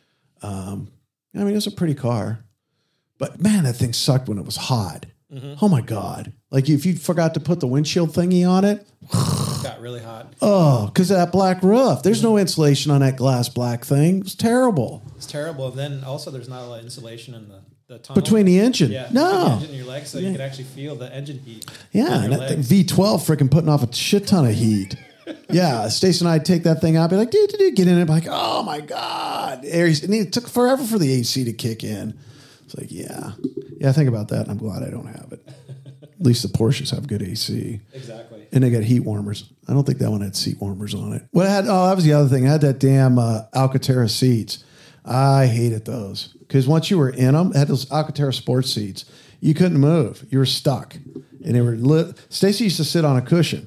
Um, 0.42 0.90
I 1.35 1.38
mean, 1.38 1.48
it 1.48 1.54
was 1.54 1.66
a 1.66 1.72
pretty 1.72 1.94
car, 1.94 2.44
but 3.18 3.40
man, 3.42 3.64
that 3.64 3.74
thing 3.74 3.92
sucked 3.92 4.28
when 4.28 4.38
it 4.38 4.44
was 4.44 4.56
hot. 4.56 5.06
Oh 5.61 5.68
my 5.68 5.80
god! 5.80 6.32
Like 6.52 6.68
if 6.68 6.84
you 6.84 6.94
forgot 6.96 7.32
to 7.34 7.40
put 7.40 7.60
the 7.60 7.66
windshield 7.66 8.10
thingy 8.10 8.46
on 8.46 8.64
it, 8.66 8.86
got 9.62 9.80
really 9.80 10.00
hot. 10.00 10.34
oh, 10.42 10.86
because 10.86 11.10
of 11.10 11.16
that 11.16 11.32
black 11.32 11.62
roof. 11.62 12.02
There's 12.02 12.22
no 12.22 12.36
insulation 12.36 12.92
on 12.92 13.00
that 13.00 13.16
glass 13.16 13.48
black 13.48 13.84
thing. 13.86 14.18
It 14.18 14.24
was 14.24 14.34
terrible 14.34 15.02
It's 15.16 15.24
terrible. 15.26 15.68
And 15.68 15.78
then 15.78 16.04
also, 16.04 16.30
there's 16.30 16.50
not 16.50 16.62
a 16.62 16.66
lot 16.66 16.78
of 16.80 16.84
insulation 16.84 17.34
in 17.34 17.48
the, 17.48 17.60
the 17.88 17.98
tunnel. 17.98 18.22
between 18.22 18.44
the 18.44 18.60
engine. 18.60 18.90
yeah, 18.92 19.04
between 19.08 19.14
the 19.24 19.32
no, 19.32 19.52
engine 19.54 19.68
and 19.70 19.78
your 19.78 19.86
legs, 19.86 20.10
so 20.10 20.18
you 20.18 20.30
can 20.30 20.42
actually 20.42 20.64
feel 20.64 20.94
the 20.94 21.12
engine 21.12 21.38
heat. 21.38 21.64
Yeah, 21.90 22.22
and 22.22 22.32
that 22.34 22.48
thing. 22.50 22.58
V12 22.58 23.36
freaking 23.36 23.50
putting 23.50 23.70
off 23.70 23.82
a 23.82 23.92
shit 23.94 24.26
ton 24.26 24.44
of 24.44 24.54
heat. 24.54 24.94
yeah, 25.48 25.88
Stacy 25.88 26.22
and 26.22 26.28
I 26.28 26.38
take 26.38 26.64
that 26.64 26.82
thing 26.82 26.98
out, 26.98 27.08
be 27.08 27.16
like, 27.16 27.30
dude, 27.30 27.48
dude, 27.48 27.58
dude, 27.60 27.76
get 27.76 27.88
in 27.88 27.98
it. 27.98 28.04
Be 28.04 28.12
like, 28.12 28.26
oh 28.28 28.62
my 28.62 28.80
god, 28.80 29.64
Aries, 29.64 30.04
and 30.04 30.12
it 30.12 30.34
took 30.34 30.48
forever 30.48 30.84
for 30.84 30.98
the 30.98 31.10
AC 31.14 31.44
to 31.44 31.52
kick 31.54 31.82
in. 31.82 32.18
It's 32.66 32.76
like, 32.76 32.92
yeah, 32.92 33.32
yeah. 33.78 33.92
Think 33.92 34.08
about 34.08 34.28
that. 34.28 34.42
and 34.42 34.50
I'm 34.50 34.58
glad 34.58 34.82
I 34.82 34.90
don't 34.90 35.06
have 35.06 35.32
it. 35.32 35.46
At 36.22 36.26
least 36.26 36.42
the 36.44 36.56
Porsches 36.56 36.94
have 36.94 37.08
good 37.08 37.20
AC. 37.20 37.80
Exactly. 37.92 38.46
And 38.52 38.62
they 38.62 38.70
got 38.70 38.85
heat 38.85 39.00
warmers. 39.00 39.50
I 39.66 39.72
don't 39.72 39.85
think 39.85 39.98
that 39.98 40.08
one 40.08 40.20
had 40.20 40.37
seat 40.37 40.61
warmers 40.61 40.94
on 40.94 41.14
it. 41.14 41.26
What 41.32 41.48
had? 41.48 41.64
Oh, 41.66 41.88
that 41.88 41.96
was 41.96 42.04
the 42.04 42.12
other 42.12 42.28
thing. 42.28 42.46
I 42.46 42.52
had 42.52 42.61
that 42.61 42.78
damn 42.78 43.18
uh, 43.18 43.46
Alcantara 43.52 44.08
seats. 44.08 44.62
I 45.04 45.46
hated 45.46 45.85
those 45.85 46.28
because 46.38 46.68
once 46.68 46.92
you 46.92 46.98
were 46.98 47.11
in 47.11 47.35
them, 47.35 47.50
it 47.50 47.56
had 47.56 47.66
those 47.66 47.90
Alcantara 47.90 48.32
sports 48.32 48.72
seats. 48.72 49.04
You 49.40 49.52
couldn't 49.52 49.80
move. 49.80 50.24
You 50.30 50.38
were 50.38 50.46
stuck, 50.46 50.94
and 50.94 51.56
they 51.56 51.61
were 51.61 51.74
lit. 51.74 52.24
Stacy 52.28 52.64
used 52.64 52.76
to 52.76 52.85
sit 52.85 53.04
on 53.04 53.16
a 53.16 53.22
cushion. 53.22 53.66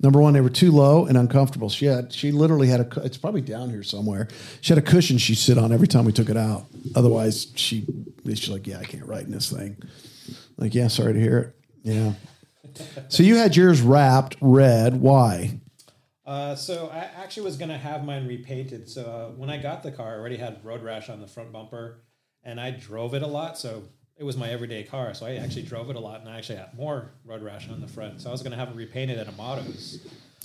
Number 0.00 0.20
one, 0.20 0.32
they 0.32 0.40
were 0.40 0.48
too 0.48 0.70
low 0.70 1.06
and 1.06 1.18
uncomfortable. 1.18 1.70
She 1.70 1.86
had, 1.86 2.12
she 2.12 2.30
literally 2.30 2.68
had 2.68 2.82
a. 2.82 3.00
It's 3.02 3.18
probably 3.18 3.40
down 3.40 3.68
here 3.68 3.82
somewhere. 3.82 4.28
She 4.60 4.72
had 4.72 4.78
a 4.78 4.86
cushion 4.86 5.18
she'd 5.18 5.38
sit 5.38 5.58
on 5.58 5.72
every 5.72 5.88
time 5.88 6.04
we 6.04 6.12
took 6.12 6.28
it 6.28 6.36
out. 6.36 6.66
Otherwise, 6.94 7.48
she 7.56 7.84
she's 8.26 8.48
like, 8.48 8.68
yeah, 8.68 8.78
I 8.78 8.84
can't 8.84 9.06
ride 9.06 9.24
in 9.24 9.32
this 9.32 9.50
thing. 9.50 9.76
Like, 10.56 10.72
yeah, 10.72 10.86
sorry 10.86 11.14
to 11.14 11.20
hear 11.20 11.38
it. 11.38 11.59
Yeah. 11.82 12.12
So 13.08 13.22
you 13.22 13.36
had 13.36 13.56
yours 13.56 13.80
wrapped 13.82 14.36
red. 14.40 15.00
Why? 15.00 15.58
Uh, 16.24 16.54
so 16.54 16.88
I 16.92 16.98
actually 17.22 17.44
was 17.44 17.56
gonna 17.56 17.78
have 17.78 18.04
mine 18.04 18.26
repainted. 18.28 18.88
So 18.88 19.02
uh, 19.04 19.36
when 19.36 19.50
I 19.50 19.56
got 19.56 19.82
the 19.82 19.90
car, 19.90 20.14
I 20.14 20.18
already 20.18 20.36
had 20.36 20.64
road 20.64 20.82
rash 20.82 21.08
on 21.08 21.20
the 21.20 21.26
front 21.26 21.50
bumper, 21.52 22.02
and 22.44 22.60
I 22.60 22.70
drove 22.70 23.14
it 23.14 23.22
a 23.22 23.26
lot. 23.26 23.58
So 23.58 23.82
it 24.16 24.22
was 24.24 24.36
my 24.36 24.48
everyday 24.50 24.84
car. 24.84 25.12
So 25.14 25.26
I 25.26 25.36
actually 25.36 25.62
drove 25.62 25.90
it 25.90 25.96
a 25.96 26.00
lot, 26.00 26.20
and 26.20 26.28
I 26.28 26.36
actually 26.38 26.58
had 26.58 26.72
more 26.76 27.10
road 27.24 27.42
rash 27.42 27.68
on 27.68 27.80
the 27.80 27.88
front. 27.88 28.20
So 28.20 28.28
I 28.28 28.32
was 28.32 28.42
gonna 28.42 28.56
have 28.56 28.68
it 28.68 28.76
repainted 28.76 29.18
at 29.18 29.26
Amatos. 29.26 29.98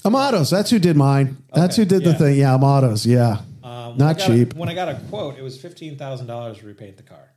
Amados. 0.04 0.50
That's 0.50 0.70
who 0.72 0.80
did 0.80 0.96
mine. 0.96 1.38
That's 1.54 1.76
Okay, 1.78 1.84
who 1.84 2.00
did 2.00 2.04
the 2.04 2.14
thing. 2.16 2.38
Yeah, 2.38 2.56
Amados. 2.56 3.06
Yeah. 3.06 3.42
Um, 3.64 3.98
Not 3.98 4.18
got 4.18 4.22
a- 4.30 4.34
cheap. 4.46 4.54
when 4.56 4.70
I 4.70 4.74
got 4.74 4.90
a 4.90 4.96
quote, 5.10 5.38
it 5.38 5.42
was 5.44 5.60
fifteen 5.62 5.98
thousand 5.98 6.26
dollars 6.28 6.60
to 6.60 6.66
repaint 6.66 6.98
the 6.98 7.04
car. 7.04 7.30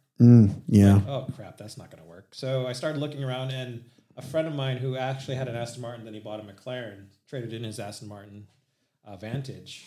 Yeah. 0.67 1.01
oh 1.07 1.27
crap, 1.37 1.59
that's 1.59 1.77
not 1.79 1.91
going 1.91 2.03
to 2.03 2.09
work. 2.09 2.18
So 2.31 2.67
I 2.67 2.73
started 2.73 3.01
looking 3.01 3.25
around, 3.25 3.51
and 3.51 3.85
a 4.17 4.23
friend 4.23 4.47
of 4.47 4.55
mine 4.55 4.79
who 4.79 4.97
actually 4.97 5.37
had 5.37 5.49
an 5.49 5.57
Aston 5.57 5.83
Martin, 5.83 6.05
then 6.05 6.15
he 6.15 6.21
bought 6.21 6.41
a 6.41 6.43
McLaren, 6.43 7.07
traded 7.29 7.53
in 7.53 7.65
his 7.65 7.79
Aston 7.79 8.09
Martin 8.09 8.47
uh, 9.05 9.17
Vantage. 9.17 9.87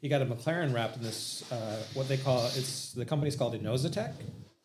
He 0.00 0.08
got 0.08 0.22
a 0.22 0.26
McLaren 0.26 0.72
wrapped 0.72 0.96
in 0.96 1.02
this 1.02 1.50
uh, 1.50 1.82
what 1.94 2.08
they 2.08 2.16
call 2.16 2.44
it's 2.46 2.92
the 2.92 3.04
company's 3.04 3.34
called 3.34 3.60
Inozetek, 3.60 4.12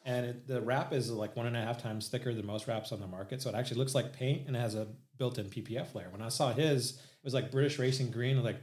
and 0.05 0.25
it, 0.25 0.47
the 0.47 0.61
wrap 0.61 0.93
is 0.93 1.09
like 1.09 1.35
one 1.35 1.47
and 1.47 1.57
a 1.57 1.61
half 1.61 1.81
times 1.81 2.07
thicker 2.07 2.33
than 2.33 2.45
most 2.45 2.67
wraps 2.67 2.91
on 2.91 2.99
the 2.99 3.07
market. 3.07 3.41
So 3.41 3.49
it 3.49 3.55
actually 3.55 3.77
looks 3.77 3.95
like 3.95 4.13
paint 4.13 4.47
and 4.47 4.55
has 4.55 4.75
a 4.75 4.87
built-in 5.17 5.45
PPF 5.45 5.93
layer. 5.93 6.09
When 6.09 6.21
I 6.21 6.29
saw 6.29 6.53
his, 6.53 6.91
it 6.91 7.23
was 7.23 7.33
like 7.33 7.51
British 7.51 7.79
Racing 7.79 8.11
Green. 8.11 8.33
I 8.33 8.41
was 8.41 8.45
like, 8.45 8.61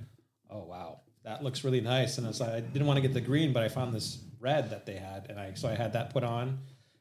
oh 0.50 0.64
wow, 0.64 1.00
that 1.24 1.42
looks 1.42 1.64
really 1.64 1.80
nice. 1.80 2.18
And 2.18 2.26
it's 2.26 2.40
like 2.40 2.50
I 2.50 2.60
didn't 2.60 2.86
want 2.86 2.96
to 2.96 3.02
get 3.02 3.14
the 3.14 3.20
green, 3.20 3.52
but 3.52 3.62
I 3.62 3.68
found 3.68 3.92
this 3.92 4.18
red 4.40 4.70
that 4.70 4.86
they 4.86 4.96
had, 4.96 5.26
and 5.28 5.38
I 5.38 5.54
so 5.54 5.68
I 5.68 5.74
had 5.74 5.94
that 5.94 6.12
put 6.12 6.22
on, 6.22 6.58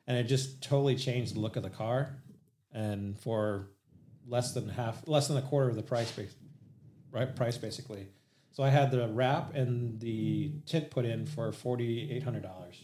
and 0.08 0.18
it 0.18 0.24
just 0.24 0.64
totally 0.64 0.96
changed 0.96 1.36
the 1.36 1.40
look 1.40 1.56
of 1.56 1.64
the 1.64 1.70
car. 1.70 2.16
And 2.72 3.20
for 3.20 3.68
less 4.28 4.54
than 4.54 4.70
half, 4.70 5.08
less 5.08 5.28
than 5.28 5.38
a 5.38 5.42
quarter 5.42 5.70
of 5.70 5.76
the 5.76 5.84
price, 5.84 6.12
right? 7.12 7.36
Price 7.36 7.58
basically. 7.58 8.08
So 8.52 8.64
I 8.64 8.70
had 8.70 8.92
the 8.92 9.08
wrap 9.10 9.54
and 9.54 10.00
the 10.00 10.52
tint 10.66 10.90
put 10.90 11.06
in 11.06 11.26
for 11.26 11.52
forty 11.52 12.12
eight 12.12 12.24
hundred 12.24 12.44
dollars. 12.44 12.84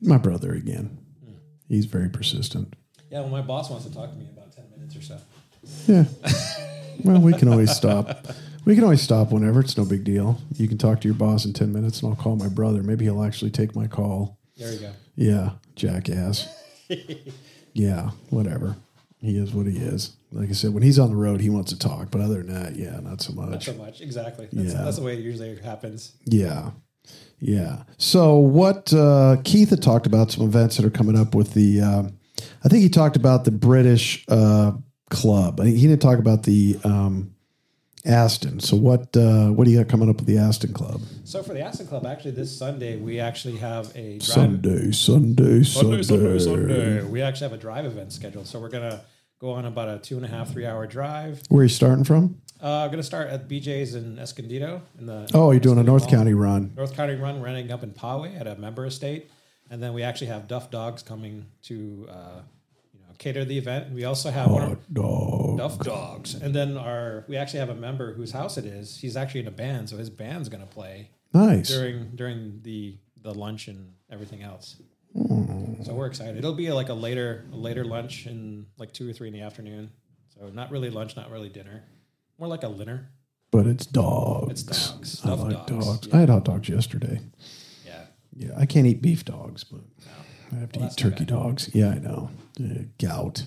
My 0.00 0.18
brother 0.18 0.52
again. 0.52 0.98
Hmm. 1.24 1.34
He's 1.68 1.86
very 1.86 2.08
persistent. 2.08 2.74
Yeah, 3.10 3.20
well, 3.20 3.28
my 3.28 3.42
boss 3.42 3.70
wants 3.70 3.86
to 3.86 3.92
talk 3.92 4.10
to 4.10 4.16
me 4.16 4.28
about 4.32 4.52
ten 4.52 4.64
minutes 4.70 4.96
or 4.96 5.02
so. 5.02 5.18
Yeah. 5.86 6.04
well, 7.04 7.20
we 7.20 7.32
can 7.32 7.48
always 7.48 7.70
stop. 7.74 8.26
We 8.64 8.74
can 8.74 8.84
always 8.84 9.02
stop 9.02 9.30
whenever. 9.30 9.60
It's 9.60 9.76
no 9.76 9.84
big 9.84 10.04
deal. 10.04 10.38
You 10.56 10.68
can 10.68 10.78
talk 10.78 11.00
to 11.02 11.08
your 11.08 11.16
boss 11.16 11.44
in 11.44 11.52
10 11.52 11.72
minutes 11.72 12.02
and 12.02 12.10
I'll 12.10 12.16
call 12.16 12.36
my 12.36 12.48
brother. 12.48 12.82
Maybe 12.82 13.04
he'll 13.04 13.22
actually 13.22 13.50
take 13.50 13.76
my 13.76 13.86
call. 13.86 14.38
There 14.56 14.72
you 14.72 14.78
go. 14.78 14.92
Yeah, 15.16 15.50
jackass. 15.74 16.48
yeah, 17.72 18.10
whatever. 18.30 18.76
He 19.20 19.38
is 19.38 19.52
what 19.52 19.66
he 19.66 19.78
is. 19.78 20.16
Like 20.32 20.50
I 20.50 20.52
said, 20.52 20.74
when 20.74 20.82
he's 20.82 20.98
on 20.98 21.08
the 21.10 21.16
road, 21.16 21.40
he 21.40 21.48
wants 21.50 21.72
to 21.72 21.78
talk. 21.78 22.10
But 22.10 22.20
other 22.20 22.42
than 22.42 22.52
that, 22.52 22.76
yeah, 22.76 23.00
not 23.00 23.20
so 23.22 23.32
much. 23.32 23.50
Not 23.50 23.62
so 23.62 23.72
much. 23.74 24.00
Exactly. 24.00 24.48
That's, 24.52 24.74
Yeah. 24.74 24.82
that's 24.82 24.96
the 24.98 25.02
way 25.02 25.14
it 25.14 25.20
usually 25.20 25.56
happens. 25.60 26.12
Yeah. 26.26 26.70
Yeah. 27.40 27.84
So 27.98 28.36
what 28.36 28.92
uh, 28.92 29.36
Keith 29.44 29.70
had 29.70 29.82
talked 29.82 30.06
about 30.06 30.30
some 30.30 30.44
events 30.44 30.76
that 30.76 30.84
are 30.86 30.90
coming 30.90 31.16
up 31.18 31.34
with 31.34 31.54
the. 31.54 31.80
Um, 31.80 32.18
I 32.64 32.68
think 32.68 32.82
he 32.82 32.88
talked 32.88 33.16
about 33.16 33.44
the 33.44 33.50
British 33.50 34.24
uh, 34.28 34.72
club. 35.10 35.60
I- 35.60 35.66
He 35.66 35.86
didn't 35.86 36.02
talk 36.02 36.18
about 36.18 36.42
the 36.44 36.78
um, 36.84 37.33
Aston. 38.04 38.60
So 38.60 38.76
what 38.76 39.16
uh, 39.16 39.48
what 39.48 39.64
do 39.64 39.70
you 39.70 39.78
got 39.78 39.88
coming 39.88 40.10
up 40.10 40.16
with 40.16 40.26
the 40.26 40.38
Aston 40.38 40.72
Club? 40.72 41.00
So 41.24 41.42
for 41.42 41.54
the 41.54 41.60
Aston 41.60 41.86
Club, 41.86 42.04
actually 42.06 42.32
this 42.32 42.54
Sunday 42.56 42.96
we 42.96 43.18
actually 43.18 43.56
have 43.56 43.90
a 43.96 44.18
drive. 44.18 44.22
Sunday, 44.22 44.90
Sunday, 44.92 45.62
Sunday. 45.62 45.62
Sunday, 45.64 46.02
Sunday, 46.02 46.38
Sunday. 46.38 47.02
We 47.02 47.22
actually 47.22 47.48
have 47.50 47.58
a 47.58 47.60
drive 47.60 47.86
event 47.86 48.12
scheduled. 48.12 48.46
So 48.46 48.60
we're 48.60 48.68
gonna 48.68 49.02
go 49.38 49.52
on 49.52 49.64
about 49.64 49.88
a 49.88 49.98
two 49.98 50.16
and 50.16 50.24
a 50.24 50.28
half, 50.28 50.50
three 50.52 50.66
hour 50.66 50.86
drive. 50.86 51.42
Where 51.48 51.60
are 51.60 51.64
you 51.64 51.68
starting 51.70 52.04
from? 52.04 52.40
Uh, 52.62 52.84
I'm 52.84 52.90
gonna 52.90 53.02
start 53.02 53.30
at 53.30 53.48
BJ's 53.48 53.94
in 53.94 54.18
Escondido 54.18 54.82
in 54.98 55.06
the 55.06 55.28
Oh, 55.32 55.50
you're 55.50 55.60
doing 55.60 55.78
a 55.78 55.82
North 55.82 56.02
Mall. 56.04 56.10
County 56.10 56.34
run. 56.34 56.72
North 56.76 56.94
County 56.94 57.14
run. 57.14 57.40
We're 57.40 57.48
ending 57.48 57.72
up 57.72 57.82
in 57.82 57.90
Poway 57.92 58.38
at 58.38 58.46
a 58.46 58.54
member 58.56 58.84
estate, 58.86 59.30
and 59.70 59.82
then 59.82 59.94
we 59.94 60.02
actually 60.02 60.26
have 60.28 60.46
Duff 60.46 60.70
Dogs 60.70 61.02
coming 61.02 61.46
to 61.64 62.06
uh, 62.10 62.40
cater 63.18 63.44
the 63.44 63.58
event. 63.58 63.92
We 63.92 64.04
also 64.04 64.30
have 64.30 64.50
one 64.50 64.62
of, 64.62 64.68
Hot 64.68 64.94
dog. 64.94 65.58
Duff 65.58 65.78
Dogs, 65.80 66.34
and 66.34 66.54
then 66.54 66.76
our 66.76 67.24
we 67.28 67.36
actually 67.36 67.60
have 67.60 67.70
a 67.70 67.74
member 67.74 68.12
whose 68.14 68.32
house 68.32 68.56
it 68.58 68.64
is. 68.64 68.98
He's 68.98 69.16
actually 69.16 69.40
in 69.40 69.48
a 69.48 69.52
band, 69.52 69.88
so 69.88 69.96
his 69.96 70.10
band's 70.10 70.48
gonna 70.48 70.66
play 70.66 71.10
Nice. 71.32 71.68
during 71.68 72.10
during 72.14 72.60
the 72.62 72.96
the 73.22 73.32
lunch 73.34 73.68
and 73.68 73.92
everything 74.10 74.42
else. 74.42 74.76
Hmm. 75.16 75.82
So 75.84 75.94
we're 75.94 76.06
excited. 76.06 76.36
It'll 76.36 76.54
be 76.54 76.70
like 76.72 76.88
a 76.88 76.94
later 76.94 77.44
a 77.52 77.56
later 77.56 77.84
lunch 77.84 78.26
in 78.26 78.66
like 78.78 78.92
two 78.92 79.08
or 79.08 79.12
three 79.12 79.28
in 79.28 79.34
the 79.34 79.42
afternoon. 79.42 79.90
So 80.34 80.48
not 80.48 80.70
really 80.70 80.90
lunch, 80.90 81.16
not 81.16 81.30
really 81.30 81.48
dinner. 81.48 81.84
More 82.38 82.48
like 82.48 82.64
a 82.64 82.68
dinner. 82.68 83.10
But 83.52 83.66
it's 83.68 83.86
dogs. 83.86 84.62
It's 84.62 84.62
dogs. 84.64 85.20
I 85.24 85.34
like 85.34 85.66
dogs. 85.68 85.86
dogs. 85.86 86.06
Yeah. 86.08 86.16
I 86.16 86.20
had 86.20 86.28
hot 86.28 86.44
dogs 86.44 86.68
yesterday. 86.68 87.20
Yeah. 87.86 88.00
Yeah, 88.36 88.50
I 88.58 88.66
can't 88.66 88.84
eat 88.86 89.00
beef 89.00 89.24
dogs, 89.24 89.62
but 89.62 89.80
I 90.54 90.60
have 90.60 90.72
to 90.72 90.80
Well, 90.80 90.88
eat 90.90 90.96
turkey 90.96 91.24
dogs. 91.24 91.70
Yeah, 91.72 91.90
I 91.90 91.98
know. 91.98 92.30
Uh, 92.60 92.84
gout. 92.98 93.44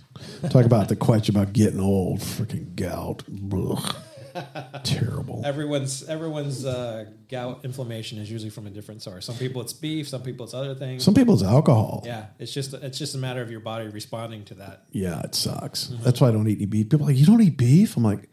Talk 0.49 0.65
about 0.65 0.89
the 0.89 0.95
question 0.95 1.35
about 1.35 1.53
getting 1.53 1.79
old. 1.79 2.19
Freaking 2.19 2.75
gout. 2.75 3.23
Terrible. 4.83 5.41
Everyone's 5.45 6.03
everyone's 6.07 6.65
uh, 6.65 7.05
gout 7.29 7.61
inflammation 7.63 8.19
is 8.19 8.29
usually 8.29 8.49
from 8.49 8.67
a 8.67 8.69
different 8.69 9.01
source. 9.01 9.25
Some 9.25 9.35
people 9.35 9.61
it's 9.61 9.73
beef, 9.73 10.07
some 10.07 10.21
people 10.21 10.45
it's 10.45 10.53
other 10.53 10.75
things. 10.75 11.03
Some 11.03 11.13
people 11.13 11.33
it's 11.33 11.43
alcohol. 11.43 12.03
Yeah, 12.05 12.27
it's 12.39 12.53
just 12.53 12.73
it's 12.73 12.97
just 12.99 13.15
a 13.15 13.17
matter 13.17 13.41
of 13.41 13.49
your 13.49 13.59
body 13.61 13.87
responding 13.87 14.45
to 14.45 14.55
that. 14.55 14.83
Yeah, 14.91 15.21
it 15.21 15.33
sucks. 15.35 15.87
That's 16.03 16.21
why 16.21 16.29
I 16.29 16.31
don't 16.31 16.47
eat 16.47 16.57
any 16.57 16.65
beef. 16.65 16.89
People 16.89 17.05
are 17.05 17.09
like, 17.09 17.17
you 17.17 17.25
don't 17.25 17.41
eat 17.41 17.57
beef? 17.57 17.97
I'm 17.97 18.03
like, 18.03 18.29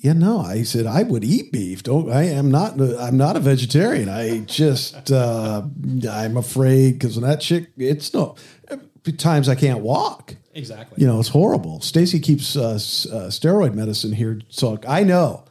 yeah, 0.00 0.12
no. 0.14 0.40
I 0.40 0.62
said 0.62 0.86
I 0.86 1.02
would 1.02 1.24
eat 1.24 1.52
beef. 1.52 1.82
Don't 1.82 2.10
I 2.10 2.24
am 2.24 2.50
not 2.50 2.80
I'm 2.80 3.16
not 3.16 3.36
a 3.36 3.40
vegetarian. 3.40 4.08
I 4.08 4.40
just 4.40 5.10
uh 5.10 5.62
I'm 6.10 6.36
afraid 6.36 6.92
because 6.98 7.16
when 7.16 7.28
that 7.28 7.40
chick 7.40 7.70
it's 7.76 8.12
no 8.12 8.36
times 9.18 9.48
I 9.48 9.54
can't 9.54 9.80
walk. 9.80 10.36
Exactly. 10.52 11.00
you 11.00 11.06
know, 11.06 11.20
it's 11.20 11.28
horrible. 11.28 11.80
Stacy 11.80 12.18
keeps 12.18 12.56
uh, 12.56 12.72
uh, 12.72 12.76
steroid 13.28 13.74
medicine 13.74 14.12
here, 14.12 14.40
so 14.48 14.78
I 14.86 15.04
know. 15.04 15.44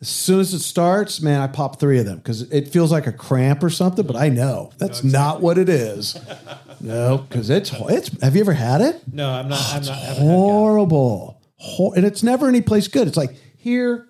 As 0.00 0.08
soon 0.08 0.40
as 0.40 0.52
it 0.52 0.58
starts, 0.58 1.20
man, 1.20 1.40
I 1.40 1.46
pop 1.46 1.78
three 1.78 2.00
of 2.00 2.06
them 2.06 2.16
because 2.16 2.42
it 2.50 2.66
feels 2.66 2.90
like 2.90 3.06
a 3.06 3.12
cramp 3.12 3.62
or 3.62 3.70
something. 3.70 4.04
But 4.04 4.16
I 4.16 4.30
know 4.30 4.72
that's 4.76 5.04
not 5.04 5.40
what 5.40 5.58
it 5.58 5.68
is. 5.68 6.18
no, 6.80 7.18
because 7.18 7.50
it's 7.50 7.72
it's. 7.72 8.20
Have 8.20 8.34
you 8.34 8.40
ever 8.40 8.52
had 8.52 8.80
it? 8.80 9.00
No, 9.12 9.30
I'm 9.30 9.48
not. 9.48 9.72
I'm 9.72 9.84
not. 9.84 9.98
Horrible, 9.98 11.40
Hor- 11.54 11.94
and 11.94 12.04
it's 12.04 12.24
never 12.24 12.48
any 12.48 12.62
place 12.62 12.88
good. 12.88 13.06
It's 13.06 13.16
like 13.16 13.36
here, 13.62 14.08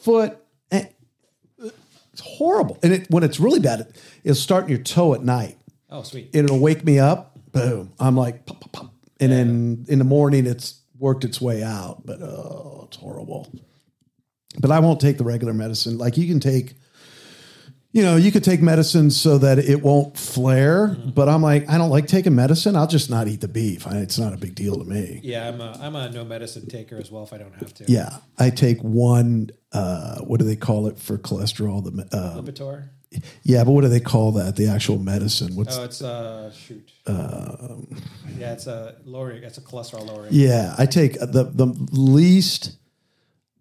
foot. 0.00 0.36
eh, 0.70 0.84
It's 2.12 2.22
horrible, 2.22 2.78
and 2.82 2.92
it 2.92 3.10
when 3.10 3.22
it's 3.22 3.38
really 3.38 3.60
bad, 3.60 3.80
it, 3.80 4.02
it'll 4.24 4.34
start 4.34 4.64
in 4.64 4.70
your 4.70 4.78
toe 4.82 5.14
at 5.14 5.22
night 5.22 5.58
Oh, 5.90 6.02
sweet. 6.02 6.30
it'll 6.32 6.58
wake 6.58 6.84
me 6.84 6.98
up. 6.98 7.38
Boom. 7.52 7.92
I'm 8.00 8.16
like, 8.16 8.46
pop, 8.46 8.60
pop, 8.60 8.72
pop. 8.72 8.94
and 9.20 9.30
then 9.32 9.86
in 9.88 9.98
the 9.98 10.04
morning, 10.04 10.46
it's 10.46 10.80
worked 10.98 11.24
its 11.24 11.40
way 11.40 11.62
out. 11.62 12.02
But 12.04 12.20
oh, 12.22 12.84
it's 12.88 12.96
horrible. 12.96 13.52
But 14.58 14.70
I 14.70 14.80
won't 14.80 15.00
take 15.00 15.18
the 15.18 15.24
regular 15.24 15.52
medicine. 15.54 15.98
Like 15.98 16.16
you 16.16 16.26
can 16.26 16.40
take, 16.40 16.74
you 17.96 18.02
know, 18.02 18.16
you 18.16 18.30
could 18.30 18.44
take 18.44 18.60
medicine 18.60 19.10
so 19.10 19.38
that 19.38 19.58
it 19.58 19.82
won't 19.82 20.18
flare. 20.18 20.88
But 20.88 21.30
I'm 21.30 21.40
like, 21.40 21.66
I 21.70 21.78
don't 21.78 21.88
like 21.88 22.06
taking 22.06 22.34
medicine. 22.34 22.76
I'll 22.76 22.86
just 22.86 23.08
not 23.08 23.26
eat 23.26 23.40
the 23.40 23.48
beef. 23.48 23.86
I, 23.86 23.96
it's 24.00 24.18
not 24.18 24.34
a 24.34 24.36
big 24.36 24.54
deal 24.54 24.76
to 24.76 24.84
me. 24.84 25.18
Yeah, 25.22 25.48
I'm 25.48 25.62
a 25.62 25.78
I'm 25.80 25.96
a 25.96 26.10
no 26.10 26.22
medicine 26.22 26.68
taker 26.68 26.98
as 26.98 27.10
well. 27.10 27.22
If 27.22 27.32
I 27.32 27.38
don't 27.38 27.54
have 27.54 27.72
to. 27.72 27.84
Yeah, 27.90 28.18
I 28.38 28.50
take 28.50 28.82
one. 28.82 29.48
Uh, 29.72 30.18
what 30.20 30.40
do 30.40 30.44
they 30.46 30.56
call 30.56 30.88
it 30.88 30.98
for 30.98 31.16
cholesterol? 31.16 31.82
The 31.82 32.14
uh, 32.14 32.42
Lipitor. 32.42 32.90
yeah, 33.44 33.64
but 33.64 33.70
what 33.72 33.80
do 33.80 33.88
they 33.88 34.00
call 34.00 34.32
that? 34.32 34.56
The 34.56 34.68
actual 34.68 34.98
medicine? 34.98 35.56
What's 35.56 35.78
Oh, 35.78 35.84
it's 35.84 36.02
uh 36.02 36.52
shoot. 36.52 36.92
yeah, 37.06 38.52
it's 38.52 38.66
a 38.66 38.96
lowering. 39.06 39.42
It's 39.42 39.56
a 39.56 39.62
cholesterol 39.62 40.06
lowering. 40.06 40.28
Yeah, 40.32 40.74
I 40.76 40.84
take 40.84 41.14
the 41.14 41.50
the 41.50 41.64
least 41.92 42.76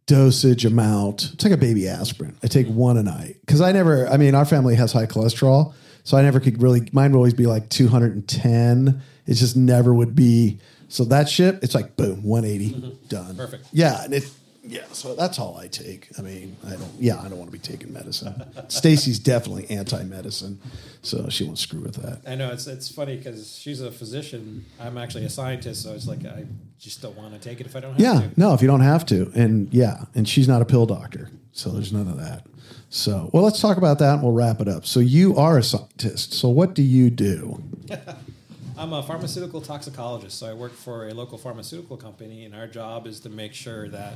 dosage 0.08 0.66
amount. 0.66 1.32
It's 1.34 1.44
like 1.44 1.54
a 1.54 1.58
baby 1.58 1.88
aspirin. 1.88 2.38
I 2.44 2.48
take 2.48 2.68
one 2.68 2.98
a 2.98 3.04
night 3.04 3.38
because 3.42 3.62
I 3.62 3.72
never. 3.72 4.08
I 4.08 4.18
mean, 4.18 4.36
our 4.36 4.46
family 4.46 4.76
has 4.76 4.92
high 4.94 5.06
cholesterol, 5.06 5.74
so 6.04 6.18
I 6.18 6.22
never 6.22 6.40
could 6.40 6.62
really. 6.62 6.88
Mine 6.92 7.12
would 7.12 7.18
always 7.18 7.34
be 7.34 7.46
like 7.46 7.70
210. 7.70 9.02
It 9.28 9.34
just 9.34 9.56
never 9.56 9.94
would 9.94 10.16
be. 10.16 10.60
So 10.88 11.04
that 11.06 11.28
shit, 11.28 11.60
it's 11.64 11.74
like 11.74 11.96
boom, 11.96 12.24
180, 12.24 12.76
mm-hmm. 12.76 13.08
done. 13.08 13.36
Perfect. 13.36 13.68
Yeah, 13.72 14.04
and 14.04 14.14
it. 14.14 14.30
Yeah, 14.68 14.84
so 14.92 15.14
that's 15.16 15.38
all 15.40 15.58
I 15.58 15.68
take. 15.68 16.10
I 16.18 16.22
mean, 16.22 16.56
I 16.66 16.72
don't. 16.72 16.92
Yeah, 17.00 17.20
I 17.22 17.28
don't 17.30 17.38
want 17.38 17.52
to 17.52 17.58
be 17.58 17.60
taking 17.60 17.94
medicine. 17.94 18.44
Stacy's 18.68 19.20
definitely 19.20 19.70
anti-medicine, 19.70 20.60
so 21.02 21.30
she 21.30 21.44
won't 21.44 21.60
screw 21.60 21.82
with 21.82 21.96
that. 21.96 22.22
I 22.28 22.36
know 22.36 22.52
it's 22.52 22.66
it's 22.68 22.90
funny 22.92 23.16
because 23.18 23.58
she's 23.58 23.80
a 23.82 23.92
physician. 23.92 24.66
I'm 24.80 24.98
actually 24.98 25.26
a 25.26 25.30
scientist, 25.30 25.84
so 25.84 25.94
it's 25.94 26.08
like 26.08 26.26
I 26.26 26.46
just 26.80 27.02
don't 27.02 27.16
want 27.16 27.34
to 27.34 27.40
take 27.40 27.60
it 27.62 27.68
if 27.68 27.76
I 27.76 27.80
don't 27.80 27.92
have 27.92 28.00
Yeah, 28.00 28.28
to. 28.28 28.40
no, 28.40 28.54
if 28.54 28.62
you 28.62 28.68
don't 28.68 28.82
have 28.82 29.06
to. 29.08 29.32
And 29.36 29.72
yeah, 29.74 30.06
and 30.16 30.28
she's 30.28 30.48
not 30.48 30.62
a 30.62 30.66
pill 30.66 30.86
doctor. 30.86 31.30
So 31.52 31.70
there's 31.70 31.94
none 31.94 32.08
of 32.08 32.18
that. 32.18 32.46
So, 32.90 33.30
well, 33.34 33.44
let's 33.44 33.62
talk 33.62 33.78
about 33.78 34.00
that 34.00 34.16
and 34.16 34.24
we'll 34.24 34.32
wrap 34.34 34.62
it 34.62 34.68
up. 34.68 34.86
So, 34.86 35.00
you 35.00 35.36
are 35.38 35.58
a 35.58 35.64
scientist. 35.64 36.34
So, 36.34 36.50
what 36.50 36.74
do 36.74 36.82
you 36.82 37.10
do? 37.10 37.62
I'm 38.78 38.92
a 38.94 39.02
pharmaceutical 39.04 39.62
toxicologist, 39.62 40.38
so 40.38 40.48
I 40.50 40.54
work 40.54 40.74
for 40.74 41.08
a 41.08 41.14
local 41.14 41.38
pharmaceutical 41.38 41.96
company, 41.98 42.44
and 42.46 42.54
our 42.54 42.68
job 42.68 43.08
is 43.08 43.22
to 43.22 43.30
make 43.30 43.54
sure 43.54 43.88
that 43.90 44.16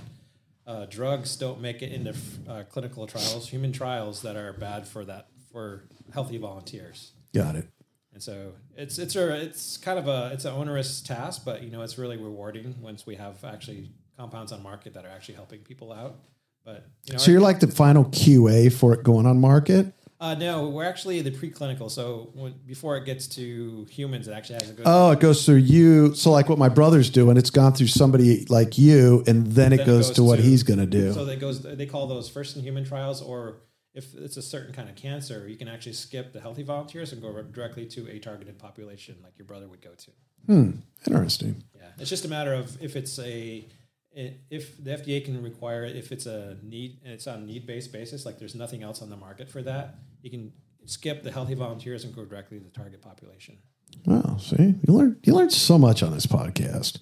uh, 0.69 0.85
drugs 0.85 1.35
don't 1.35 1.59
make 1.59 1.81
it 1.81 1.91
into 1.91 2.13
uh, 2.47 2.63
clinical 2.69 3.07
trials, 3.07 3.49
human 3.49 3.71
trials 3.71 4.21
that 4.21 4.35
are 4.35 4.53
bad 4.53 4.87
for 4.87 5.03
that 5.03 5.27
for 5.51 5.85
healthy 6.13 6.37
volunteers. 6.37 7.13
Got 7.33 7.55
it. 7.55 7.67
And 8.13 8.21
so 8.21 8.53
it's 8.77 8.99
it's 8.99 9.15
a 9.15 9.41
it's 9.41 9.77
kind 9.77 9.97
of 9.97 10.07
a 10.07 10.29
it's 10.31 10.45
an 10.45 10.53
onerous 10.53 11.01
task, 11.01 11.43
but 11.43 11.63
you 11.63 11.71
know 11.71 11.81
it's 11.81 11.97
really 11.97 12.17
rewarding 12.17 12.75
once 12.81 13.07
we 13.07 13.15
have 13.15 13.43
actually 13.43 13.89
compounds 14.15 14.51
on 14.51 14.61
market 14.61 14.93
that 14.93 15.05
are 15.05 15.09
actually 15.09 15.35
helping 15.35 15.61
people 15.61 15.91
out. 15.91 16.17
But 16.63 16.85
you 17.05 17.13
know, 17.13 17.19
So, 17.19 17.31
you're 17.31 17.41
like 17.41 17.61
the 17.61 17.67
final 17.67 18.05
QA 18.05 18.71
for 18.71 18.93
it 18.93 19.03
going 19.03 19.25
on 19.25 19.39
market? 19.41 19.93
Uh, 20.19 20.35
no, 20.35 20.67
we're 20.67 20.83
actually 20.83 21.21
the 21.21 21.31
preclinical. 21.31 21.89
So 21.89 22.31
when, 22.33 22.53
before 22.65 22.97
it 22.97 23.05
gets 23.05 23.27
to 23.35 23.85
humans, 23.89 24.27
it 24.27 24.33
actually 24.33 24.55
has 24.55 24.69
to 24.69 24.73
go. 24.73 24.83
Oh, 24.85 25.11
it 25.11 25.19
goes 25.19 25.45
through 25.45 25.55
you. 25.55 26.13
So, 26.13 26.31
like 26.31 26.49
what 26.49 26.57
my 26.57 26.67
brother's 26.69 27.09
doing, 27.09 27.37
it's 27.37 27.49
gone 27.49 27.73
through 27.73 27.87
somebody 27.87 28.45
like 28.45 28.77
you, 28.77 29.23
and 29.27 29.47
then 29.47 29.71
it 29.71 29.77
Then 29.77 29.79
it 29.81 29.85
goes, 29.85 30.07
goes 30.07 30.15
to 30.17 30.23
what 30.23 30.35
to- 30.37 30.41
he's 30.41 30.63
going 30.63 30.79
to 30.79 30.85
do. 30.85 31.13
So 31.13 31.23
that 31.25 31.39
goes. 31.39 31.61
They 31.61 31.85
call 31.85 32.07
those 32.07 32.27
first 32.29 32.57
in 32.57 32.63
human 32.63 32.83
trials, 32.83 33.21
or 33.21 33.61
if 33.93 34.13
it's 34.15 34.35
a 34.35 34.41
certain 34.41 34.73
kind 34.73 34.89
of 34.89 34.95
cancer, 34.95 35.47
you 35.47 35.55
can 35.55 35.67
actually 35.69 35.93
skip 35.93 36.33
the 36.33 36.41
healthy 36.41 36.63
volunteers 36.63 37.13
and 37.13 37.21
go 37.21 37.41
directly 37.41 37.85
to 37.87 38.09
a 38.09 38.19
targeted 38.19 38.59
population, 38.59 39.15
like 39.23 39.33
your 39.37 39.45
brother 39.45 39.67
would 39.67 39.81
go 39.81 39.91
to. 39.95 40.11
Hmm. 40.47 40.71
Interesting. 41.07 41.63
Yeah, 41.75 41.83
it's 41.97 42.09
just 42.09 42.25
a 42.25 42.29
matter 42.29 42.53
of 42.53 42.81
if 42.83 42.95
it's 42.95 43.17
a 43.19 43.65
if 44.11 44.83
the 44.83 44.91
FDA 44.91 45.23
can 45.23 45.41
require 45.41 45.85
it, 45.85 45.95
if 45.95 46.11
it's 46.11 46.25
a 46.25 46.57
need 46.63 46.99
and 47.03 47.13
it's 47.13 47.27
on 47.27 47.39
a 47.43 47.45
need 47.45 47.65
based 47.65 47.91
basis, 47.93 48.25
like 48.25 48.37
there's 48.39 48.55
nothing 48.55 48.83
else 48.83 49.01
on 49.01 49.09
the 49.09 49.15
market 49.15 49.49
for 49.49 49.61
that, 49.61 49.95
you 50.21 50.29
can 50.29 50.51
skip 50.85 51.23
the 51.23 51.31
healthy 51.31 51.53
volunteers 51.53 52.03
and 52.03 52.15
go 52.15 52.25
directly 52.25 52.57
to 52.57 52.63
the 52.63 52.71
target 52.71 53.01
population. 53.01 53.57
Wow, 54.05 54.37
see, 54.37 54.75
you 54.87 54.93
learn 54.93 55.17
you 55.23 55.33
learn 55.33 55.49
so 55.49 55.77
much 55.77 56.03
on 56.03 56.11
this 56.11 56.25
podcast. 56.25 56.99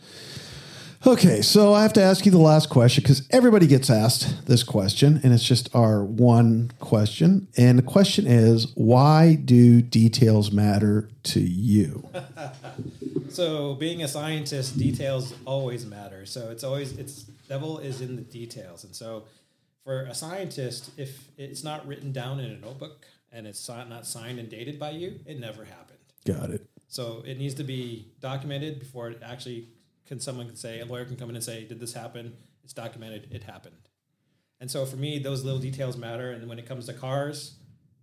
Okay, 1.06 1.42
so 1.42 1.74
I 1.74 1.84
have 1.84 1.94
to 1.94 2.02
ask 2.02 2.26
you 2.26 2.32
the 2.32 2.40
last 2.40 2.70
question 2.70 3.04
because 3.04 3.28
everybody 3.30 3.68
gets 3.68 3.90
asked 3.90 4.48
this 4.48 4.64
question, 4.64 5.22
and 5.24 5.32
it's 5.32 5.44
just 5.44 5.74
our 5.76 6.04
one 6.04 6.72
question. 6.80 7.48
And 7.56 7.78
the 7.78 7.84
question 7.84 8.26
is, 8.26 8.74
why 8.74 9.36
do 9.36 9.82
details 9.82 10.52
matter 10.52 11.10
to 11.24 11.40
you? 11.40 12.10
So 13.38 13.76
being 13.76 14.02
a 14.02 14.08
scientist, 14.08 14.80
details 14.80 15.36
always 15.46 15.86
matter. 15.86 16.26
So 16.26 16.50
it's 16.50 16.64
always 16.64 16.98
it's 16.98 17.22
devil 17.48 17.78
is 17.78 18.02
in 18.02 18.16
the 18.16 18.24
details. 18.24 18.84
And 18.84 18.96
so 18.96 19.26
for 19.88 20.02
a 20.02 20.14
scientist, 20.14 20.92
if 20.98 21.30
it's 21.38 21.64
not 21.64 21.88
written 21.88 22.12
down 22.12 22.42
in 22.42 22.52
a 22.52 22.58
notebook 22.58 23.06
and 23.32 23.48
it's 23.48 23.70
not 23.70 24.06
signed 24.06 24.38
and 24.38 24.50
dated 24.50 24.78
by 24.78 24.90
you, 24.90 25.22
it 25.26 25.40
never 25.40 25.64
happened. 25.64 25.98
Got 26.26 26.50
it. 26.50 26.70
So 26.90 27.24
it 27.26 27.38
needs 27.38 27.54
to 27.54 27.64
be 27.64 28.12
documented 28.20 28.80
before 28.80 29.10
it 29.12 29.22
actually 29.24 29.70
can 30.06 30.20
someone 30.20 30.46
can 30.46 30.58
say 30.58 30.82
a 30.82 30.86
lawyer 30.86 31.06
can 31.06 31.16
come 31.16 31.30
in 31.30 31.36
and 31.36 31.44
say, 31.44 31.64
Did 31.64 31.80
this 31.80 31.94
happen? 31.94 32.36
It's 32.66 32.74
documented, 32.74 33.30
it 33.32 33.44
happened. 33.44 33.88
And 34.60 34.70
so 34.70 34.86
for 34.86 34.98
me, 34.98 35.20
those 35.20 35.46
little 35.46 35.60
details 35.60 35.96
matter. 35.96 36.32
And 36.32 36.50
when 36.50 36.60
it 36.60 36.66
comes 36.66 36.88
to 36.88 36.94
cars, 36.94 37.56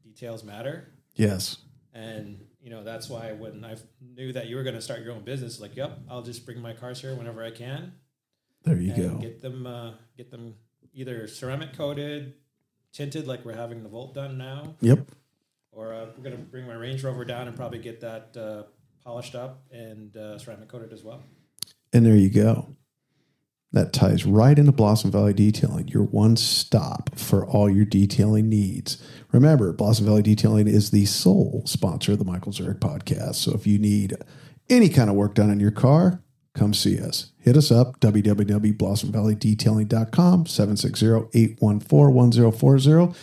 details 0.03 0.43
matter. 0.43 0.89
Yes. 1.17 1.59
And 1.93 2.47
you 2.63 2.71
know 2.71 2.83
that's 2.83 3.11
why 3.11 3.33
when 3.33 3.63
I 3.63 3.77
knew 4.01 4.33
that 4.33 4.47
you 4.47 4.57
were 4.57 4.63
going 4.63 4.75
to 4.75 4.81
start 4.81 5.03
your 5.03 5.13
own 5.13 5.23
business, 5.23 5.61
like, 5.61 5.77
yep, 5.77 5.99
I'll 6.09 6.23
just 6.23 6.47
bring 6.47 6.63
my 6.63 6.73
cars 6.73 6.99
here 7.03 7.15
whenever 7.15 7.45
I 7.45 7.51
can 7.51 7.93
There 8.63 8.79
you 8.81 8.97
go. 8.97 9.17
get 9.19 9.43
them 9.43 9.67
uh, 9.67 9.93
get 10.17 10.31
them 10.31 10.55
either 10.95 11.27
ceramic 11.27 11.73
coated, 11.77 12.35
tinted, 12.93 13.27
like 13.27 13.45
we're 13.45 13.55
having 13.57 13.83
the 13.83 13.89
Volt 13.89 14.15
done 14.15 14.39
now, 14.39 14.75
Yep. 14.81 15.11
or 15.73 15.93
uh, 15.93 16.07
we're 16.17 16.23
going 16.25 16.37
to 16.37 16.43
bring 16.43 16.67
my 16.67 16.75
Range 16.75 17.03
Rover 17.03 17.25
down 17.25 17.49
and 17.49 17.57
probably 17.57 17.79
get 17.79 18.01
that 18.01 18.37
uh, 18.37 18.63
polished 19.05 19.35
up 19.35 19.63
and 19.71 20.17
uh, 20.17 20.39
ceramic 20.39 20.69
coated 20.69 20.93
as 20.93 21.03
well. 21.03 21.23
And 21.93 22.05
there 22.07 22.17
you 22.17 22.31
go. 22.31 22.77
That 23.73 23.93
ties 23.93 24.25
right 24.25 24.57
into 24.57 24.71
Blossom 24.71 25.11
Valley 25.11 25.33
Detailing, 25.35 25.89
your 25.89 26.05
one 26.05 26.37
stop 26.37 27.19
for 27.19 27.45
all 27.45 27.69
your 27.69 27.85
detailing 27.85 28.49
needs. 28.49 29.03
Remember, 29.33 29.73
Blossom 29.73 30.07
Valley 30.07 30.23
Detailing 30.23 30.69
is 30.69 30.93
the 30.93 31.07
sole 31.07 31.63
sponsor 31.67 32.13
of 32.13 32.19
the 32.21 32.25
Michael 32.25 32.53
Zurich 32.53 32.79
podcast. 32.79 33.35
So 33.35 33.53
if 33.53 33.67
you 33.67 33.81
need 33.81 34.15
any 34.71 34.89
kind 34.89 35.11
of 35.11 35.17
work 35.17 35.35
done 35.35 35.51
on 35.51 35.59
your 35.59 35.73
car, 35.73 36.23
come 36.55 36.75
see 36.75 37.01
us. 37.01 37.33
Hit 37.39 37.57
us 37.57 37.71
up, 37.71 38.01
www.blossomvalleydetailing.com, 38.01 40.45
760-814-1040. 40.45 43.15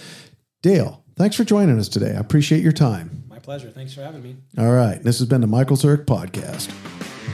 Dale, 0.61 1.03
thanks 1.15 1.35
for 1.35 1.43
joining 1.43 1.79
us 1.79 1.89
today. 1.89 2.13
I 2.15 2.19
appreciate 2.19 2.61
your 2.61 2.71
time. 2.71 3.23
My 3.27 3.39
pleasure. 3.39 3.71
Thanks 3.71 3.93
for 3.93 4.01
having 4.01 4.21
me. 4.21 4.37
All 4.57 4.71
right, 4.71 5.01
this 5.01 5.17
has 5.19 5.27
been 5.27 5.41
the 5.41 5.47
Michael 5.47 5.75
Zurich 5.75 6.05
podcast. 6.05 6.67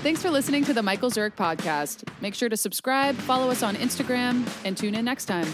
Thanks 0.03 0.21
for 0.21 0.29
listening 0.29 0.63
to 0.65 0.73
the 0.73 0.83
Michael 0.83 1.09
Zurich 1.09 1.35
podcast. 1.35 2.07
Make 2.21 2.35
sure 2.35 2.49
to 2.49 2.57
subscribe, 2.57 3.15
follow 3.15 3.49
us 3.49 3.63
on 3.63 3.75
Instagram, 3.75 4.47
and 4.63 4.77
tune 4.77 4.95
in 4.95 5.03
next 5.03 5.25
time. 5.25 5.47